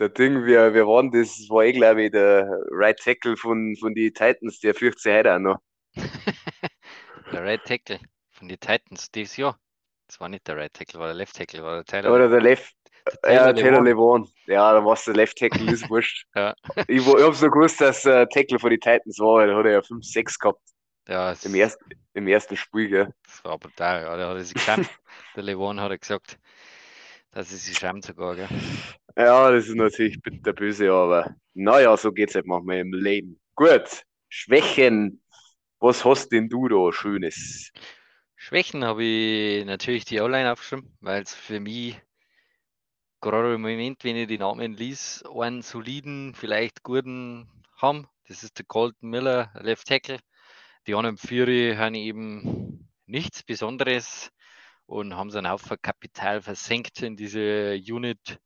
der 0.00 0.08
Ding, 0.08 0.46
wir, 0.46 0.72
wir 0.72 0.86
waren, 0.86 1.10
das 1.10 1.46
war 1.50 1.64
eh, 1.64 1.72
glaube 1.72 2.04
ich, 2.04 2.10
der 2.10 2.48
Right 2.70 2.98
Tackle 2.98 3.36
von, 3.36 3.76
von 3.78 3.94
den 3.94 4.12
Titans, 4.14 4.58
der 4.60 4.74
fürchtet 4.74 5.02
sich 5.02 5.12
heute 5.12 5.34
auch 5.34 5.38
noch. 5.38 5.58
der 7.32 7.44
Right 7.44 7.62
Tackle 7.64 8.00
von 8.30 8.48
den 8.48 8.58
Titans 8.58 9.10
dieses 9.10 9.36
Jahr. 9.36 9.58
Das 10.06 10.18
war 10.18 10.30
nicht 10.30 10.48
der 10.48 10.56
Right 10.56 10.72
Tackle, 10.72 10.98
war 10.98 11.08
der 11.08 11.16
Left 11.16 11.36
Tackle, 11.36 11.62
war 11.62 11.74
der 11.76 11.84
Tyler. 11.84 12.14
Oder 12.14 12.28
der 12.30 12.40
Left. 12.40 12.74
Der 13.22 13.32
ja, 13.32 13.52
Taylor 13.52 13.82
Levon. 13.82 14.28
Ja, 14.46 14.72
dann 14.72 14.84
war 14.84 14.94
es 14.94 15.04
der 15.04 15.14
Left 15.14 15.36
Tackle, 15.36 15.70
ist 15.72 15.88
wurscht. 15.90 16.26
ja. 16.34 16.54
Ich, 16.88 17.06
ich 17.06 17.22
hab's 17.22 17.42
nur 17.42 17.50
gewusst, 17.50 17.80
dass 17.80 18.02
der 18.02 18.26
Tackle 18.28 18.58
von 18.58 18.70
den 18.70 18.80
Titans 18.80 19.18
war, 19.18 19.36
weil 19.36 19.48
da 19.48 19.56
hat 19.56 19.66
er 19.66 19.72
ja 19.72 19.82
5, 19.82 20.02
6 20.02 20.38
gehabt. 20.38 20.62
Ja, 21.08 21.34
Im, 21.42 21.54
erst, 21.54 21.78
Im 22.14 22.26
ersten 22.26 22.56
Spiel, 22.56 22.88
gell. 22.88 23.14
Das 23.24 23.44
war 23.44 23.58
brutal, 23.58 24.02
ja. 24.02 24.16
Der 24.16 24.28
hat 24.28 24.40
sich 24.40 24.54
geschämt. 24.54 24.88
der 25.36 25.42
Levon 25.42 25.78
hat 25.78 25.90
er 25.90 25.98
gesagt, 25.98 26.38
dass 27.32 27.50
er 27.52 27.58
sich 27.58 27.76
schämt 27.76 28.04
sogar, 28.04 28.34
gell. 28.36 28.48
Ja, 29.16 29.50
das 29.50 29.68
ist 29.68 29.74
natürlich 29.74 30.20
bitter 30.22 30.52
böse, 30.52 30.92
aber 30.92 31.34
naja, 31.54 31.96
so 31.96 32.12
geht's 32.12 32.34
halt 32.34 32.46
manchmal 32.46 32.78
im 32.78 32.92
Leben. 32.92 33.40
Gut, 33.54 34.02
Schwächen. 34.28 35.22
Was 35.80 36.04
hast 36.04 36.30
denn 36.30 36.48
du 36.48 36.68
da 36.68 36.92
Schönes? 36.92 37.72
Schwächen 38.36 38.84
habe 38.84 39.02
ich 39.02 39.64
natürlich 39.64 40.04
die 40.04 40.20
O-Line 40.20 40.52
aufgeschrieben, 40.52 40.96
weil 41.00 41.22
es 41.22 41.34
für 41.34 41.60
mich 41.60 42.00
gerade 43.20 43.54
im 43.54 43.62
Moment, 43.62 44.02
wenn 44.04 44.16
ich 44.16 44.28
die 44.28 44.38
Namen 44.38 44.74
liest, 44.74 45.26
einen 45.28 45.62
soliden, 45.62 46.34
vielleicht 46.34 46.82
guten 46.82 47.48
haben. 47.76 48.08
Das 48.28 48.42
ist 48.42 48.58
der 48.58 48.66
Colton 48.66 49.10
Miller, 49.10 49.50
Left 49.60 49.88
Tackle. 49.88 50.18
Die 50.86 50.94
anderen 50.94 51.18
vier 51.18 51.76
haben 51.76 51.94
eben 51.94 52.88
nichts 53.06 53.42
Besonderes 53.42 54.30
und 54.86 55.14
haben 55.16 55.30
sein 55.30 55.48
Haufen 55.48 55.76
Kapital 55.82 56.40
versenkt 56.40 57.02
in 57.02 57.16
diese 57.16 57.74
Unit. 57.74 58.40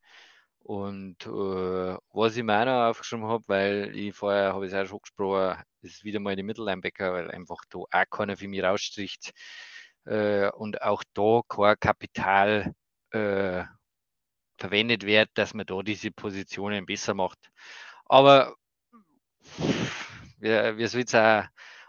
Und 0.64 1.26
äh, 1.26 1.98
was 2.12 2.36
ich 2.38 2.42
noch 2.42 2.88
aufgeschrieben 2.88 3.26
habe, 3.26 3.44
weil 3.48 3.94
ich 3.94 4.14
vorher 4.14 4.54
habe 4.54 4.64
ich 4.66 4.72
es 4.72 4.78
auch 4.78 4.88
schon 4.88 5.00
gesprochen, 5.02 5.62
ist 5.82 6.04
wieder 6.04 6.20
mal 6.20 6.36
die 6.36 6.42
Mittellinebacker, 6.42 7.12
weil 7.12 7.30
einfach 7.30 7.58
da 7.68 7.80
auch 7.80 8.10
keiner 8.10 8.38
für 8.38 8.48
mich 8.48 8.62
rausstricht 8.62 9.32
äh, 10.06 10.50
und 10.52 10.80
auch 10.80 11.02
da 11.12 11.42
kein 11.46 11.76
Kapital 11.78 12.72
äh, 13.10 13.64
verwendet 14.58 15.04
wird, 15.04 15.28
dass 15.34 15.52
man 15.52 15.66
da 15.66 15.82
diese 15.82 16.10
Positionen 16.10 16.86
besser 16.86 17.12
macht. 17.12 17.50
Aber 18.06 18.54
wie, 20.38 20.48
wie 20.78 20.86
soll 20.86 21.02
es 21.02 21.14
auch 21.14 21.44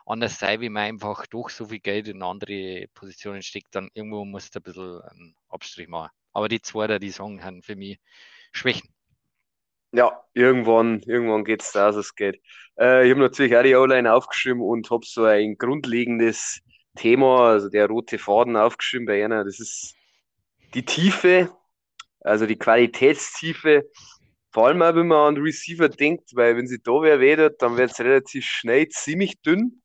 anders 0.05 0.37
sein, 0.37 0.59
wie 0.59 0.69
man 0.69 0.83
einfach 0.83 1.25
doch 1.27 1.49
so 1.49 1.67
viel 1.67 1.79
Geld 1.79 2.09
in 2.09 2.21
andere 2.23 2.87
Positionen 2.93 3.41
steckt, 3.41 3.73
dann 3.73 3.89
irgendwo 3.93 4.25
muss 4.25 4.51
da 4.51 4.59
ein 4.59 4.63
bisschen 4.63 5.01
einen 5.01 5.35
Abstrich 5.47 5.87
machen. 5.87 6.09
Aber 6.33 6.49
die 6.49 6.61
zwei, 6.61 6.99
die 6.99 7.09
sagen, 7.11 7.41
haben 7.41 7.61
für 7.63 7.77
mich 7.77 7.99
Schwächen. 8.55 8.89
Ja, 9.91 10.23
irgendwann, 10.33 11.01
irgendwann 11.01 11.45
geht 11.45 11.61
es 11.61 11.71
da, 11.71 11.87
dass 11.87 11.95
es 11.97 12.15
geht. 12.15 12.41
Äh, 12.79 13.05
ich 13.05 13.11
habe 13.11 13.21
natürlich 13.21 13.55
auch 13.55 13.63
die 13.63 13.75
O-Line 13.75 14.13
aufgeschrieben 14.13 14.61
und 14.61 14.89
habe 14.89 15.05
so 15.05 15.23
ein 15.23 15.57
grundlegendes 15.57 16.61
Thema, 16.95 17.49
also 17.49 17.69
der 17.69 17.87
rote 17.87 18.17
Faden 18.17 18.55
aufgeschrieben 18.55 19.05
bei 19.05 19.23
einer. 19.23 19.43
Das 19.43 19.59
ist 19.59 19.95
die 20.73 20.83
Tiefe, 20.83 21.49
also 22.21 22.45
die 22.45 22.57
Qualitätstiefe. 22.57 23.89
Vor 24.51 24.67
allem 24.67 24.81
auch, 24.81 24.95
wenn 24.95 25.07
man 25.07 25.35
an 25.35 25.41
Receiver 25.41 25.89
denkt, 25.89 26.31
weil 26.33 26.57
wenn 26.57 26.67
sie 26.67 26.81
da 26.81 27.01
wer 27.01 27.19
redet, 27.19 27.61
dann 27.61 27.77
wird 27.77 27.91
es 27.91 27.99
relativ 27.99 28.45
schnell 28.45 28.87
ziemlich 28.87 29.41
dünn. 29.41 29.81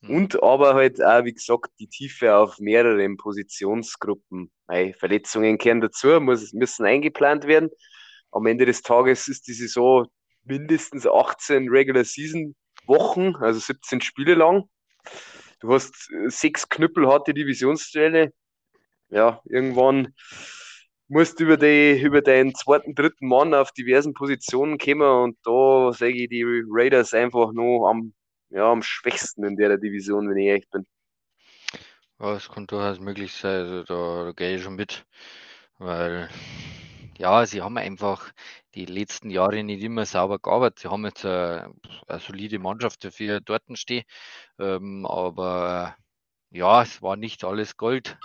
Mhm. 0.00 0.16
Und 0.16 0.42
aber 0.42 0.74
halt 0.74 1.02
auch, 1.02 1.24
wie 1.24 1.34
gesagt, 1.34 1.72
die 1.80 1.88
Tiefe 1.88 2.36
auf 2.36 2.58
mehreren 2.58 3.16
Positionsgruppen. 3.16 4.50
Weil 4.66 4.94
Verletzungen 4.94 5.58
kehren 5.58 5.80
dazu, 5.80 6.20
muss, 6.20 6.52
müssen 6.52 6.84
eingeplant 6.84 7.46
werden 7.46 7.70
am 8.32 8.46
Ende 8.46 8.66
des 8.66 8.82
Tages 8.82 9.28
ist 9.28 9.46
die 9.46 9.52
Saison 9.52 10.08
mindestens 10.44 11.06
18 11.06 11.68
Regular 11.68 12.04
Season 12.04 12.54
Wochen, 12.86 13.36
also 13.36 13.60
17 13.60 14.00
Spiele 14.00 14.34
lang. 14.34 14.64
Du 15.60 15.72
hast 15.72 16.10
sechs 16.26 16.68
knüppelharte 16.68 17.32
Divisionsstelle. 17.32 18.32
Ja, 19.10 19.40
irgendwann 19.44 20.14
musst 21.08 21.38
du 21.38 21.44
über, 21.44 21.56
die, 21.56 22.00
über 22.00 22.22
deinen 22.22 22.54
zweiten, 22.54 22.94
dritten 22.94 23.28
Mann 23.28 23.54
auf 23.54 23.70
diversen 23.72 24.14
Positionen 24.14 24.78
kommen 24.78 25.02
und 25.02 25.38
da 25.44 25.92
sage 25.92 26.24
ich 26.24 26.30
die 26.30 26.44
Raiders 26.44 27.12
einfach 27.12 27.52
nur 27.52 27.88
am, 27.88 28.14
ja, 28.48 28.72
am 28.72 28.82
schwächsten 28.82 29.44
in 29.44 29.56
der 29.56 29.76
Division, 29.76 30.28
wenn 30.28 30.38
ich 30.38 30.46
ehrlich 30.46 30.70
bin. 30.70 30.86
Ja, 32.18 32.34
es 32.34 32.48
kann 32.48 32.66
durchaus 32.66 32.98
möglich 32.98 33.34
sein, 33.34 33.60
also 33.60 33.82
da, 33.84 34.24
da 34.24 34.32
gehe 34.32 34.56
ich 34.56 34.62
schon 34.62 34.76
mit, 34.76 35.04
weil 35.78 36.30
ja, 37.22 37.46
sie 37.46 37.62
haben 37.62 37.78
einfach 37.78 38.32
die 38.74 38.84
letzten 38.84 39.30
Jahre 39.30 39.62
nicht 39.62 39.84
immer 39.84 40.04
sauber 40.06 40.40
gearbeitet. 40.40 40.80
Sie 40.80 40.88
haben 40.88 41.04
jetzt 41.04 41.24
eine, 41.24 41.72
eine 42.08 42.18
solide 42.18 42.58
Mannschaft 42.58 43.04
dafür 43.04 43.40
dort 43.40 43.62
stehen. 43.74 44.02
Ähm, 44.58 45.06
aber 45.06 45.96
ja, 46.50 46.82
es 46.82 47.00
war 47.00 47.14
nicht 47.14 47.44
alles 47.44 47.76
Gold. 47.76 48.18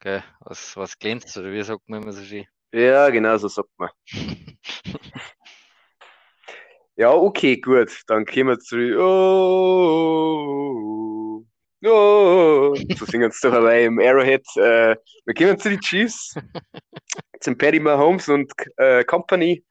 Gell? 0.00 0.22
Was, 0.40 0.76
was 0.76 0.98
glänzt, 0.98 1.38
oder 1.38 1.50
wie 1.52 1.62
sagt 1.62 1.88
man 1.88 2.02
immer 2.02 2.12
so 2.12 2.22
schön? 2.22 2.44
Ja, 2.70 3.08
genau 3.08 3.38
so 3.38 3.48
sagt 3.48 3.70
man. 3.78 3.88
ja, 6.96 7.10
okay, 7.14 7.56
gut. 7.56 8.02
Dann 8.08 8.26
kommen 8.26 8.48
wir 8.48 8.58
zurück. 8.58 8.98
Oh, 8.98 10.74
oh, 10.76 10.97
so 12.96 13.06
singen 13.06 13.30
sie 13.30 13.48
doch 13.48 13.54
dabei 13.54 13.84
im 13.84 14.00
Arrowhead. 14.00 14.44
Äh, 14.56 14.96
wir 15.24 15.34
kommen 15.36 15.58
zu 15.58 15.70
den 15.70 15.80
Chiefs, 15.80 16.34
zum 17.40 17.56
Paddy 17.56 17.78
Mahomes 17.78 18.28
und 18.28 18.52
äh, 18.76 19.04
Company. 19.04 19.64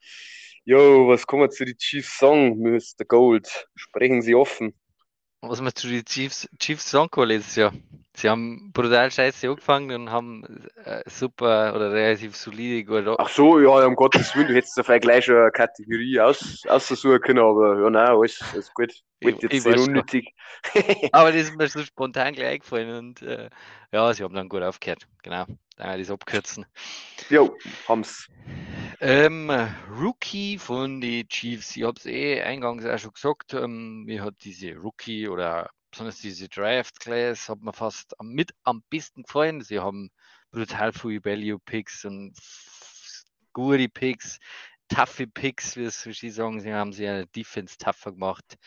Jo, 0.64 1.08
was 1.08 1.26
man 1.32 1.52
zu 1.52 1.66
den 1.66 1.78
Chiefs 1.78 2.18
sagen, 2.18 2.62
Mr. 2.62 3.06
Gold? 3.06 3.68
Sprechen 3.76 4.22
Sie 4.22 4.36
offen. 4.36 4.74
Was 5.42 5.62
man 5.62 5.74
zu 5.76 5.88
den 5.88 6.04
Chiefs, 6.04 6.50
Chiefs 6.60 6.90
sagen 6.90 7.10
kann 7.12 7.28
letztes 7.28 7.56
Jahr. 7.56 7.74
Sie 8.16 8.28
haben 8.28 8.72
brutal 8.74 9.12
scheiße 9.12 9.48
angefangen 9.48 9.92
und 9.92 10.12
haben 10.12 10.44
äh, 10.84 11.04
super 11.06 11.76
oder 11.76 11.92
relativ 11.92 12.36
solide 12.36 12.84
gut. 12.84 13.16
Ach 13.20 13.30
so, 13.30 13.60
ja, 13.60 13.86
um 13.86 13.96
Gottes 13.96 14.36
Willen, 14.36 14.48
du 14.48 14.56
hättest 14.56 14.76
da 14.76 14.82
vielleicht 14.82 15.04
gleich 15.04 15.26
schon 15.26 15.36
eine 15.36 15.52
Kategorie 15.52 16.20
aus, 16.20 16.64
aussuchen 16.68 17.22
können, 17.22 17.40
aber 17.40 17.80
ja, 17.80 17.90
nein, 17.92 18.10
alles, 18.10 18.44
alles 18.52 18.74
gut. 18.74 18.92
Ich, 19.20 19.38
jetzt 19.40 19.64
sehr 19.64 19.80
unnötig. 19.80 20.34
aber 21.12 21.32
das 21.32 21.44
ist 21.44 21.56
mir 21.56 21.68
so 21.68 21.84
spontan 21.84 22.34
gleich 22.34 22.54
eingefallen 22.54 22.98
und 22.98 23.22
äh, 23.22 23.52
ja, 23.92 24.12
sie 24.16 24.24
haben 24.24 24.34
dann 24.34 24.50
gut 24.50 24.64
aufgehört. 24.64 25.08
Genau, 25.22 25.46
dann 25.76 25.88
werde 25.88 26.02
ich 26.02 26.08
es 26.08 26.12
abkürzen. 26.12 26.66
Jo, 27.30 27.56
haben's. 27.88 28.28
Ähm, 29.00 29.52
Rookie 29.92 30.58
von 30.58 31.00
den 31.00 31.28
Chiefs. 31.28 31.76
Ich 31.76 31.84
habe 31.84 32.00
es 32.00 32.08
eh 32.08 32.42
eingangs 32.42 32.84
auch 32.84 32.98
schon 32.98 33.14
gesagt. 33.14 33.54
Ähm, 33.54 34.06
mir 34.06 34.24
hat 34.24 34.36
diese 34.44 34.74
Rookie 34.76 35.28
oder 35.28 35.70
besonders 35.92 36.20
diese 36.20 36.50
Draft 36.50 37.00
Class 37.00 37.48
hat 37.48 37.62
mir 37.62 37.74
fast 37.74 38.16
mit 38.24 38.54
am 38.64 38.84
besten 38.90 39.22
gefallen. 39.22 39.62
Sie 39.62 39.80
haben 39.80 40.10
brutal 40.52 40.94
viele 40.94 41.24
Value 41.24 41.60
Picks 41.60 42.06
und 42.06 42.36
gute 43.54 43.88
Picks, 43.88 44.40
toughe 44.88 45.28
Picks, 45.28 45.78
wie 45.78 45.84
es 45.84 46.02
sie 46.02 46.32
sagen. 46.32 46.60
Sie 46.60 46.74
haben 46.74 46.92
sie 46.92 47.08
eine 47.08 47.28
Defense 47.28 47.78
tougher 47.78 48.14
gemacht. 48.14 48.58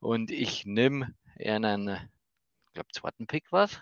Und 0.00 0.32
ich 0.32 0.66
nehme 0.66 1.14
einen, 1.38 1.88
ich 2.66 2.72
glaube, 2.72 2.88
zweiten 2.92 3.28
Pick 3.28 3.52
was 3.52 3.80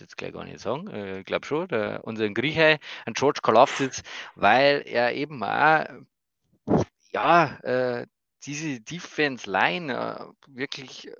jetzt 0.00 0.16
gleich 0.16 0.32
gar 0.32 0.44
nicht 0.44 0.60
sagen, 0.60 0.88
äh, 0.88 1.20
ich 1.20 1.26
glaube 1.26 1.46
schon, 1.46 1.68
der, 1.68 2.04
unseren 2.04 2.34
Grieche, 2.34 2.78
ein 3.06 3.14
George 3.14 3.40
Kalafditz, 3.42 4.02
weil 4.34 4.82
er 4.86 5.14
eben 5.14 5.42
auch, 5.42 5.86
ja, 7.12 7.58
äh, 7.60 8.06
diese 8.44 8.80
Defense 8.80 9.50
Line 9.50 9.92
äh, 9.92 10.24
wirklich 10.48 11.08
äh, 11.08 11.14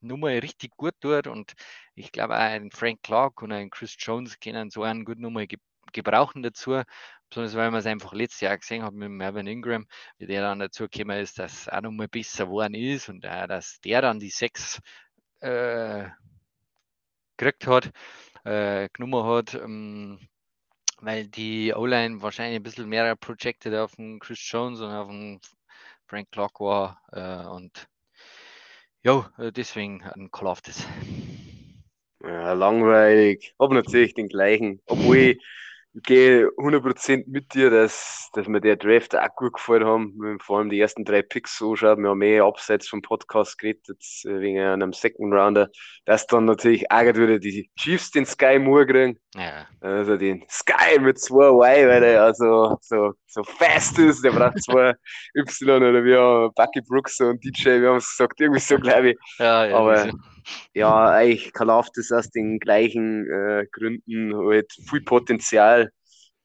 mal 0.00 0.38
richtig 0.38 0.76
gut 0.76 0.94
tut 1.00 1.26
und 1.26 1.54
ich 1.94 2.12
glaube 2.12 2.34
auch 2.34 2.40
ein 2.40 2.70
Frank 2.70 3.02
Clark 3.02 3.42
und 3.42 3.52
ein 3.52 3.70
Chris 3.70 3.96
Jones 3.98 4.38
können 4.38 4.70
so 4.70 4.82
einen 4.82 5.04
guten 5.04 5.22
Nummer 5.22 5.46
ge 5.46 5.58
gebrauchen 5.92 6.42
dazu, 6.42 6.82
besonders 7.30 7.54
weil 7.54 7.70
man 7.70 7.78
es 7.78 7.86
einfach 7.86 8.12
letztes 8.12 8.40
Jahr 8.40 8.58
gesehen 8.58 8.82
hat 8.82 8.94
mit 8.94 9.10
Mervyn 9.10 9.46
Ingram, 9.46 9.86
wie 10.18 10.26
der 10.26 10.42
dann 10.42 10.58
dazu 10.58 10.88
gekommen 10.88 11.18
ist, 11.20 11.38
dass 11.38 11.68
auch 11.68 11.82
noch 11.82 11.92
mal 11.92 12.08
besser 12.08 12.46
geworden 12.46 12.74
ist 12.74 13.08
und 13.08 13.24
auch, 13.24 13.46
dass 13.46 13.80
der 13.80 14.02
dann 14.02 14.18
die 14.18 14.30
sechs 14.30 14.80
äh, 15.40 16.08
gekriegt 17.36 17.66
hat, 17.66 17.90
äh, 18.44 18.88
genommen 18.92 19.24
hat, 19.24 19.54
ähm, 19.54 20.18
weil 21.00 21.26
die 21.26 21.72
O-Line 21.74 22.22
wahrscheinlich 22.22 22.56
ein 22.56 22.62
bisschen 22.62 22.88
mehr 22.88 23.14
projected 23.16 23.74
auf 23.74 23.96
den 23.96 24.18
Chris 24.20 24.40
Jones 24.42 24.80
und 24.80 24.90
auf 24.90 25.08
den 25.08 25.40
Frank 26.06 26.30
Clark 26.30 26.60
war 26.60 27.00
äh, 27.12 27.46
und 27.48 27.88
ja, 29.02 29.30
äh, 29.38 29.52
deswegen 29.52 30.02
ein 30.02 30.30
Call 30.30 30.46
of 30.48 30.62
das. 30.62 30.86
Ja, 32.22 32.54
langweilig. 32.54 33.54
Hab 33.58 33.70
natürlich 33.72 34.14
den 34.14 34.28
gleichen. 34.28 34.80
Obwohl 34.86 35.16
ich 35.18 35.44
ich 35.96 36.02
gehe 36.02 36.48
100% 36.58 37.24
mit 37.28 37.54
dir, 37.54 37.70
dass, 37.70 38.28
dass 38.32 38.48
mir 38.48 38.60
der 38.60 38.76
Draft 38.76 39.16
auch 39.16 39.28
gut 39.36 39.54
gefallen 39.54 39.84
haben. 39.84 40.38
Vor 40.40 40.58
allem 40.58 40.68
die 40.68 40.80
ersten 40.80 41.04
drei 41.04 41.22
Picks 41.22 41.56
so 41.56 41.76
schaut. 41.76 41.98
Wir 41.98 42.08
haben 42.08 42.22
eh 42.22 42.40
abseits 42.40 42.88
vom 42.88 43.00
Podcast 43.00 43.58
geredet, 43.58 43.86
jetzt 43.86 44.24
äh, 44.24 44.40
wegen 44.40 44.60
einem 44.60 44.92
Second 44.92 45.32
Rounder, 45.32 45.68
dass 46.04 46.26
dann 46.26 46.46
natürlich 46.46 46.90
auch 46.90 47.02
wieder 47.02 47.38
die 47.38 47.70
Chiefs 47.78 48.10
den 48.10 48.26
Sky 48.26 48.58
Moore 48.58 48.86
kriegen. 48.86 49.18
Ja. 49.36 49.66
Also 49.80 50.16
den 50.16 50.44
Sky 50.50 50.98
mit 50.98 51.20
zwei 51.20 51.50
Y, 51.50 51.88
weil 51.88 52.00
der 52.00 52.12
ja 52.12 52.34
so, 52.34 52.76
so, 52.80 53.12
so 53.28 53.44
fast 53.44 53.96
ist. 54.00 54.24
Der 54.24 54.32
braucht 54.32 54.60
zwei 54.64 54.94
Y 55.36 55.76
oder 55.76 56.04
wie 56.04 56.16
auch 56.16 56.50
Bucky 56.56 56.80
Brooks 56.80 57.20
und 57.20 57.44
DJ, 57.44 57.80
wir 57.80 57.90
haben 57.90 57.98
es 57.98 58.08
gesagt, 58.08 58.40
irgendwie 58.40 58.60
so, 58.60 58.78
glaube 58.78 59.10
ich. 59.10 59.18
Ja, 59.38 59.66
ja, 59.66 59.76
Aber 59.76 60.10
ja, 60.74 61.10
eigentlich 61.10 61.52
kauft 61.52 61.92
das 61.96 62.12
aus 62.12 62.30
den 62.30 62.58
gleichen 62.58 63.30
äh, 63.30 63.66
Gründen 63.72 64.34
halt 64.36 64.72
viel 64.88 65.02
Potenzial. 65.02 65.90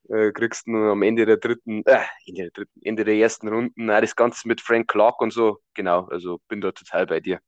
Äh, 0.10 0.32
kriegst 0.32 0.68
du 0.68 0.74
am 0.92 1.04
Ende 1.04 1.26
der 1.26 1.38
dritten, 1.38 1.84
äh, 1.86 2.00
Ende 2.26 2.44
der 2.44 2.52
dritten, 2.52 2.82
Ende 2.84 3.06
der 3.06 3.16
ersten 3.16 3.48
Runden, 3.48 3.90
auch 3.92 4.02
das 4.02 4.16
Ganze 4.16 4.48
mit 4.48 4.62
Frank 4.62 4.88
Clark 4.90 5.22
und 5.22 5.32
so, 5.32 5.60
genau, 5.76 6.08
also 6.08 6.40
bin 6.48 6.62
da 6.62 6.72
total 6.72 7.06
bei 7.06 7.20
dir. 7.20 7.40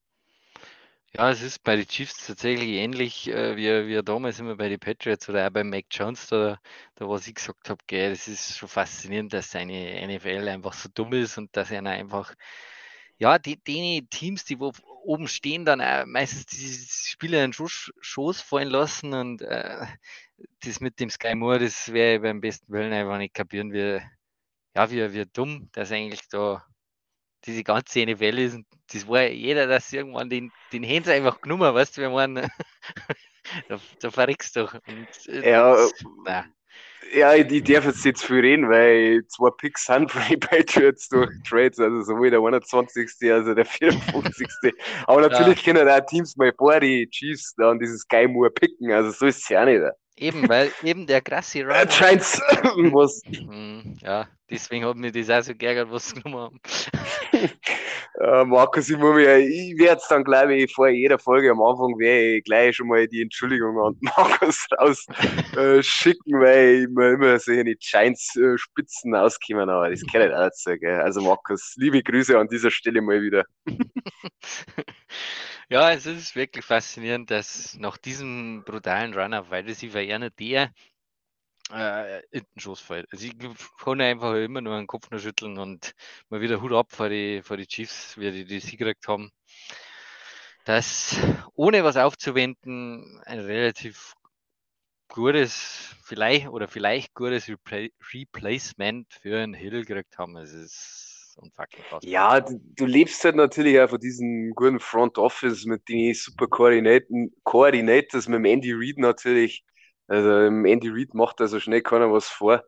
Ja, 1.13 1.29
es 1.29 1.41
ist 1.41 1.63
bei 1.63 1.75
den 1.75 1.87
Chiefs 1.87 2.25
tatsächlich 2.27 2.69
ähnlich 2.69 3.27
äh, 3.29 3.57
wie, 3.57 3.87
wie 3.87 4.01
damals 4.03 4.39
immer 4.39 4.55
bei 4.55 4.69
den 4.69 4.79
Patriots 4.79 5.27
oder 5.27 5.47
auch 5.47 5.51
bei 5.51 5.63
Mac 5.63 5.85
Jones, 5.91 6.27
da, 6.27 6.57
da 6.95 7.09
was 7.09 7.27
ich 7.27 7.35
gesagt 7.35 7.69
habe, 7.69 7.83
das 7.87 8.27
ist 8.29 8.57
schon 8.57 8.69
faszinierend, 8.69 9.33
dass 9.33 9.51
seine 9.51 10.07
NFL 10.07 10.47
einfach 10.47 10.73
so 10.73 10.87
dumm 10.93 11.13
ist 11.13 11.37
und 11.37 11.55
dass 11.57 11.69
er 11.71 11.85
einfach 11.85 12.33
ja, 13.21 13.37
die, 13.37 13.57
die 13.63 14.07
Teams, 14.09 14.45
die 14.45 14.59
wo 14.59 14.71
oben 15.03 15.27
stehen, 15.27 15.65
dann 15.65 15.81
auch 15.81 16.05
meistens 16.05 16.45
die 16.45 17.09
Spieler 17.09 17.43
in 17.43 17.51
den 17.51 17.67
Schoß 17.67 18.41
fallen 18.41 18.69
lassen 18.69 19.13
und 19.13 19.41
äh, 19.41 19.85
das 20.63 20.79
mit 20.79 20.99
dem 20.99 21.09
Sky 21.09 21.35
Moore, 21.35 21.59
das 21.59 21.91
wäre 21.91 22.19
beim 22.19 22.41
besten 22.41 22.71
Willen 22.71 22.93
einfach 22.93 23.17
nicht 23.17 23.33
kapieren, 23.33 23.73
wie, 23.73 24.01
ja, 24.75 24.91
wie, 24.91 25.13
wie 25.13 25.25
dumm 25.25 25.69
das 25.73 25.91
eigentlich 25.91 26.27
da 26.29 26.65
diese 27.45 27.63
ganze 27.63 28.05
NFL 28.05 28.37
ist. 28.37 28.59
Das 28.91 29.07
war 29.07 29.23
jeder, 29.23 29.67
dass 29.67 29.91
irgendwann 29.91 30.29
den, 30.29 30.51
den 30.71 30.83
Hens 30.83 31.07
einfach 31.07 31.41
genommen, 31.41 31.73
weißt 31.73 31.97
du, 31.97 32.01
wir 32.01 32.09
meinen, 32.09 32.35
da, 33.69 33.79
da 33.99 34.11
verreckst 34.11 34.55
du. 34.55 34.61
Und, 34.61 35.27
äh, 35.27 35.51
ja, 35.51 35.75
das, 35.75 35.93
ja, 37.13 37.35
ich 37.35 37.63
darf 37.63 37.85
jetzt 37.85 38.05
nicht 38.05 38.19
viel 38.19 38.39
reden, 38.39 38.69
weil 38.69 39.25
zwei 39.27 39.49
Picks 39.57 39.85
sind 39.85 40.11
für 40.11 40.29
die 40.29 40.37
Patriots 40.37 41.09
durch 41.09 41.29
Trades, 41.47 41.79
also 41.79 42.01
sowohl 42.01 42.29
der 42.29 42.39
21. 42.39 43.09
als 43.31 43.47
auch 43.47 43.55
der 43.55 43.65
54. 43.65 44.73
Aber 45.07 45.21
natürlich 45.21 45.65
ja. 45.65 45.73
können 45.73 45.89
auch 45.89 46.05
Teams 46.05 46.35
mal 46.37 46.53
vor 46.57 46.79
die 46.79 47.09
Chiefs 47.09 47.53
dann 47.57 47.79
dieses 47.79 48.07
Guy 48.07 48.27
Moore 48.27 48.51
picken, 48.51 48.91
also 48.91 49.11
so 49.11 49.25
ist 49.25 49.39
es 49.43 49.49
ja 49.49 49.65
nicht. 49.65 49.81
Eben, 50.17 50.47
weil 50.47 50.71
eben 50.83 51.07
der 51.07 51.21
krasse 51.21 51.65
Run. 51.65 51.89
Scheint's 51.89 52.39
was. 52.91 53.21
Hm, 53.25 53.97
ja, 54.01 54.27
deswegen 54.51 54.85
hat 54.85 54.97
mich 54.97 55.13
das 55.13 55.29
auch 55.29 55.41
so 55.41 55.55
geärgert, 55.55 55.89
was 55.91 56.09
sie 56.09 56.21
genommen 56.21 56.41
haben. 56.41 56.59
äh, 58.21 58.45
Markus, 58.45 58.89
ich, 58.89 58.97
muss 58.97 59.15
mich, 59.15 59.27
ich 59.27 59.79
werde 59.79 60.01
es 60.01 60.07
dann, 60.07 60.23
glaube 60.23 60.55
ich, 60.55 60.73
vor 60.73 60.89
jeder 60.89 61.17
Folge 61.17 61.51
am 61.51 61.61
Anfang 61.61 61.97
werde 61.97 62.37
ich 62.37 62.43
gleich 62.43 62.75
schon 62.75 62.87
mal 62.87 63.07
die 63.07 63.21
Entschuldigung 63.21 63.79
an 63.79 63.97
Markus 64.01 64.65
raus 64.77 65.05
äh, 65.55 65.81
schicken, 65.81 66.39
weil 66.39 66.83
ich 66.83 66.89
mir 66.89 67.11
immer 67.13 67.39
solche 67.39 67.75
Giants 67.75 68.35
äh, 68.35 68.57
Spitzen 68.57 69.15
auskommen, 69.15 69.69
aber 69.69 69.89
das 69.89 70.01
kann 70.11 70.21
ich 70.21 70.33
auch 70.33 70.43
nicht 70.43 70.57
so, 70.57 70.75
gell? 70.77 71.01
Also 71.01 71.21
Markus, 71.21 71.73
liebe 71.77 72.03
Grüße 72.03 72.37
an 72.37 72.47
dieser 72.47 72.71
Stelle 72.71 73.01
mal 73.01 73.21
wieder. 73.21 73.45
Ja, 75.69 75.89
es 75.93 76.05
ist 76.05 76.35
wirklich 76.35 76.65
faszinierend, 76.65 77.31
dass 77.31 77.77
nach 77.79 77.95
diesem 77.95 78.63
brutalen 78.65 79.13
Run-Up, 79.13 79.49
weil 79.51 79.63
das 79.63 79.81
war 79.93 80.01
ja 80.01 80.19
nicht 80.19 80.37
der 80.37 80.73
äh, 81.73 82.19
in 82.31 82.43
den 82.53 82.59
Schuss 82.59 82.79
fällt. 82.79 83.07
Also 83.11 83.25
ich 83.25 83.35
kann 83.83 84.01
einfach 84.01 84.35
immer 84.35 84.61
nur 84.61 84.77
den 84.77 84.87
Kopf 84.87 85.09
nur 85.09 85.19
schütteln 85.19 85.57
und 85.57 85.93
mal 86.29 86.41
wieder 86.41 86.61
Hut 86.61 86.73
ab 86.73 86.91
vor 86.91 87.09
die, 87.09 87.41
vor 87.43 87.57
die 87.57 87.67
Chiefs, 87.67 88.17
wie 88.17 88.31
die 88.31 88.45
die 88.45 88.59
Sieg 88.59 88.79
gekriegt 88.79 89.07
haben. 89.07 89.31
Dass 90.65 91.17
ohne 91.55 91.83
was 91.83 91.97
aufzuwenden 91.97 93.19
ein 93.25 93.39
relativ 93.39 94.13
gutes, 95.07 95.95
vielleicht 96.03 96.49
oder 96.49 96.67
vielleicht 96.67 97.13
gutes 97.13 97.49
Repla 97.49 97.87
Replacement 98.13 99.11
für 99.21 99.39
einen 99.39 99.53
Hill 99.53 99.83
gekriegt 99.85 100.17
haben. 100.17 100.37
Es 100.37 100.53
ist 100.53 101.11
krass. 101.89 102.03
Ja, 102.03 102.39
du, 102.39 102.59
du, 102.75 102.85
lebst 102.85 103.23
halt 103.23 103.35
natürlich 103.35 103.79
auch 103.79 103.89
von 103.89 103.99
diesem 103.99 104.51
guten 104.51 104.79
Front 104.79 105.17
Office 105.17 105.65
mit 105.65 105.87
den 105.87 106.13
super 106.13 106.47
Coordinators, 106.47 108.27
mit 108.27 108.37
dem 108.37 108.45
Andy 108.45 108.73
Reid 108.73 108.97
natürlich. 108.97 109.63
Also 110.11 110.29
Andy 110.29 110.89
Reid 110.89 111.13
macht 111.13 111.39
da 111.39 111.47
so 111.47 111.61
schnell 111.61 111.81
keiner 111.81 112.11
was 112.11 112.27
vor. 112.27 112.65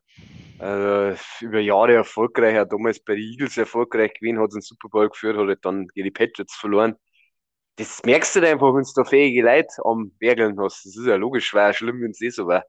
Also, 0.60 1.22
über 1.42 1.60
Jahre 1.60 1.94
erfolgreich, 1.94 2.56
hat 2.56 2.72
damals 2.72 3.02
bei 3.02 3.16
den 3.16 3.24
Eagles 3.24 3.58
erfolgreich 3.58 4.14
gewesen, 4.14 4.40
hat 4.40 4.54
den 4.54 4.62
Super 4.62 4.88
Bowl 4.88 5.10
geführt, 5.10 5.36
hat 5.36 5.48
halt 5.48 5.66
dann 5.66 5.88
die 5.94 6.10
Patriots 6.10 6.56
verloren. 6.56 6.96
Das 7.76 8.02
merkst 8.06 8.38
du 8.38 8.40
halt 8.40 8.54
einfach, 8.54 8.74
wenn 8.74 8.84
du 8.84 8.92
da 8.96 9.04
fähige 9.04 9.42
Leute 9.42 9.74
am 9.84 10.14
Werkeln 10.20 10.58
hast. 10.58 10.86
Das 10.86 10.96
ist 10.96 11.06
ja 11.06 11.18
logisch, 11.18 11.54
war 11.54 11.68
ja 11.68 11.74
schlimm, 11.74 12.02
wenn 12.02 12.12
es 12.12 12.22
eh 12.22 12.30
so 12.30 12.48
war. 12.48 12.64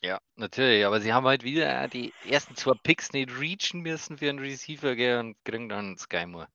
Ja, 0.00 0.20
natürlich, 0.36 0.86
aber 0.86 1.00
sie 1.00 1.12
haben 1.12 1.26
halt 1.26 1.42
wieder 1.42 1.88
die 1.88 2.12
ersten 2.28 2.54
zwei 2.54 2.74
Picks 2.84 3.12
nicht 3.12 3.30
reachen 3.40 3.80
müssen 3.80 4.18
für 4.18 4.28
einen 4.28 4.38
Receiver 4.38 4.94
gell, 4.94 5.18
und 5.18 5.36
kriegen 5.44 5.68
dann 5.68 5.96
Sky 5.98 6.26
Moore. 6.26 6.46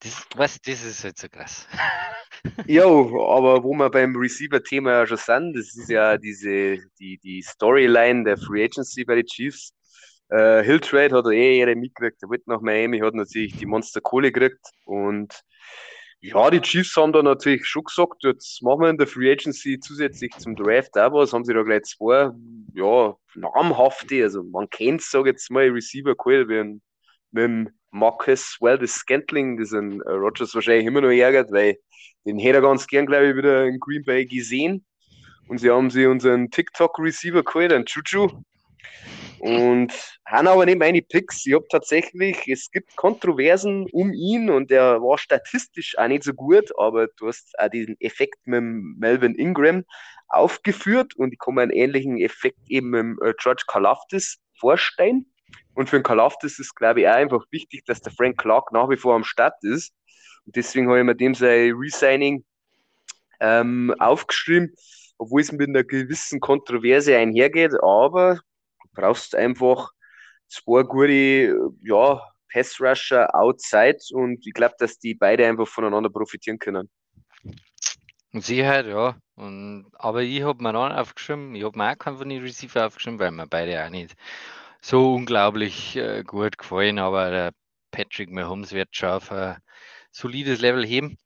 Das, 0.00 0.26
was, 0.36 0.60
das 0.60 0.84
ist 0.84 1.04
halt 1.04 1.18
so 1.18 1.28
krass. 1.28 1.66
Ja, 2.66 2.84
aber 2.84 3.64
wo 3.64 3.74
wir 3.74 3.90
beim 3.90 4.14
Receiver-Thema 4.14 4.92
ja 4.92 5.06
schon 5.08 5.16
sind, 5.16 5.56
das 5.56 5.74
ist 5.76 5.90
ja 5.90 6.16
diese, 6.16 6.78
die, 7.00 7.18
die 7.18 7.42
Storyline 7.42 8.22
der 8.22 8.36
Free 8.36 8.64
Agency 8.64 9.04
bei 9.04 9.16
den 9.16 9.26
Chiefs. 9.26 9.74
Äh, 10.28 10.62
Hilltrade 10.62 11.16
hat 11.16 11.24
er 11.24 11.32
eh 11.32 11.56
jeder 11.56 11.74
mitgekriegt, 11.74 12.22
er 12.22 12.28
wollte 12.28 12.44
nach 12.46 12.60
Miami, 12.60 13.00
hat 13.00 13.14
natürlich 13.14 13.56
die 13.56 13.66
Monster 13.66 14.00
Kohle 14.00 14.30
gekriegt 14.30 14.64
und 14.84 15.42
ja, 16.20 16.50
die 16.50 16.60
Chiefs 16.60 16.96
haben 16.96 17.12
da 17.12 17.22
natürlich 17.22 17.66
schon 17.66 17.84
gesagt, 17.84 18.22
jetzt 18.22 18.62
machen 18.62 18.82
wir 18.82 18.90
in 18.90 18.98
der 18.98 19.06
Free 19.06 19.32
Agency 19.32 19.80
zusätzlich 19.80 20.32
zum 20.38 20.54
Draft 20.54 20.96
auch 20.96 21.12
was, 21.12 21.32
haben 21.32 21.44
sie 21.44 21.54
da 21.54 21.62
gleich 21.62 21.84
zwei, 21.84 22.30
ja, 22.74 23.16
namhafte, 23.34 24.22
also 24.22 24.42
man 24.42 24.70
kennt 24.70 25.00
es, 25.00 25.10
sage 25.10 25.30
jetzt 25.30 25.50
mal, 25.50 25.68
Receiver 25.68 26.14
geholt, 26.14 26.48
wie 26.48 26.58
ein, 26.58 26.82
mit 27.30 27.72
Marcus 27.90 28.58
Weldes 28.60 28.94
Scantling, 28.94 29.58
das 29.58 29.72
ein 29.72 30.00
äh, 30.02 30.10
Rogers 30.10 30.54
wahrscheinlich 30.54 30.86
immer 30.86 31.00
noch 31.00 31.10
ärgert, 31.10 31.50
weil 31.52 31.78
den 32.26 32.38
hätte 32.38 32.58
er 32.58 32.62
ganz 32.62 32.86
gern, 32.86 33.06
glaube 33.06 33.30
ich, 33.30 33.36
wieder 33.36 33.64
in 33.66 33.80
Green 33.80 34.04
Bay 34.04 34.26
gesehen. 34.26 34.84
Und 35.48 35.58
sie 35.58 35.70
haben 35.70 35.88
sie 35.88 36.06
unseren 36.06 36.50
TikTok-Receiver 36.50 37.42
geholt, 37.42 37.72
einen 37.72 37.86
Chuchu. 37.86 38.28
Und 39.40 39.92
haben 40.26 40.48
aber 40.48 40.66
nicht 40.66 40.78
meine 40.78 41.00
Picks. 41.00 41.46
Ich 41.46 41.54
habe 41.54 41.66
tatsächlich, 41.70 42.46
es 42.48 42.70
gibt 42.70 42.94
Kontroversen 42.96 43.86
um 43.92 44.12
ihn 44.12 44.50
und 44.50 44.70
er 44.70 45.00
war 45.00 45.16
statistisch 45.16 45.96
auch 45.96 46.08
nicht 46.08 46.24
so 46.24 46.34
gut, 46.34 46.70
aber 46.76 47.06
du 47.16 47.28
hast 47.28 47.58
auch 47.58 47.68
diesen 47.68 47.96
Effekt 48.00 48.38
mit 48.46 48.62
Melvin 48.62 49.36
Ingram 49.36 49.84
aufgeführt 50.28 51.14
und 51.16 51.32
ich 51.32 51.38
kann 51.38 51.54
mir 51.54 51.62
einen 51.62 51.70
ähnlichen 51.70 52.18
Effekt 52.18 52.58
eben 52.68 52.90
mit 52.90 53.22
äh, 53.22 53.32
George 53.38 53.64
Kalafdis 53.66 54.38
vorstellen. 54.58 55.26
Und 55.78 55.88
für 55.88 56.00
den 56.00 56.02
Kalafdis 56.02 56.58
ist, 56.58 56.74
glaube 56.74 57.02
ich, 57.02 57.08
auch 57.08 57.12
einfach 57.12 57.44
wichtig, 57.52 57.84
dass 57.84 58.00
der 58.00 58.12
Frank 58.12 58.36
Clark 58.36 58.72
nach 58.72 58.90
wie 58.90 58.96
vor 58.96 59.14
am 59.14 59.22
Start 59.22 59.62
ist. 59.62 59.94
Und 60.44 60.56
deswegen 60.56 60.88
habe 60.88 60.98
ich 60.98 61.04
mir 61.04 61.14
dem 61.14 61.36
sein 61.36 61.72
Resigning 61.72 62.44
ähm, 63.38 63.94
aufgeschrieben, 64.00 64.74
obwohl 65.18 65.40
es 65.40 65.52
mit 65.52 65.68
einer 65.68 65.84
gewissen 65.84 66.40
Kontroverse 66.40 67.16
einhergeht, 67.16 67.74
aber 67.80 68.40
brauchst 68.92 69.36
einfach 69.36 69.92
zwei 70.48 70.82
gute 70.82 71.56
ja, 71.82 72.22
Pass-Rusher 72.52 73.32
outside 73.36 73.98
und 74.10 74.44
ich 74.44 74.54
glaube, 74.54 74.74
dass 74.80 74.98
die 74.98 75.14
beide 75.14 75.46
einfach 75.46 75.68
voneinander 75.68 76.10
profitieren 76.10 76.58
können. 76.58 76.90
Sicherheit, 78.32 78.86
ja. 78.86 79.14
Und, 79.36 79.86
aber 79.92 80.22
ich 80.22 80.42
habe 80.42 80.60
mir 80.60 80.74
auch 80.74 80.90
aufgeschrieben, 80.90 81.54
ich 81.54 81.62
habe 81.62 81.78
mir 81.78 81.92
auch 81.92 81.98
keinen 81.98 82.18
von 82.18 82.28
den 82.28 82.42
Receiver 82.42 82.84
aufgeschrieben, 82.84 83.20
weil 83.20 83.30
mir 83.30 83.46
beide 83.46 83.84
auch 83.84 83.90
nicht 83.90 84.16
so 84.80 85.14
unglaublich 85.14 85.96
äh, 85.96 86.22
gut 86.24 86.58
gefallen, 86.58 86.98
aber 86.98 87.30
der 87.30 87.52
Patrick 87.90 88.30
Mahomes 88.30 88.72
wird 88.72 88.94
schon 88.94 89.10
auf 89.10 89.32
ein 89.32 89.58
solides 90.10 90.60
Level 90.60 90.86
heben. 90.86 91.18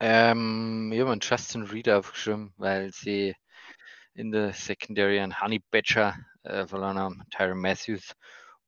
Ähm, 0.00 0.90
ich 0.92 1.00
habe 1.00 1.12
einen 1.12 1.20
Justin 1.20 1.62
Reed 1.62 1.88
aufgeschrieben, 1.88 2.52
weil 2.56 2.90
sie 2.92 3.34
in 4.14 4.32
der 4.32 4.52
Secondary 4.52 5.20
einen 5.20 5.40
Honey 5.40 5.60
Badger 5.70 6.16
äh, 6.42 6.66
verloren 6.66 6.98
haben, 6.98 7.22
Tyron 7.30 7.60
Matthews. 7.60 8.12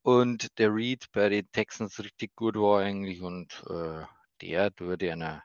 Und 0.02 0.58
der 0.58 0.74
Reed 0.74 1.06
bei 1.12 1.28
den 1.28 1.50
Texans 1.52 1.98
richtig 2.00 2.34
gut 2.34 2.56
war 2.56 2.80
eigentlich 2.80 3.22
und 3.22 3.62
äh, 3.70 4.04
der 4.40 4.74
tut 4.74 5.02
einer 5.02 5.44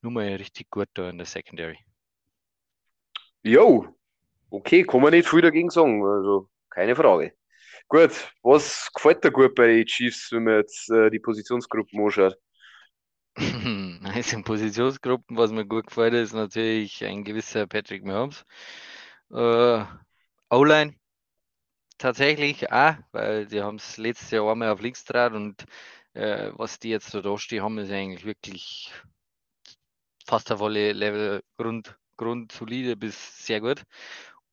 Nummer 0.00 0.22
richtig 0.22 0.68
gut 0.70 0.88
da 0.94 1.08
in 1.08 1.18
der 1.18 1.26
Secondary. 1.26 1.78
Jo, 3.44 3.86
okay, 4.50 4.82
kann 4.82 5.00
man 5.00 5.12
nicht 5.12 5.28
viel 5.28 5.40
dagegen 5.40 5.70
sagen, 5.70 6.04
also 6.04 6.48
keine 6.68 6.96
Frage. 6.96 7.32
Gut, 7.92 8.32
was 8.42 8.88
gefällt 8.94 9.22
dir 9.22 9.30
gut 9.30 9.54
bei 9.54 9.66
den 9.66 9.84
Chiefs, 9.84 10.32
wenn 10.32 10.44
man 10.44 10.54
jetzt 10.54 10.90
äh, 10.90 11.10
die 11.10 11.18
Positionsgruppen 11.18 12.00
anschaut? 12.02 12.38
Also 14.02 14.36
in 14.36 14.44
Positionsgruppen, 14.44 15.36
was 15.36 15.52
mir 15.52 15.66
gut 15.66 15.88
gefällt, 15.88 16.14
ist 16.14 16.32
natürlich 16.32 17.04
ein 17.04 17.22
gewisser 17.22 17.66
Patrick 17.66 18.02
Mahomes. 18.02 18.46
Äh, 19.30 19.84
O-Line 20.48 20.94
tatsächlich 21.98 22.72
auch, 22.72 22.94
weil 23.12 23.44
die 23.46 23.60
haben 23.60 23.76
es 23.76 23.98
letztes 23.98 24.30
Jahr 24.30 24.50
einmal 24.50 24.70
auf 24.70 24.80
links 24.80 25.04
draht 25.04 25.34
und 25.34 25.66
äh, 26.14 26.50
was 26.54 26.78
die 26.78 26.88
jetzt 26.88 27.12
da 27.12 27.38
stehen 27.38 27.62
haben, 27.62 27.76
ist 27.76 27.90
eigentlich 27.90 28.24
wirklich 28.24 28.90
fast 30.26 30.50
auf 30.50 30.62
alle 30.62 30.92
Level 30.92 31.42
Grund, 31.58 31.94
grundsolide 32.16 32.96
bis 32.96 33.44
sehr 33.44 33.60
gut. 33.60 33.82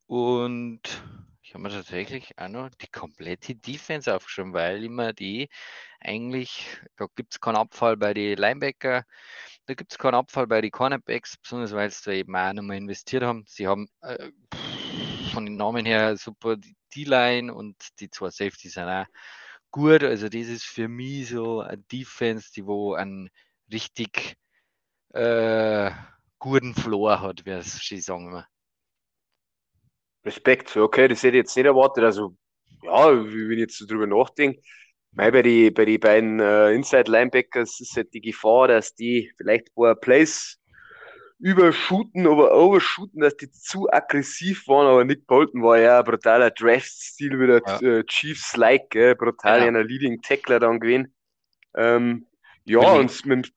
Und 0.07 0.81
ich 1.49 1.55
habe 1.55 1.63
mir 1.63 1.71
tatsächlich 1.71 2.37
auch 2.37 2.47
noch 2.47 2.69
die 2.69 2.91
komplette 2.91 3.55
Defense 3.55 4.15
aufgeschrieben, 4.15 4.53
weil 4.53 4.83
immer 4.83 5.13
die 5.13 5.49
eigentlich, 5.99 6.77
da 6.95 7.07
gibt 7.15 7.33
es 7.33 7.41
keinen 7.41 7.55
Abfall 7.55 7.97
bei 7.97 8.13
den 8.13 8.37
Linebacker, 8.37 9.03
da 9.65 9.73
gibt 9.73 9.91
es 9.91 9.97
keinen 9.97 10.13
Abfall 10.13 10.45
bei 10.45 10.61
den 10.61 10.69
Cornerbacks, 10.69 11.37
besonders 11.37 11.71
weil 11.71 11.89
sie 11.89 12.03
da 12.05 12.11
eben 12.11 12.35
auch 12.35 12.53
nochmal 12.53 12.77
investiert 12.77 13.23
haben. 13.23 13.45
Sie 13.47 13.65
haben 13.65 13.89
äh, 14.01 14.29
von 15.33 15.45
den 15.45 15.55
Namen 15.55 15.87
her 15.87 16.17
super 16.17 16.55
D-Line 16.93 17.51
und 17.51 17.75
die 17.99 18.11
zwei 18.11 18.29
Safety 18.29 18.69
sind 18.69 18.87
auch 18.87 19.07
gut. 19.71 20.03
Also 20.03 20.29
das 20.29 20.49
ist 20.49 20.65
für 20.65 20.87
mich 20.87 21.29
so 21.29 21.61
eine 21.61 21.79
Defense, 21.79 22.51
die 22.55 22.67
wo 22.67 22.93
einen 22.93 23.31
richtig 23.71 24.35
äh, 25.13 25.89
guten 26.37 26.75
Floor 26.75 27.21
hat, 27.21 27.43
wie 27.47 27.49
es 27.49 27.83
schon 27.83 28.01
sagen 28.01 28.33
wir. 28.33 28.47
Respekt, 30.25 30.75
okay, 30.75 31.07
das 31.07 31.23
hätte 31.23 31.37
ich 31.37 31.43
jetzt 31.43 31.55
nicht 31.55 31.65
erwartet. 31.65 32.03
Also, 32.03 32.35
ja, 32.83 33.11
wenn 33.11 33.51
ich 33.51 33.59
jetzt 33.59 33.77
so 33.77 33.85
drüber 33.85 34.07
nachdenke, 34.07 34.61
bei 35.11 35.31
den 35.31 35.73
bei 35.73 35.85
die 35.85 35.97
beiden 35.97 36.39
äh, 36.39 36.71
Inside-Linebackers 36.73 37.79
ist 37.79 37.95
halt 37.95 38.13
die 38.13 38.21
Gefahr, 38.21 38.67
dass 38.67 38.93
die 38.93 39.31
vielleicht 39.37 39.69
ein 39.69 39.75
paar 39.75 39.95
Plays 39.95 40.59
übershooten, 41.39 42.27
aber 42.27 42.53
overshooten, 42.53 43.21
dass 43.21 43.35
die 43.37 43.49
zu 43.49 43.89
aggressiv 43.91 44.67
waren, 44.67 44.87
aber 44.87 45.05
Nick 45.05 45.25
Bolton 45.25 45.63
war 45.63 45.79
ja 45.79 45.99
ein 45.99 46.05
brutaler 46.05 46.51
Draft-Stil 46.51 47.39
wieder 47.39 47.61
ja. 47.65 47.99
äh, 47.99 48.03
Chiefs-like, 48.03 49.17
brutal 49.17 49.61
ja. 49.61 49.65
einer 49.65 49.83
Leading 49.83 50.21
Tackler 50.21 50.59
dann 50.59 50.79
gewesen. 50.79 51.15
Ähm, 51.75 52.27
ja, 52.65 52.81
Willi, 52.81 52.99
und 52.99 53.25
mit 53.25 53.53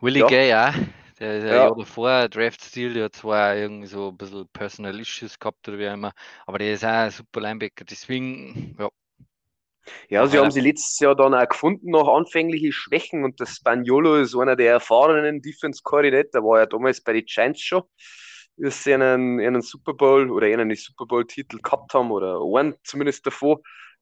Willie 0.00 0.20
ja. 0.20 0.26
Gay, 0.26 0.48
ja. 0.48 0.74
Der, 1.18 1.40
der 1.40 1.54
ja. 1.54 1.64
Jahr 1.64 1.76
davor, 1.76 2.28
Draft-Stil, 2.28 2.92
der 2.94 3.04
hat 3.06 3.16
zwar 3.16 3.56
irgendwie 3.56 3.86
so 3.86 4.08
ein 4.10 4.16
bisschen 4.16 4.48
Personal 4.52 5.00
Issues 5.00 5.38
gehabt 5.38 5.66
oder 5.66 5.78
wie 5.78 5.84
immer, 5.84 6.12
aber 6.46 6.58
der 6.58 6.74
ist 6.74 6.84
auch 6.84 6.88
ein 6.88 7.10
super 7.10 7.40
Linebacker, 7.40 7.84
deswegen, 7.84 8.76
ja. 8.78 8.90
Ja, 10.08 10.26
sie 10.26 10.38
haben 10.38 10.50
sie 10.50 10.60
letztes 10.60 10.98
Jahr 10.98 11.14
dann 11.14 11.34
auch 11.34 11.48
gefunden 11.48 11.90
nach 11.90 12.06
anfänglichen 12.06 12.72
Schwächen 12.72 13.24
und 13.24 13.40
der 13.40 13.46
Spaniolo 13.46 14.16
ist 14.16 14.36
einer 14.36 14.56
der 14.56 14.72
erfahrenen 14.72 15.40
Defense-Koordinator, 15.40 16.42
war 16.42 16.60
ja 16.60 16.66
damals 16.66 17.00
bei 17.00 17.12
den 17.14 17.24
Giants 17.24 17.62
schon, 17.62 17.82
bis 18.56 18.84
sie 18.84 18.94
einen, 18.94 19.40
einen 19.40 19.62
Super 19.62 19.94
Bowl 19.94 20.30
oder 20.30 20.46
einen 20.46 20.74
Super 20.74 21.06
Bowl-Titel 21.06 21.58
gehabt 21.62 21.94
haben 21.94 22.10
oder 22.10 22.40
einen 22.40 22.74
zumindest 22.82 23.26
davor. 23.26 23.60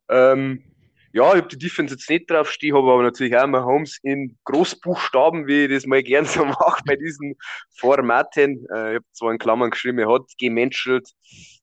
Ähm, 0.09 0.74
ja, 1.15 1.29
ich 1.29 1.43
habe 1.43 1.47
die 1.49 1.59
Defense 1.59 1.95
jetzt 1.95 2.11
nicht 2.11 2.29
draufstehen, 2.29 2.75
habe 2.75 2.91
aber 2.91 3.05
natürlich 3.05 3.37
auch 3.37 3.47
mal 3.47 3.63
Holmes 3.63 4.01
in 4.03 4.37
Großbuchstaben, 4.47 5.47
wie 5.47 5.67
ich 5.67 5.71
das 5.71 5.87
mal 5.87 6.03
gern 6.03 6.25
so 6.25 6.45
mache 6.45 6.83
bei 6.85 6.97
diesen 6.97 7.37
Formaten. 7.79 8.67
Äh, 8.75 8.91
ich 8.91 8.97
habe 8.97 9.05
zwar 9.13 9.31
in 9.31 9.39
Klammern 9.39 9.71
geschrieben, 9.71 10.01
er 10.01 10.13
hat 10.13 10.25
gemenschelt. 10.39 11.09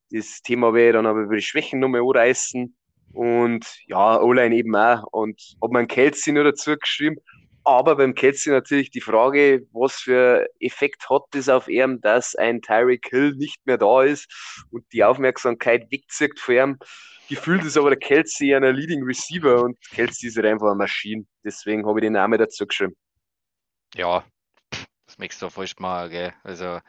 Das 0.10 0.42
Thema 0.42 0.74
ich 0.74 0.94
dann 0.94 1.06
aber 1.06 1.24
über 1.24 1.36
die 1.36 1.42
Schwächen 1.42 1.82
nochmal 1.82 2.00
anreißen. 2.00 2.74
Und 3.12 3.66
ja, 3.88 4.22
O-Line 4.22 4.56
eben 4.56 4.74
auch. 4.74 5.04
Und 5.12 5.42
ob 5.60 5.74
man 5.74 5.90
Kelsey 5.90 6.32
nur 6.32 6.46
dazu 6.46 6.78
geschrieben. 6.78 7.18
Aber 7.66 7.98
beim 7.98 8.16
Kelsey 8.16 8.54
natürlich 8.54 8.90
die 8.90 9.02
Frage, 9.02 9.68
was 9.74 9.96
für 9.96 10.48
Effekt 10.62 11.10
hat 11.10 11.24
das 11.32 11.50
auf 11.50 11.68
ihm, 11.68 12.00
dass 12.00 12.36
ein 12.36 12.62
Tyreek 12.62 13.10
Hill 13.10 13.36
nicht 13.36 13.60
mehr 13.66 13.78
da 13.78 14.04
ist 14.04 14.66
und 14.72 14.86
die 14.94 15.04
Aufmerksamkeit 15.04 15.92
wegzieht 15.92 16.40
von 16.40 16.56
ihm 16.56 16.78
gefühlt 17.32 17.64
ist 17.64 17.78
aber 17.78 17.92
der 17.92 18.00
Kelsey 18.00 18.54
ein 18.54 18.64
Leading 18.76 19.04
Receiver 19.04 19.64
und 19.64 19.80
Kelsey 19.92 20.28
ist 20.28 20.36
halt 20.36 20.48
einfach 20.48 20.68
eine 20.68 20.76
Maschine. 20.76 21.26
Deswegen 21.46 21.88
habe 21.88 22.00
ich 22.00 22.04
den 22.04 22.14
Namen 22.14 22.38
dazu 22.38 22.68
geschrieben. 22.68 22.94
Ja, 23.96 24.26
das 25.06 25.18
möchtest 25.18 25.42
du 25.42 25.50
falsch 25.50 25.76
machen, 25.80 26.10
gell? 26.10 26.34
Also, 26.44 26.80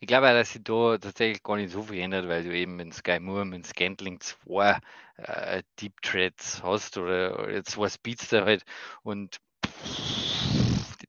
ich 0.00 0.08
glaube 0.08 0.26
dass 0.26 0.52
sich 0.52 0.64
da 0.64 0.98
tatsächlich 0.98 1.42
gar 1.44 1.56
nicht 1.56 1.70
so 1.70 1.82
viel 1.82 2.00
ändert, 2.00 2.28
weil 2.28 2.42
du 2.42 2.52
eben 2.52 2.74
mit 2.74 2.92
Sky 2.92 3.20
Moore, 3.20 3.44
mit 3.44 3.64
Scantling 3.64 4.18
zwei 4.20 4.80
äh, 5.18 5.62
Deep 5.80 5.94
Threads 6.02 6.60
hast 6.64 6.98
oder, 6.98 7.38
oder 7.38 7.62
zwei 7.62 7.88
Speedster 7.88 8.44
halt 8.44 8.64
und 9.04 9.38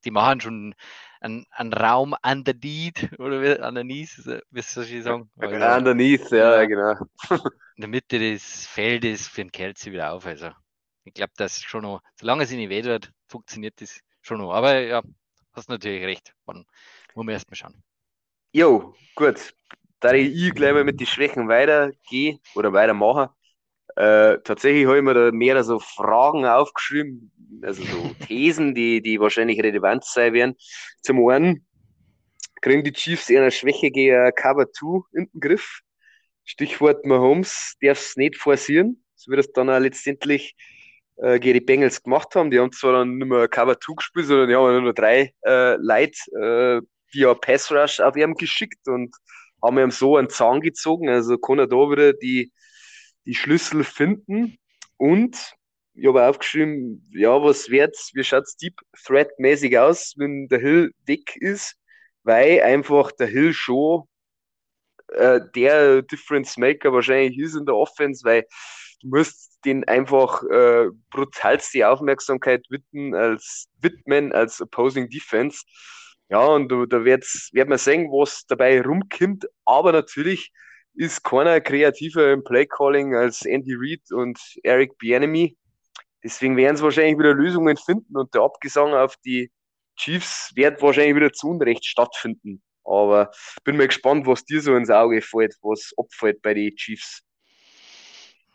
die 0.05 0.11
machen 0.11 0.39
schon 0.39 0.75
einen, 1.23 1.45
einen 1.51 1.73
Raum 1.73 2.15
underneath 2.21 3.09
oder 3.17 3.41
wie, 3.41 3.59
underneath, 3.61 4.17
wie 4.51 4.61
soll 4.61 4.83
ich 4.83 5.03
sagen? 5.03 5.31
Also, 5.39 5.55
underneath, 5.55 6.29
ja, 6.31 6.61
ja, 6.61 6.65
genau. 6.65 6.95
In 7.75 7.81
der 7.81 7.87
Mitte 7.87 8.19
des 8.19 8.67
Feldes 8.67 9.27
für 9.27 9.41
den 9.43 9.51
Kelsey 9.51 9.91
wieder 9.93 10.13
auf. 10.13 10.25
Also 10.25 10.51
ich 11.05 11.13
glaube, 11.13 11.33
das 11.37 11.61
schon 11.61 11.83
noch, 11.83 12.01
solange 12.19 12.43
es 12.43 12.51
nicht 12.51 12.69
weh 12.69 12.83
wird, 12.83 13.11
funktioniert 13.27 13.81
das 13.81 14.01
schon 14.21 14.39
noch. 14.39 14.53
Aber 14.53 14.79
ja, 14.79 15.01
hast 15.53 15.69
natürlich 15.69 16.03
recht. 16.03 16.33
Man 16.45 16.65
muss 17.15 17.25
man 17.25 17.29
erstmal 17.29 17.55
schauen. 17.55 17.83
Jo, 18.51 18.93
gut. 19.15 19.53
da 19.99 20.13
ich 20.13 20.53
gleich 20.53 20.73
mal 20.73 20.83
mit 20.83 20.99
den 20.99 21.07
Schwächen 21.07 21.47
weitergehe 21.47 22.39
oder 22.55 22.73
weitermache. 22.73 23.31
Äh, 23.95 24.39
tatsächlich 24.43 24.85
habe 24.87 24.97
ich 24.97 25.03
mir 25.03 25.13
da 25.13 25.31
mehrere 25.31 25.63
so 25.63 25.79
Fragen 25.79 26.45
aufgeschrieben, 26.45 27.31
also 27.61 27.83
so 27.83 28.15
Thesen, 28.25 28.73
die, 28.73 29.01
die 29.01 29.19
wahrscheinlich 29.19 29.61
relevant 29.61 30.03
sein 30.05 30.33
werden. 30.33 30.55
Zum 31.01 31.27
einen 31.27 31.65
kriegen 32.61 32.83
die 32.83 32.93
Chiefs 32.93 33.29
eher 33.29 33.41
eine 33.41 33.51
Schwäche 33.51 33.91
gegen 33.91 34.31
Cover 34.35 34.71
2 34.71 35.19
in 35.19 35.29
den 35.31 35.39
Griff. 35.39 35.81
Stichwort 36.45 37.05
Mahomes 37.05 37.75
darf 37.81 37.99
es 37.99 38.15
nicht 38.15 38.37
forcieren, 38.37 39.03
so 39.15 39.31
wie 39.31 39.37
das 39.37 39.51
dann 39.51 39.69
auch 39.69 39.79
letztendlich 39.79 40.55
äh, 41.17 41.39
gegen 41.39 41.59
die 41.59 41.65
Bengals 41.65 42.01
gemacht 42.01 42.35
haben. 42.35 42.51
Die 42.51 42.59
haben 42.59 42.71
zwar 42.71 42.93
dann 42.93 43.17
nicht 43.17 43.27
mehr 43.27 43.47
Cover 43.47 43.79
2 43.79 43.93
gespielt, 43.95 44.25
sondern 44.27 44.49
die 44.49 44.55
haben 44.55 44.83
nur 44.83 44.93
drei 44.93 45.33
äh, 45.45 45.75
Leute 45.75 46.17
äh, 46.33 46.81
via 47.11 47.33
Pass 47.35 47.71
Rush 47.71 47.99
auf 47.99 48.15
ihm 48.15 48.33
geschickt 48.33 48.87
und 48.87 49.15
haben 49.61 49.77
ihm 49.77 49.91
so 49.91 50.17
einen 50.17 50.29
Zahn 50.29 50.59
gezogen. 50.59 51.09
Also 51.09 51.37
kann 51.37 51.59
er 51.59 51.67
da 51.67 51.75
wieder 51.75 52.13
die, 52.13 52.51
die 53.25 53.35
Schlüssel 53.35 53.83
finden. 53.83 54.57
Und 54.97 55.37
ich 55.95 56.07
habe 56.07 56.27
aufgeschrieben, 56.27 57.07
ja, 57.11 57.41
was 57.41 57.69
wird's, 57.69 58.11
wie 58.13 58.23
schaut's 58.23 58.55
Deep 58.57 58.79
Threat 59.05 59.29
mäßig 59.37 59.77
aus, 59.77 60.13
wenn 60.17 60.47
der 60.47 60.59
Hill 60.59 60.91
weg 61.05 61.35
ist, 61.37 61.75
weil 62.23 62.61
einfach 62.61 63.11
der 63.11 63.27
Hill 63.27 63.53
schon 63.53 64.03
äh, 65.09 65.39
der 65.55 66.01
Difference 66.01 66.57
Maker 66.57 66.93
wahrscheinlich 66.93 67.37
ist 67.37 67.55
in 67.55 67.65
der 67.65 67.75
Offense, 67.75 68.23
weil 68.25 68.45
du 69.01 69.09
musst 69.09 69.59
den 69.65 69.83
einfach 69.87 70.43
äh, 70.43 70.87
brutalste 71.11 71.87
Aufmerksamkeit 71.87 72.65
widmen 72.69 73.13
als 73.15 73.67
widmen 73.79 74.33
als 74.33 74.61
Opposing 74.61 75.09
Defense. 75.09 75.63
Ja, 76.29 76.45
und 76.45 76.71
da, 76.71 76.85
da 76.87 77.05
wird 77.05 77.25
man 77.69 77.77
sehen, 77.77 78.09
was 78.09 78.45
dabei 78.47 78.81
rumkommt. 78.81 79.45
Aber 79.65 79.91
natürlich 79.91 80.51
ist 80.95 81.23
keiner 81.23 81.61
kreativer 81.61 82.31
im 82.31 82.43
Playcalling 82.43 83.15
als 83.15 83.45
Andy 83.45 83.75
Reid 83.75 84.11
und 84.11 84.39
Eric 84.63 84.97
Bienemy. 84.97 85.55
Deswegen 86.23 86.55
werden 86.57 86.77
sie 86.77 86.83
wahrscheinlich 86.83 87.17
wieder 87.17 87.33
Lösungen 87.33 87.77
finden 87.77 88.17
und 88.17 88.33
der 88.33 88.41
Abgesang 88.41 88.93
auf 88.93 89.15
die 89.25 89.51
Chiefs 89.95 90.51
wird 90.55 90.81
wahrscheinlich 90.81 91.15
wieder 91.15 91.31
zu 91.31 91.49
Unrecht 91.49 91.85
stattfinden. 91.85 92.61
Aber 92.85 93.31
bin 93.63 93.77
mal 93.77 93.87
gespannt, 93.87 94.25
was 94.27 94.43
dir 94.43 94.61
so 94.61 94.75
ins 94.75 94.89
Auge 94.89 95.21
fällt, 95.21 95.55
was 95.61 95.93
abfällt 95.97 96.41
bei 96.41 96.53
den 96.53 96.75
Chiefs. 96.75 97.21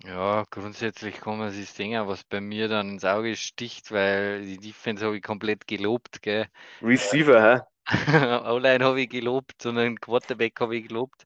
Ja, 0.04 0.44
grundsätzlich 0.50 1.20
kann 1.20 1.38
man 1.38 1.50
sich 1.50 1.72
denken, 1.72 2.06
was 2.06 2.22
bei 2.24 2.40
mir 2.40 2.68
dann 2.68 2.90
ins 2.90 3.04
Auge 3.04 3.34
sticht, 3.34 3.90
weil 3.90 4.44
die 4.44 4.58
Defense 4.58 5.04
habe 5.04 5.16
ich 5.16 5.22
komplett 5.22 5.66
gelobt. 5.66 6.22
Gell? 6.22 6.46
Receiver, 6.82 7.42
hä? 7.42 7.60
O-Line 8.48 8.84
habe 8.84 9.00
ich 9.00 9.08
gelobt 9.08 9.64
und 9.66 9.78
einen 9.78 9.98
Quarterback 9.98 10.60
habe 10.60 10.76
ich 10.76 10.88
gelobt. 10.88 11.24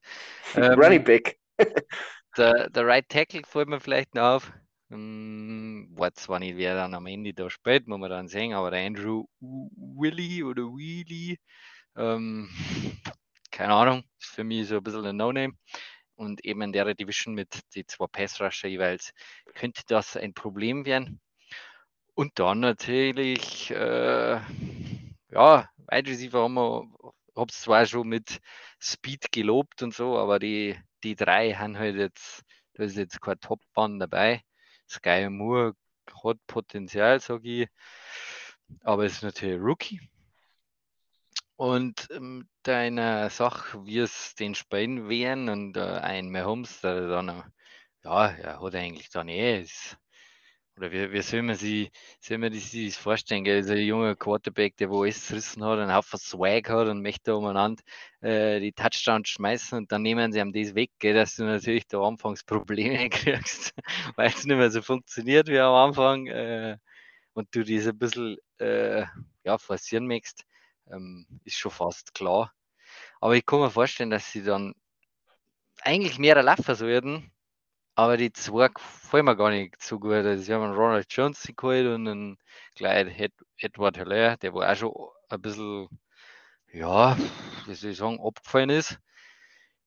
Ähm, 0.55 0.79
Running 0.79 1.03
Back. 1.03 1.37
der, 2.37 2.69
der 2.69 2.87
Right 2.87 3.07
Tackle 3.09 3.41
fällt 3.45 3.67
mir 3.67 3.79
vielleicht 3.79 4.15
noch 4.15 4.35
auf. 4.35 4.53
Hm, 4.93 5.89
weiß 5.97 6.13
zwar 6.15 6.37
nicht, 6.39 6.55
wer 6.55 6.75
dann 6.75 6.93
am 6.93 7.07
Ende 7.07 7.33
da 7.33 7.49
spielt, 7.49 7.87
muss 7.87 7.97
man 7.99 8.11
dann 8.11 8.27
sehen, 8.27 8.53
aber 8.53 8.69
der 8.69 8.85
Andrew 8.85 9.25
Willy 9.39 10.43
oder 10.43 10.63
Wheelie, 10.63 11.37
ähm, 11.95 12.49
keine 13.51 13.73
Ahnung, 13.73 14.03
ist 14.19 14.29
für 14.29 14.43
mich 14.43 14.67
so 14.67 14.77
ein 14.77 14.83
bisschen 14.83 15.05
ein 15.05 15.17
No-Name. 15.17 15.53
Und 16.15 16.45
eben 16.45 16.61
in 16.61 16.73
der 16.73 16.93
Division 16.93 17.33
mit 17.33 17.59
die 17.75 17.85
zwei 17.87 18.05
Pass-Rusher 18.07 18.67
jeweils 18.69 19.13
könnte 19.55 19.81
das 19.87 20.15
ein 20.15 20.33
Problem 20.35 20.85
werden. 20.85 21.19
Und 22.15 22.37
dann 22.39 22.59
natürlich, 22.59 23.71
äh, 23.71 24.39
ja, 25.31 25.69
Wide 25.89 26.09
Receiver 26.09 26.43
haben 26.43 26.53
wir, 26.53 26.87
hab's 27.35 27.61
zwar 27.61 27.87
schon 27.87 28.07
mit 28.09 28.39
Speed 28.79 29.31
gelobt 29.31 29.81
und 29.81 29.93
so, 29.95 30.17
aber 30.19 30.37
die, 30.39 30.77
die 31.03 31.15
drei 31.15 31.53
haben 31.53 31.77
halt 31.79 31.95
jetzt, 31.95 32.43
da 32.75 32.83
ist 32.83 32.97
jetzt 32.97 33.21
kein 33.21 33.39
Top-Bahn 33.39 33.99
dabei. 33.99 34.43
Sky 34.93 35.29
Moore 35.29 35.75
hat 36.23 36.37
Potenzial, 36.47 37.19
sage 37.19 37.63
ich, 37.63 37.69
aber 38.81 39.05
ist 39.05 39.23
natürlich 39.23 39.61
Rookie. 39.61 40.01
Und 41.55 42.07
ähm, 42.11 42.47
deine 42.63 43.29
Sache, 43.29 43.85
wie 43.85 43.99
es 43.99 44.35
den 44.35 44.55
Spielen 44.55 45.07
wären 45.09 45.49
und 45.49 45.77
äh, 45.77 45.81
ein 45.81 46.31
Mahomes, 46.31 46.81
der 46.81 47.07
dann, 47.07 47.43
ja, 48.03 48.27
er 48.27 48.61
hat 48.61 48.75
eigentlich 48.75 49.09
dann 49.09 49.29
eh, 49.29 49.61
ist, 49.61 49.97
oder 50.77 50.91
wie, 50.91 51.11
wie 51.11 51.21
soll 51.21 51.43
man 51.43 51.55
sich, 51.55 51.91
soll 52.19 52.39
man 52.39 52.51
sich 52.51 52.71
das 52.87 52.97
vorstellen? 52.97 53.43
Gell? 53.43 53.57
Also 53.57 53.73
ein 53.73 53.85
junger 53.85 54.15
Quarterback, 54.15 54.75
der 54.77 54.89
wo 54.89 55.03
alles 55.03 55.25
zerrissen 55.27 55.63
hat, 55.63 55.79
einen 55.79 55.93
Haufen 55.93 56.19
Swag 56.19 56.69
hat 56.69 56.87
und 56.87 57.01
möchte 57.01 57.35
umeinander 57.35 57.83
äh, 58.21 58.59
die 58.59 58.73
Touchdowns 58.73 59.29
schmeißen 59.29 59.77
und 59.77 59.91
dann 59.91 60.01
nehmen 60.01 60.31
sie 60.31 60.39
ihm 60.39 60.51
das 60.51 60.73
weg, 60.73 60.91
gell, 60.99 61.13
dass 61.13 61.35
du 61.35 61.43
natürlich 61.43 61.87
da 61.87 62.01
anfangs 62.01 62.43
Probleme 62.45 63.09
kriegst, 63.09 63.73
weil 64.15 64.29
es 64.29 64.45
nicht 64.45 64.57
mehr 64.57 64.71
so 64.71 64.81
funktioniert 64.81 65.47
wie 65.47 65.59
am 65.59 65.75
Anfang 65.75 66.27
äh, 66.27 66.77
und 67.33 67.53
du 67.55 67.63
das 67.63 67.87
ein 67.87 67.97
bisschen 67.97 68.37
äh, 68.59 69.05
ja, 69.43 69.57
forcieren 69.57 70.07
möchtest, 70.07 70.45
ähm, 70.91 71.25
ist 71.43 71.57
schon 71.57 71.71
fast 71.71 72.13
klar. 72.13 72.51
Aber 73.21 73.35
ich 73.35 73.45
kann 73.45 73.59
mir 73.59 73.71
vorstellen, 73.71 74.09
dass 74.09 74.31
sie 74.31 74.43
dann 74.43 74.73
eigentlich 75.81 76.17
mehr 76.17 76.41
laufen 76.41 76.75
sollten, 76.75 77.32
aber 77.95 78.17
die 78.17 78.31
zwei 78.33 78.69
gefallen 78.69 79.25
mir 79.25 79.35
gar 79.35 79.49
nicht 79.51 79.81
so 79.81 79.99
gut. 79.99 80.13
Also, 80.13 80.43
sie 80.43 80.53
haben 80.53 80.63
einen 80.63 80.75
Ronald 80.75 81.07
Jones 81.11 81.43
geholt 81.55 81.87
und 81.87 82.07
einen 82.07 82.37
Clyde 82.75 83.31
Edward 83.57 83.97
Heller, 83.97 84.37
der 84.37 84.53
war 84.53 84.71
auch 84.71 84.75
schon 84.75 84.93
ein 85.29 85.41
bisschen, 85.41 85.87
ja, 86.73 87.17
wie 87.67 87.73
soll 87.75 87.91
ich 87.91 87.97
sagen, 87.97 88.19
abgefallen 88.21 88.69
ist. 88.71 88.99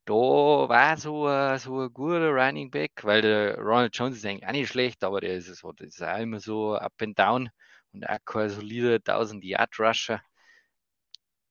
Da 0.07 0.15
war 0.15 0.97
so 0.97 1.27
ein, 1.27 1.59
so 1.59 1.81
ein 1.81 1.93
guter 1.93 2.31
Running 2.31 2.71
Back, 2.71 2.93
weil 3.03 3.23
der 3.23 3.59
Ronald 3.59 3.97
Jones 3.97 4.17
ist 4.19 4.27
eigentlich 4.27 4.47
auch 4.47 4.53
nicht 4.53 4.69
schlecht, 4.71 5.03
aber 5.05 5.21
der 5.21 5.35
ist, 5.37 5.55
so, 5.57 5.73
das 5.73 5.89
ist 5.89 6.03
auch 6.03 6.19
immer 6.19 6.41
so 6.41 6.77
up 6.77 6.95
and 7.03 7.19
down 7.19 7.51
und 7.93 8.09
auch 8.09 8.19
kein 8.25 8.49
solider 8.51 9.01
1000 9.01 9.45
Yard 9.45 9.79
Rusher 9.81 10.23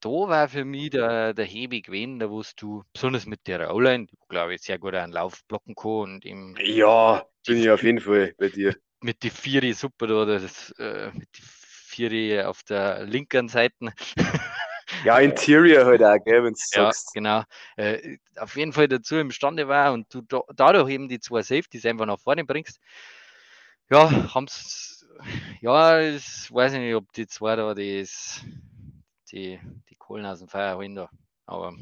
da 0.06 0.10
war 0.30 0.48
für 0.50 0.64
mich 0.66 0.92
der, 0.92 1.34
der 1.34 1.46
Hebe 1.46 1.82
gewesen, 1.82 2.20
da 2.20 2.30
wusst 2.30 2.62
du, 2.62 2.84
besonders 2.94 3.26
mit 3.26 3.48
der 3.48 3.74
O-Line, 3.74 4.08
glaube 4.30 4.54
ich, 4.56 4.62
sehr 4.62 4.80
gut 4.80 4.94
einen 4.96 5.12
Lauf 5.14 5.44
blocken 5.48 5.76
kann 5.76 5.92
und 5.92 6.26
im, 6.26 6.58
Ja, 6.60 7.26
bin 7.46 7.58
ich 7.58 7.70
auf 7.70 7.84
jeden 7.84 8.00
Fall 8.02 8.34
bei 8.38 8.50
dir. 8.50 8.76
mit 9.02 9.24
die 9.24 9.30
Vieri 9.30 9.74
super 9.74 10.08
da, 10.08 10.26
das, 10.26 10.72
äh, 10.80 11.12
mit 11.14 11.30
die 11.38 11.42
Vieri 11.44 12.42
auf 12.42 12.64
der 12.64 13.06
linken 13.06 13.48
Seite. 13.50 13.94
Ja, 15.04 15.20
Interior 15.20 15.86
halt 15.86 16.04
auch, 16.04 16.24
gell, 16.26 16.44
wenn 16.44 16.54
du 16.54 16.60
Ja, 16.74 16.92
sagst. 16.92 17.14
genau. 17.14 17.44
Äh, 17.78 18.18
auf 18.38 18.56
jeden 18.58 18.74
Fall 18.74 18.88
dazu 18.88 19.16
imstande 19.18 19.68
war 19.68 19.94
und 19.94 20.14
du 20.14 20.22
da, 20.22 20.42
dadurch 20.56 20.90
eben 20.90 21.08
die 21.10 21.20
zwei 21.20 21.42
Safeties 21.42 21.86
einfach 21.86 22.06
nach 22.06 22.20
vorne 22.20 22.46
bringst. 22.46 22.80
Ja, 23.90 24.34
haben 24.34 24.46
es, 24.46 25.06
ja, 25.62 26.00
ich 26.02 26.52
weiß 26.52 26.74
nicht, 26.74 26.96
ob 26.96 27.12
die 27.14 27.28
zwei 27.28 27.56
da 27.56 27.74
das, 27.74 28.44
die, 29.32 29.60
die 29.90 29.96
Kohlen 29.96 30.26
aus 30.26 30.40
dem 30.40 30.48
Feuer 30.50 30.78
holen 30.78 30.96
da. 30.96 31.10
Aber 31.46 31.74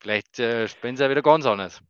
vielleicht 0.00 0.38
äh, 0.38 0.68
spielen 0.68 0.96
sie 0.96 1.04
ja 1.04 1.10
wieder 1.10 1.22
ganz 1.22 1.46
anders. 1.46 1.80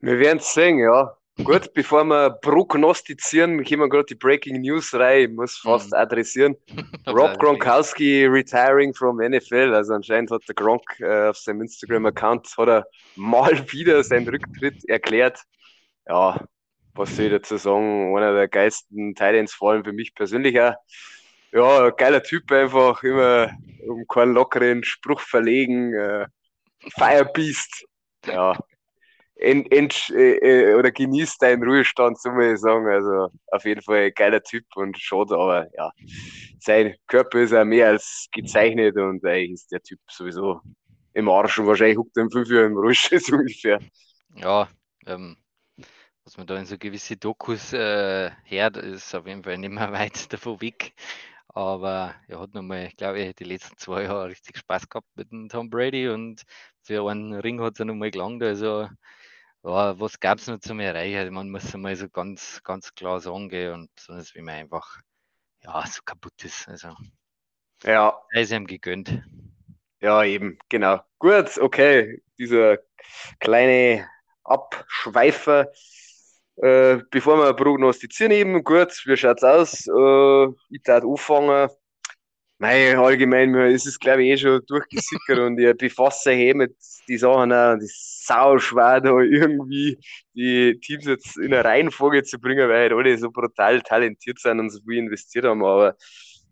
Wir 0.00 0.18
werden 0.18 0.38
es 0.38 0.54
sehen, 0.54 0.78
ja. 0.78 1.16
Gut, 1.42 1.72
bevor 1.74 2.04
wir 2.04 2.30
prognostizieren, 2.42 3.62
gehen 3.62 3.80
wir 3.80 3.88
gerade 3.88 4.06
die 4.06 4.14
Breaking 4.14 4.60
News 4.60 4.94
rein. 4.94 5.30
Ich 5.30 5.36
muss 5.36 5.56
fast 5.58 5.92
Mhm. 5.92 5.94
adressieren. 5.94 6.56
Rob 7.08 7.38
Gronkowski 7.38 8.26
retiring 8.26 8.94
from 8.94 9.18
NFL. 9.18 9.74
Also 9.74 9.94
anscheinend 9.94 10.30
hat 10.30 10.42
der 10.48 10.54
Gronk 10.54 10.82
äh, 11.00 11.28
auf 11.28 11.36
seinem 11.38 11.62
Instagram-Account 11.62 12.56
hat 12.58 12.68
er 12.68 12.86
mal 13.16 13.52
wieder 13.72 14.02
seinen 14.04 14.28
Rücktritt 14.28 14.84
erklärt. 14.88 15.40
Ja, 16.06 16.44
was 16.94 17.16
soll 17.16 17.26
ich 17.26 17.32
dazu 17.32 17.56
sagen? 17.56 18.16
Einer 18.16 18.34
der 18.34 18.48
geilsten 18.48 19.14
Titans, 19.14 19.52
vor 19.54 19.72
allem 19.72 19.84
für 19.84 19.92
mich 19.92 20.14
persönlich 20.14 20.60
auch. 20.60 20.74
Ja, 21.52 21.90
geiler 21.90 22.22
Typ 22.22 22.50
einfach, 22.52 23.02
immer 23.02 23.50
um 23.86 24.06
keinen 24.06 24.34
lockeren 24.34 24.84
Spruch 24.84 25.20
verlegen. 25.20 25.94
Äh, 25.94 26.26
Fire 26.96 27.28
Beast. 27.32 27.86
Ja. 28.26 28.58
Ent, 29.36 29.72
ent, 29.72 30.10
äh, 30.10 30.36
äh, 30.36 30.74
oder 30.74 30.92
genießt 30.92 31.40
deinen 31.40 31.62
Ruhestand, 31.62 32.20
so 32.20 32.30
muss 32.30 32.44
ich 32.44 32.60
sagen. 32.60 32.86
Also 32.86 33.30
auf 33.48 33.64
jeden 33.64 33.80
Fall 33.82 34.06
ein 34.06 34.12
geiler 34.14 34.42
Typ 34.42 34.64
und 34.76 34.98
schade, 34.98 35.34
aber 35.34 35.66
ja, 35.76 35.90
sein 36.58 36.94
Körper 37.06 37.40
ist 37.40 37.52
ja 37.52 37.64
mehr 37.64 37.88
als 37.88 38.28
gezeichnet 38.32 38.96
und 38.96 39.24
eigentlich 39.24 39.52
ist 39.52 39.72
der 39.72 39.80
Typ 39.80 39.98
sowieso 40.08 40.60
im 41.14 41.28
Arsch 41.28 41.58
und 41.58 41.66
wahrscheinlich 41.66 41.96
huckt 41.96 42.16
er 42.16 42.24
in 42.24 42.30
fünf 42.30 42.50
Jahren 42.50 42.72
im 42.72 42.76
Rollstuhl 42.76 43.18
so 43.20 43.36
ungefähr. 43.36 43.80
Ja, 44.36 44.68
ähm, 45.06 45.36
was 46.24 46.36
man 46.36 46.46
da 46.46 46.58
in 46.58 46.66
so 46.66 46.76
gewisse 46.76 47.16
Dokus 47.16 47.72
äh, 47.72 48.30
hört, 48.44 48.76
ist 48.76 49.14
auf 49.14 49.26
jeden 49.26 49.42
Fall 49.42 49.58
nicht 49.58 49.72
mehr 49.72 49.90
weit 49.92 50.32
davon 50.32 50.60
weg. 50.60 50.92
Aber 51.54 52.14
er 52.28 52.40
hat 52.40 52.54
nochmal, 52.54 52.90
glaube 52.96 53.20
ich, 53.20 53.34
die 53.36 53.44
letzten 53.44 53.76
zwei 53.78 54.04
Jahre 54.04 54.28
richtig 54.28 54.58
Spaß 54.58 54.88
gehabt 54.88 55.08
mit 55.16 55.30
dem 55.32 55.48
Tom 55.48 55.70
Brady 55.70 56.08
und 56.08 56.42
für 56.82 57.08
einen 57.10 57.34
Ring 57.34 57.60
hat 57.60 57.78
er 57.80 57.86
nochmal 57.86 58.10
gelangt. 58.10 58.42
Also, 58.42 58.88
ja, 59.64 59.98
was 60.00 60.20
gab 60.20 60.38
es 60.38 60.46
noch 60.46 60.60
zum 60.60 60.80
Erreichen? 60.80 61.34
Man 61.34 61.50
muss 61.50 61.74
einmal 61.74 61.96
so 61.96 62.08
ganz, 62.08 62.60
ganz 62.64 62.94
klar 62.94 63.20
sagen, 63.20 63.48
gell, 63.48 63.72
und 63.72 63.90
sonst, 63.98 64.34
wie 64.34 64.42
man 64.42 64.56
einfach 64.56 65.00
ja, 65.62 65.84
so 65.86 66.02
kaputt 66.04 66.44
ist. 66.44 66.68
Also, 66.68 66.94
Ja, 67.84 68.18
er 68.32 68.42
ist 68.42 68.52
ihm 68.52 68.66
gegönnt. 68.66 69.22
ja, 70.00 70.24
eben, 70.24 70.58
genau. 70.68 71.00
Gut, 71.18 71.58
okay. 71.58 72.22
dieser 72.38 72.78
kleine 73.40 74.08
Abschweifer. 74.44 75.68
Äh, 76.62 76.98
bevor 77.10 77.38
wir 77.38 77.54
prognostizieren 77.54 78.32
eben, 78.32 78.62
gut, 78.64 78.92
wie 79.06 79.16
schaut's 79.16 79.42
aus? 79.42 79.86
Äh, 79.86 80.46
ich 80.70 80.82
darf 80.84 81.04
anfangen. 81.04 81.70
Nein, 82.58 82.98
allgemein 82.98 83.54
ist 83.54 83.86
es, 83.86 83.98
glaube 83.98 84.22
ich, 84.22 84.32
eh 84.32 84.36
schon 84.36 84.60
durchgesickert 84.66 85.38
und 85.46 85.58
ich 85.58 85.74
befasse 85.78 86.34
mich 86.36 86.54
mit 86.54 86.76
die 87.08 87.16
Sachen 87.16 87.52
auch. 87.52 87.72
Und 87.72 87.82
es 87.82 87.90
ist 87.90 88.26
sau 88.26 88.58
schwer, 88.58 89.00
da 89.00 89.18
irgendwie 89.18 89.98
die 90.34 90.78
Teams 90.80 91.06
jetzt 91.06 91.38
in 91.38 91.54
eine 91.54 91.64
Reihenfolge 91.64 92.22
zu 92.24 92.38
bringen, 92.38 92.68
weil 92.68 92.90
halt 92.90 92.92
alle 92.92 93.16
so 93.16 93.30
brutal 93.30 93.80
talentiert 93.80 94.38
sind 94.38 94.60
und 94.60 94.68
so 94.68 94.80
viel 94.86 94.98
investiert 94.98 95.46
haben. 95.46 95.64
Aber 95.64 95.96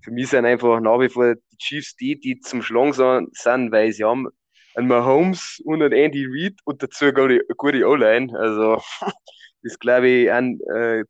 für 0.02 0.10
mich 0.10 0.28
sind 0.28 0.46
einfach 0.46 0.80
nach 0.80 0.98
wie 1.00 1.10
vor 1.10 1.34
die 1.34 1.56
Chiefs 1.58 1.96
die, 1.96 2.18
die 2.18 2.40
zum 2.40 2.62
Schlagen 2.62 2.94
sind, 3.32 3.72
weil 3.72 3.92
sie 3.92 4.04
haben 4.04 4.28
einen 4.74 4.88
Mahomes 4.88 5.60
und 5.64 5.82
einen 5.82 5.92
Andy 5.92 6.26
Reid 6.26 6.54
und 6.64 6.82
dazu 6.82 7.06
eine 7.06 7.40
gute 7.58 7.86
O-Line. 7.86 8.32
Also, 8.38 8.80
das 9.62 9.78
glaube 9.78 10.08
ich 10.08 10.32
an 10.32 10.58
äh, 10.74 11.04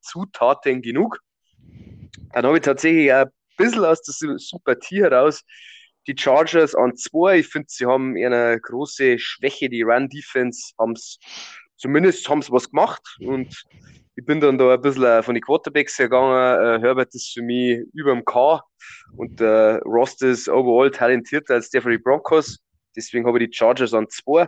Zutaten 0.00 0.82
genug. 0.82 1.18
Dann 2.32 2.46
habe 2.46 2.56
ich 2.56 2.62
tatsächlich 2.62 3.12
auch 3.12 3.26
bisschen 3.56 3.84
aus 3.84 4.02
der 4.02 4.38
Sympathie 4.38 5.02
heraus 5.02 5.42
die 6.06 6.16
Chargers 6.16 6.74
an 6.74 6.96
zwei. 6.96 7.38
Ich 7.38 7.48
finde, 7.48 7.66
sie 7.70 7.86
haben 7.86 8.16
eine 8.16 8.60
große 8.60 9.18
Schwäche. 9.18 9.68
Die 9.68 9.82
Run-Defense 9.82 10.72
haben 10.78 10.92
es, 10.92 11.18
zumindest 11.76 12.28
haben 12.28 12.42
sie 12.42 12.52
was 12.52 12.70
gemacht. 12.70 13.02
Und 13.20 13.64
ich 14.16 14.24
bin 14.24 14.40
dann 14.40 14.58
da 14.58 14.74
ein 14.74 14.80
bisschen 14.80 15.04
äh, 15.04 15.22
von 15.22 15.34
den 15.34 15.42
Quarterbacks 15.42 15.96
gegangen. 15.96 16.32
Äh, 16.32 16.80
Herbert 16.80 17.14
ist 17.14 17.32
für 17.32 17.42
mich 17.42 17.80
über 17.94 18.12
dem 18.12 18.24
K 18.24 18.62
und 19.16 19.40
äh, 19.40 19.76
Rost 19.84 20.22
ist 20.22 20.48
overall 20.48 20.90
talentierter 20.90 21.54
als 21.54 21.70
der 21.70 21.82
für 21.82 21.90
die 21.90 21.98
Broncos. 21.98 22.58
Deswegen 22.94 23.26
habe 23.26 23.42
ich 23.42 23.50
die 23.50 23.56
Chargers 23.56 23.94
an 23.94 24.06
zwei. 24.08 24.46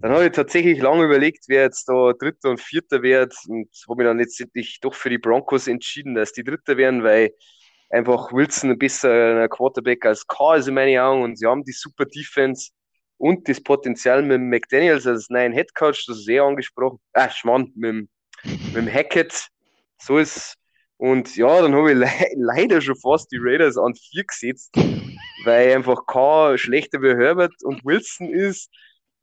Dann 0.00 0.12
habe 0.12 0.26
ich 0.26 0.32
tatsächlich 0.32 0.80
lange 0.80 1.04
überlegt, 1.04 1.44
wer 1.48 1.62
jetzt 1.62 1.88
da 1.88 2.12
Dritter 2.12 2.50
und 2.50 2.60
Vierter 2.60 3.02
wird 3.02 3.34
und 3.46 3.68
habe 3.88 3.98
mich 3.98 4.06
dann 4.06 4.18
letztendlich 4.18 4.80
doch 4.80 4.94
für 4.94 5.10
die 5.10 5.18
Broncos 5.18 5.68
entschieden, 5.68 6.14
dass 6.14 6.32
die 6.32 6.42
Dritter 6.42 6.76
werden, 6.76 7.04
weil 7.04 7.32
einfach 7.90 8.32
Wilson 8.32 8.70
ein 8.70 8.78
besserer 8.78 9.48
Quarterback 9.48 10.04
als 10.04 10.26
K 10.26 10.56
ist 10.56 10.68
in 10.68 10.74
meinen 10.74 10.98
Augen 10.98 11.22
und 11.22 11.38
sie 11.38 11.46
haben 11.46 11.62
die 11.62 11.72
super 11.72 12.04
Defense 12.04 12.70
und 13.18 13.48
das 13.48 13.62
Potenzial 13.62 14.22
mit 14.22 14.40
McDaniels 14.40 15.06
als 15.06 15.30
neuen 15.30 15.52
Head 15.52 15.74
Coach, 15.74 16.06
das 16.06 16.18
ist 16.18 16.28
eh 16.28 16.40
angesprochen. 16.40 16.98
Ah, 17.12 17.30
Schmarrn, 17.30 17.70
mit, 17.76 18.08
mit 18.42 18.76
dem 18.76 18.92
Hackett. 18.92 19.48
So 19.98 20.18
ist 20.18 20.56
und 21.02 21.34
ja, 21.34 21.60
dann 21.60 21.74
habe 21.74 21.90
ich 21.90 21.98
le 21.98 22.08
leider 22.36 22.80
schon 22.80 22.94
fast 22.94 23.32
die 23.32 23.38
Raiders 23.40 23.76
an 23.76 23.92
vier 23.92 24.22
gesetzt, 24.22 24.70
weil 25.44 25.74
einfach 25.74 26.06
K 26.06 26.56
schlechter 26.56 27.02
wie 27.02 27.16
Herbert 27.16 27.54
und 27.64 27.84
Wilson 27.84 28.32
ist, 28.32 28.70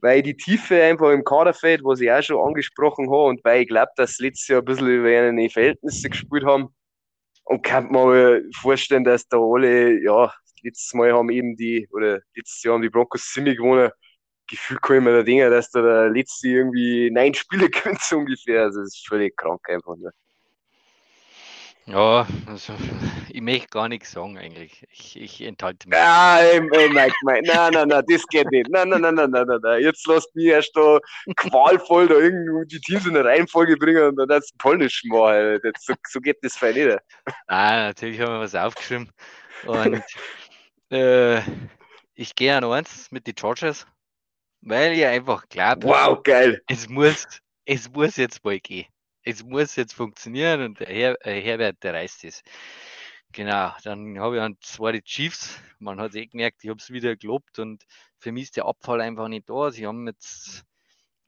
weil 0.01 0.21
die 0.21 0.35
Tiefe 0.35 0.81
einfach 0.81 1.11
im 1.11 1.23
Kader 1.23 1.53
fällt, 1.53 1.83
was 1.83 1.99
ich 2.01 2.11
auch 2.11 2.21
schon 2.21 2.45
angesprochen 2.45 3.09
habe 3.09 3.25
und 3.25 3.43
weil 3.43 3.61
ich 3.61 3.67
glaube, 3.67 3.91
dass 3.95 4.15
sie 4.15 4.25
letztes 4.25 4.47
Jahr 4.47 4.61
ein 4.61 4.65
bisschen 4.65 4.87
über 4.87 5.09
ihre 5.09 5.49
Verhältnisse 5.49 6.09
gespielt 6.09 6.45
haben 6.45 6.69
und 7.43 7.63
kann 7.63 7.91
man 7.91 8.43
vorstellen, 8.61 9.03
dass 9.03 9.27
da 9.27 9.37
alle, 9.37 10.01
ja, 10.03 10.33
letztes 10.63 10.93
Mal 10.93 11.13
haben 11.13 11.29
eben 11.29 11.55
die, 11.55 11.87
oder 11.91 12.19
letztes 12.35 12.63
Jahr 12.63 12.75
haben 12.75 12.81
die 12.81 12.89
Broncos 12.89 13.31
ziemlich 13.31 13.57
gewonnen. 13.57 13.91
Gefühl 14.47 14.79
kann 14.81 14.97
ich 14.97 15.03
mir 15.03 15.13
da 15.13 15.23
denken, 15.23 15.51
dass 15.51 15.71
da 15.71 15.81
der 15.81 16.09
letzte 16.09 16.47
irgendwie 16.47 17.09
neun 17.11 17.33
Spiele 17.33 17.69
könnte, 17.69 18.01
so 18.03 18.17
ungefähr. 18.17 18.63
Also, 18.63 18.81
das 18.81 18.95
ist 18.95 19.07
völlig 19.07 19.35
krank 19.37 19.61
einfach. 19.69 19.95
Ne? 19.97 20.11
Ja, 21.89 22.27
also 22.45 22.73
ich 23.29 23.41
möchte 23.41 23.67
gar 23.69 23.89
nichts 23.89 24.11
sagen 24.11 24.37
eigentlich. 24.37 24.85
Ich, 24.91 25.19
ich 25.19 25.41
enthalte 25.41 25.89
mich. 25.89 25.97
Ja, 25.97 26.37
ey, 26.39 26.61
ey, 26.71 26.89
Mike, 26.89 27.15
Mike, 27.23 27.47
nein, 27.47 27.73
nein, 27.73 27.87
nein, 27.87 28.03
das 28.07 28.27
geht 28.27 28.49
nicht. 28.51 28.69
Nein, 28.69 28.89
nein, 28.89 29.01
nein, 29.01 29.15
nein, 29.15 29.31
nein, 29.31 29.47
nein, 29.47 29.59
nein. 29.63 29.81
Jetzt 29.81 30.05
lasst 30.05 30.33
mich 30.35 30.45
erst 30.45 30.75
da 30.75 30.99
qualvoll 31.35 32.07
da 32.07 32.15
irgendwie 32.15 32.67
die 32.67 32.79
Teams 32.79 33.07
in 33.07 33.17
eine 33.17 33.27
Reihenfolge 33.27 33.75
bringen 33.75 34.03
und 34.03 34.17
dann 34.17 34.27
das 34.27 34.51
Polnisch 34.59 35.03
machen. 35.05 35.59
Das, 35.63 35.83
so, 35.83 35.95
so 36.07 36.19
geht 36.19 36.37
das 36.43 36.55
fein 36.55 36.75
nicht. 36.75 36.99
Nein, 37.47 37.87
natürlich 37.87 38.19
haben 38.19 38.33
wir 38.33 38.41
was 38.41 38.53
aufgeschrieben. 38.53 39.11
Und 39.65 40.03
äh, 40.91 41.39
ich 42.13 42.35
gehe 42.35 42.55
an 42.55 42.65
eins 42.65 43.11
mit 43.11 43.25
den 43.25 43.35
Chargers, 43.35 43.87
weil 44.61 44.93
ich 44.93 45.05
einfach 45.05 45.49
glaube, 45.49 45.87
wow, 45.87 46.21
geil. 46.21 46.61
Es 46.67 46.87
muss, 46.87 47.25
es 47.65 47.89
muss 47.89 48.15
jetzt 48.17 48.45
mal 48.45 48.59
gehen 48.59 48.85
es 49.29 49.43
muss 49.43 49.75
jetzt 49.75 49.93
funktionieren 49.93 50.61
und 50.61 50.79
der 50.79 50.87
Her 50.87 51.17
äh, 51.25 51.41
Herbert, 51.41 51.83
der 51.83 51.93
reißt 51.93 52.23
es. 52.25 52.43
Genau, 53.31 53.71
dann 53.83 54.19
habe 54.19 54.37
ich 54.37 54.41
an 54.41 54.57
zwei 54.61 54.99
Chiefs. 55.01 55.59
Man 55.79 55.99
hat 55.99 56.15
eh 56.15 56.25
gemerkt, 56.25 56.63
ich 56.63 56.69
habe 56.69 56.79
es 56.79 56.89
wieder 56.89 57.15
gelobt 57.15 57.59
und 57.59 57.85
für 58.17 58.31
mich 58.31 58.45
ist 58.45 58.57
der 58.57 58.65
Abfall 58.65 59.01
einfach 59.01 59.27
nicht 59.27 59.49
da. 59.49 59.71
Sie 59.71 59.85
haben 59.85 60.07
jetzt, 60.07 60.63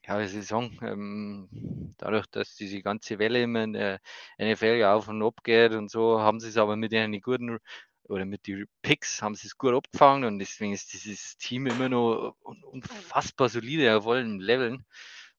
ja, 0.05 0.19
wie 0.19 0.27
soll 0.27 0.41
ich 0.41 0.47
sagen, 0.47 0.79
ähm, 0.81 1.93
dadurch, 1.97 2.25
dass 2.31 2.55
diese 2.55 2.81
ganze 2.81 3.19
Welle 3.19 3.43
immer 3.43 3.63
in 3.63 3.73
der 3.73 3.99
NFL 4.39 4.77
ja 4.79 4.95
auf 4.95 5.07
und 5.07 5.21
ab 5.23 5.43
geht 5.43 5.73
und 5.73 5.91
so, 5.91 6.19
haben 6.19 6.39
sie 6.39 6.49
es 6.49 6.57
aber 6.57 6.75
mit 6.75 6.91
ihren 6.91 7.19
guten 7.21 7.59
oder 8.05 8.25
mit 8.25 8.47
den 8.47 8.65
Picks 8.81 9.21
haben 9.21 9.35
sie 9.35 9.47
es 9.47 9.57
gut 9.57 9.73
abgefangen 9.73 10.25
und 10.25 10.39
deswegen 10.39 10.73
ist 10.73 10.91
dieses 10.93 11.37
Team 11.37 11.67
immer 11.67 11.87
noch 11.87 12.35
unfassbar 12.41 13.47
solide 13.47 13.95
auf 13.95 14.07
allen 14.07 14.39
Leveln. 14.39 14.85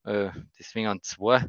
Äh, 0.05 0.31
deswegen 0.57 0.87
an 0.87 1.01
zwei. 1.01 1.45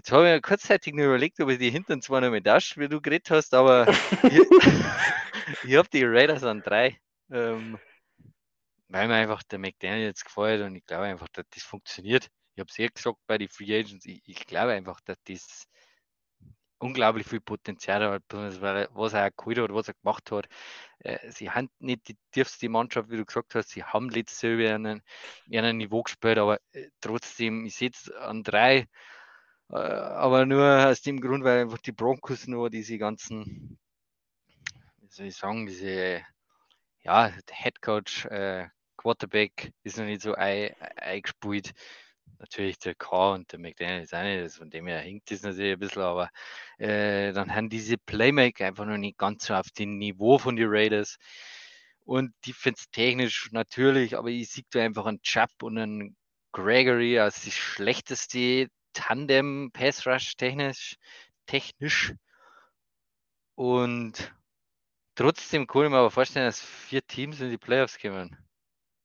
Jetzt 0.00 0.12
habe 0.12 0.26
ich 0.26 0.32
mir 0.32 0.40
kurzzeitig 0.40 0.94
nur 0.94 1.04
überlegt, 1.08 1.38
ob 1.40 1.50
ich 1.50 1.58
die 1.58 1.68
hinten 1.68 2.00
zwar 2.00 2.22
noch 2.22 2.30
mit 2.30 2.46
Dash, 2.46 2.78
wie 2.78 2.88
du 2.88 3.02
geredet 3.02 3.30
hast, 3.30 3.52
aber 3.52 3.86
ich, 4.22 4.40
ich 5.64 5.76
habe 5.76 5.90
die 5.92 6.04
Raiders 6.04 6.42
an 6.42 6.62
drei, 6.62 6.98
ähm, 7.30 7.78
weil 8.88 9.08
mir 9.08 9.16
einfach 9.16 9.42
der 9.42 9.58
McDaniel 9.58 10.06
jetzt 10.06 10.24
gefällt 10.24 10.62
und 10.62 10.74
ich 10.74 10.86
glaube 10.86 11.04
einfach, 11.04 11.28
dass 11.34 11.44
das 11.50 11.64
funktioniert. 11.64 12.30
Ich 12.54 12.60
habe 12.60 12.70
es 12.70 12.78
eh 12.78 12.88
gesagt 12.88 13.18
bei 13.26 13.36
den 13.36 13.50
Free 13.50 13.78
Agents, 13.78 14.06
ich, 14.06 14.22
ich, 14.24 14.46
glaube 14.46 14.72
einfach, 14.72 15.00
dass 15.04 15.18
das 15.28 15.68
unglaublich 16.78 17.26
viel 17.26 17.42
Potenzial 17.42 18.10
hat, 18.10 18.22
was 18.30 19.12
er 19.12 19.30
geholt 19.32 19.58
hat, 19.58 19.74
was 19.74 19.88
er 19.88 19.94
gemacht 20.02 20.32
hat. 20.32 20.48
Äh, 21.00 21.30
sie 21.30 21.50
haben 21.50 21.68
nicht 21.78 22.08
die 22.08 22.16
tiefste 22.30 22.70
Mannschaft, 22.70 23.10
wie 23.10 23.18
du 23.18 23.26
gesagt 23.26 23.54
hast, 23.54 23.68
sie 23.68 23.84
haben 23.84 24.08
letztes 24.08 24.40
Jahr 24.40 24.76
einen, 24.76 25.02
einen 25.52 25.76
Niveau 25.76 26.02
gespielt, 26.02 26.38
aber 26.38 26.58
äh, 26.72 26.88
trotzdem, 27.02 27.66
ich 27.66 27.74
sehe 27.74 27.90
es 27.92 28.10
an 28.12 28.42
drei 28.42 28.88
aber 29.72 30.46
nur 30.46 30.86
aus 30.88 31.02
dem 31.02 31.20
Grund, 31.20 31.44
weil 31.44 31.62
einfach 31.62 31.78
die 31.78 31.92
Broncos 31.92 32.46
nur 32.46 32.70
diese 32.70 32.98
ganzen, 32.98 33.78
wie 35.00 35.08
soll 35.08 35.26
ich 35.26 35.36
sagen, 35.36 35.66
diese, 35.66 36.22
ja, 37.02 37.32
Head 37.50 37.80
Coach, 37.80 38.26
äh, 38.26 38.68
Quarterback 38.96 39.72
ist 39.82 39.96
noch 39.96 40.04
nicht 40.04 40.22
so 40.22 40.34
eingespielt. 40.34 41.72
Natürlich 42.38 42.78
der 42.78 42.94
K 42.94 43.34
und 43.34 43.52
der 43.52 43.58
McDaniel 43.58 44.02
ist 44.02 44.14
auch 44.14 44.22
nicht, 44.22 44.54
von 44.54 44.70
dem 44.70 44.86
her 44.86 45.00
hinkt 45.00 45.30
das 45.30 45.42
natürlich 45.42 45.74
ein 45.74 45.78
bisschen, 45.78 46.02
aber 46.02 46.30
äh, 46.78 47.32
dann 47.32 47.54
haben 47.54 47.68
diese 47.68 47.96
Playmaker 47.98 48.66
einfach 48.66 48.86
noch 48.86 48.96
nicht 48.96 49.18
ganz 49.18 49.46
so 49.46 49.54
auf 49.54 49.70
dem 49.70 49.98
Niveau 49.98 50.38
von 50.38 50.56
den 50.56 50.68
Raiders. 50.68 51.18
Und 52.04 52.34
defense-technisch 52.46 53.52
natürlich, 53.52 54.16
aber 54.16 54.28
ich 54.28 54.50
sehe 54.50 54.64
da 54.70 54.80
einfach 54.80 55.06
einen 55.06 55.22
Chubb 55.22 55.62
und 55.62 55.78
einen 55.78 56.16
Gregory 56.52 57.18
als 57.18 57.42
die 57.42 57.52
schlechteste 57.52 58.68
Tandem 58.92 59.70
Pass 59.72 60.06
Rush 60.06 60.36
technisch, 60.36 60.96
technisch. 61.46 62.14
Und 63.54 64.32
trotzdem 65.14 65.66
kann 65.66 65.84
ich 65.84 65.90
mir 65.90 65.98
aber 65.98 66.10
vorstellen, 66.10 66.46
dass 66.46 66.60
vier 66.60 67.06
Teams 67.06 67.40
in 67.40 67.50
die 67.50 67.58
Playoffs 67.58 67.98
kommen. 67.98 68.36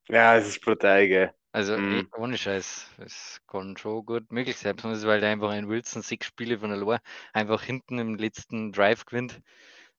Ja, 0.08 0.36
es 0.36 0.46
ist 0.46 0.60
brutal, 0.62 1.06
gell. 1.08 1.34
Also 1.52 1.78
mhm. 1.78 2.08
ohne 2.16 2.36
Scheiß, 2.36 2.90
es 2.98 3.40
kann 3.46 3.78
schon 3.78 4.04
gut 4.04 4.30
möglich 4.30 4.58
sein, 4.58 4.76
besonders 4.76 5.06
weil 5.06 5.20
der 5.20 5.30
einfach 5.30 5.54
in 5.54 5.68
Wilson 5.68 6.02
sechs 6.02 6.26
Spiele 6.26 6.58
von 6.58 6.68
der 6.68 6.78
Lohr 6.78 7.00
einfach 7.32 7.62
hinten 7.62 7.98
im 7.98 8.14
letzten 8.16 8.72
Drive 8.72 9.06
gewinnt. 9.06 9.40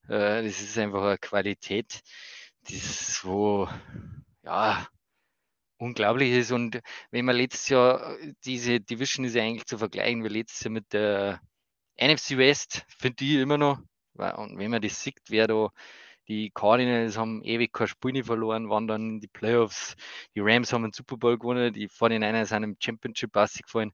Äh, 0.07 0.43
das 0.43 0.61
ist 0.61 0.77
einfach 0.77 1.03
eine 1.03 1.17
Qualität, 1.17 2.01
die 2.67 2.75
ist 2.75 3.15
so, 3.15 3.67
ja, 4.43 4.87
unglaublich 5.77 6.31
ist. 6.31 6.51
Und 6.51 6.79
wenn 7.11 7.25
man 7.25 7.35
letztes 7.35 7.69
Jahr, 7.69 8.19
äh, 8.19 8.33
diese 8.45 8.79
Division 8.79 9.25
ist 9.25 9.35
ja 9.35 9.43
eigentlich 9.43 9.65
zu 9.65 9.77
vergleichen, 9.77 10.23
wie 10.23 10.29
letztes 10.29 10.63
Jahr 10.63 10.71
mit 10.71 10.91
der 10.93 11.41
NFC 11.99 12.37
West, 12.37 12.85
finde 12.99 13.23
ich 13.23 13.35
immer 13.35 13.57
noch. 13.57 13.79
Und 14.13 14.57
wenn 14.57 14.71
man 14.71 14.81
das 14.81 15.01
sieht, 15.01 15.19
wer 15.29 15.47
da 15.47 15.69
die 16.27 16.51
Cardinals 16.53 17.17
haben 17.17 17.41
ewig 17.43 17.71
kein 17.71 17.87
Spiel 17.87 18.11
nicht 18.11 18.25
verloren, 18.25 18.69
waren 18.69 18.87
dann 18.87 19.09
in 19.09 19.19
die 19.19 19.27
Playoffs. 19.27 19.95
Die 20.35 20.41
Rams 20.41 20.73
haben 20.73 20.83
einen 20.83 20.93
Super 20.93 21.17
Bowl 21.17 21.37
gewonnen, 21.37 21.73
die 21.73 21.87
49ers 21.87 22.45
sind 22.45 22.63
im 22.63 22.77
Championship 22.79 23.31
gefallen. 23.33 23.93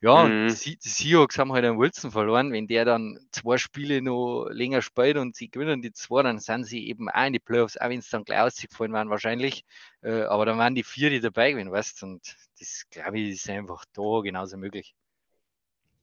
Ja, 0.00 0.24
mhm. 0.24 0.46
und 0.46 0.64
die, 0.64 0.76
die 0.76 0.88
Seahawks 0.88 1.38
haben 1.38 1.52
halt 1.52 1.64
einen 1.64 1.78
Wilson 1.78 2.10
verloren. 2.10 2.52
Wenn 2.52 2.68
der 2.68 2.84
dann 2.84 3.18
zwei 3.32 3.58
Spiele 3.58 4.00
noch 4.00 4.46
länger 4.50 4.80
spielt 4.80 5.16
und 5.16 5.36
sie 5.36 5.50
gewinnen 5.50 5.82
die 5.82 5.92
zwei, 5.92 6.22
dann 6.22 6.38
sind 6.38 6.64
sie 6.64 6.86
eben 6.88 7.08
auch 7.10 7.26
in 7.26 7.32
die 7.32 7.40
Playoffs, 7.40 7.76
auch 7.76 7.88
wenn 7.88 7.98
es 7.98 8.08
dann 8.08 8.24
gleich 8.24 8.40
ausgefallen 8.40 8.92
waren 8.92 9.10
wahrscheinlich. 9.10 9.64
Äh, 10.02 10.22
aber 10.22 10.46
dann 10.46 10.58
waren 10.58 10.74
die 10.74 10.84
vier, 10.84 11.10
die 11.10 11.20
dabei 11.20 11.52
gewesen, 11.52 11.72
weißt 11.72 12.02
Und 12.04 12.36
das, 12.58 12.86
glaube 12.90 13.18
ich, 13.18 13.30
ist 13.30 13.50
einfach 13.50 13.84
da 13.92 14.20
genauso 14.22 14.56
möglich. 14.56 14.94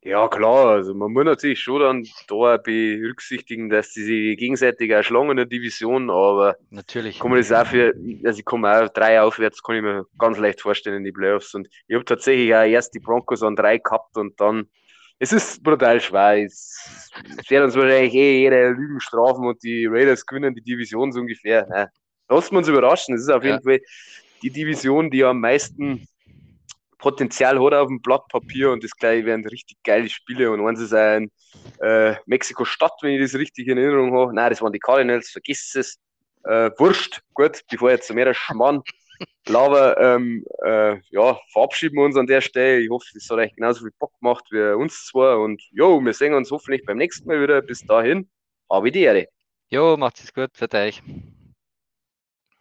Ja, 0.06 0.28
klar, 0.28 0.68
also 0.68 0.94
man 0.94 1.12
muss 1.12 1.26
natürlich 1.26 1.60
schon 1.60 1.82
dann 1.82 2.08
da 2.28 2.58
berücksichtigen, 2.58 3.70
dass 3.70 3.92
sie 3.92 4.04
sich 4.04 4.38
gegenseitig 4.38 4.96
auch 4.96 5.02
schlagen 5.02 5.32
in 5.32 5.38
der 5.38 5.48
Division, 5.48 6.12
aber 6.12 6.58
natürlich. 6.70 7.20
kann 7.20 7.32
man 7.32 7.40
das 7.40 7.52
auch 7.52 7.66
für, 7.66 7.96
also 8.24 8.38
ich 8.38 8.46
komme 8.46 8.72
auch 8.72 8.88
drei 8.90 9.20
aufwärts, 9.20 9.64
kann 9.64 9.78
ich 9.78 9.82
mir 9.82 10.06
ganz 10.20 10.38
leicht 10.38 10.62
vorstellen 10.62 10.98
in 10.98 11.06
die 11.06 11.12
Playoffs 11.12 11.56
und 11.56 11.68
ich 11.88 11.96
habe 11.96 12.06
tatsächlich 12.06 12.54
auch 12.54 12.62
erst 12.62 12.94
die 12.94 13.00
Broncos 13.00 13.42
an 13.42 13.56
drei 13.56 13.80
gehabt 13.80 14.16
und 14.16 14.40
dann, 14.40 14.70
es 15.18 15.34
ist 15.34 15.64
brutal 15.64 16.00
schwer, 16.00 16.46
es, 16.46 17.12
wird 17.50 17.64
uns 17.64 17.76
wahrscheinlich 17.76 18.14
eh 18.14 18.42
jeder 18.42 18.70
Lügen 18.70 19.00
strafen 19.00 19.48
und 19.48 19.64
die 19.64 19.88
Raiders 19.88 20.24
gewinnen 20.24 20.54
die 20.54 20.62
Division 20.62 21.12
so 21.14 21.20
ungefähr. 21.22 21.90
Lassen 22.30 22.52
wir 22.52 22.60
uns 22.60 22.68
überraschen, 22.68 23.16
es 23.16 23.22
ist 23.22 23.32
auf 23.32 23.44
ja. 23.44 23.54
jeden 23.54 23.64
Fall 23.64 23.80
die 24.44 24.52
Division, 24.52 25.10
die 25.10 25.24
am 25.24 25.40
meisten 25.40 26.08
Potenzial 27.06 27.64
hat 27.64 27.74
auf 27.76 27.88
dem 27.88 28.02
Blatt 28.02 28.28
Papier 28.30 28.72
und 28.72 28.84
das 28.84 28.90
gleich 28.98 29.24
werden 29.26 29.48
richtig 29.48 29.78
geile 29.84 30.10
Spiele. 30.10 30.50
Und 30.50 30.68
eins 30.68 30.80
ist 30.80 30.92
ein 30.92 31.30
äh, 31.80 32.16
Mexiko-Stadt, 32.26 32.94
wenn 33.02 33.12
ich 33.12 33.22
das 33.22 33.40
richtig 33.40 33.68
in 33.68 33.78
Erinnerung 33.78 34.18
habe. 34.18 34.34
Nein, 34.34 34.50
das 34.50 34.60
waren 34.60 34.74
die 34.74 34.80
Cardinals, 34.80 35.30
vergiss 35.30 35.76
es. 35.76 36.00
Äh, 36.46 36.72
wurscht, 36.80 37.22
gut, 37.36 37.62
bevor 37.70 37.92
jetzt 37.92 38.12
mehr 38.12 38.34
Schmarrn 38.34 38.82
Aber 39.48 40.02
ähm, 40.02 40.44
äh, 40.64 40.98
ja, 41.12 41.40
verabschieden 41.54 41.98
wir 41.98 42.06
uns 42.06 42.18
an 42.18 42.26
der 42.26 42.42
Stelle. 42.42 42.80
Ich 42.80 42.90
hoffe, 42.90 43.06
es 43.16 43.30
hat 43.30 43.38
euch 43.38 43.54
genauso 43.54 43.82
viel 43.82 43.94
Bock 44.00 44.12
gemacht 44.20 44.46
wie 44.50 44.74
uns 44.74 45.06
zwei. 45.06 45.36
Und 45.36 45.62
jo, 45.74 46.02
wir 46.04 46.14
sehen 46.14 46.34
uns 46.34 46.50
hoffentlich 46.50 46.84
beim 46.88 46.98
nächsten 46.98 47.28
Mal 47.28 47.40
wieder. 47.40 47.62
Bis 47.62 47.86
dahin, 47.86 48.28
habe 48.68 48.92
die 48.92 49.02
Ehre. 49.02 49.28
Jo, 49.70 49.96
macht 49.96 50.20
es 50.22 50.34
gut 50.34 50.50
für 50.56 50.74
euch. 50.74 51.04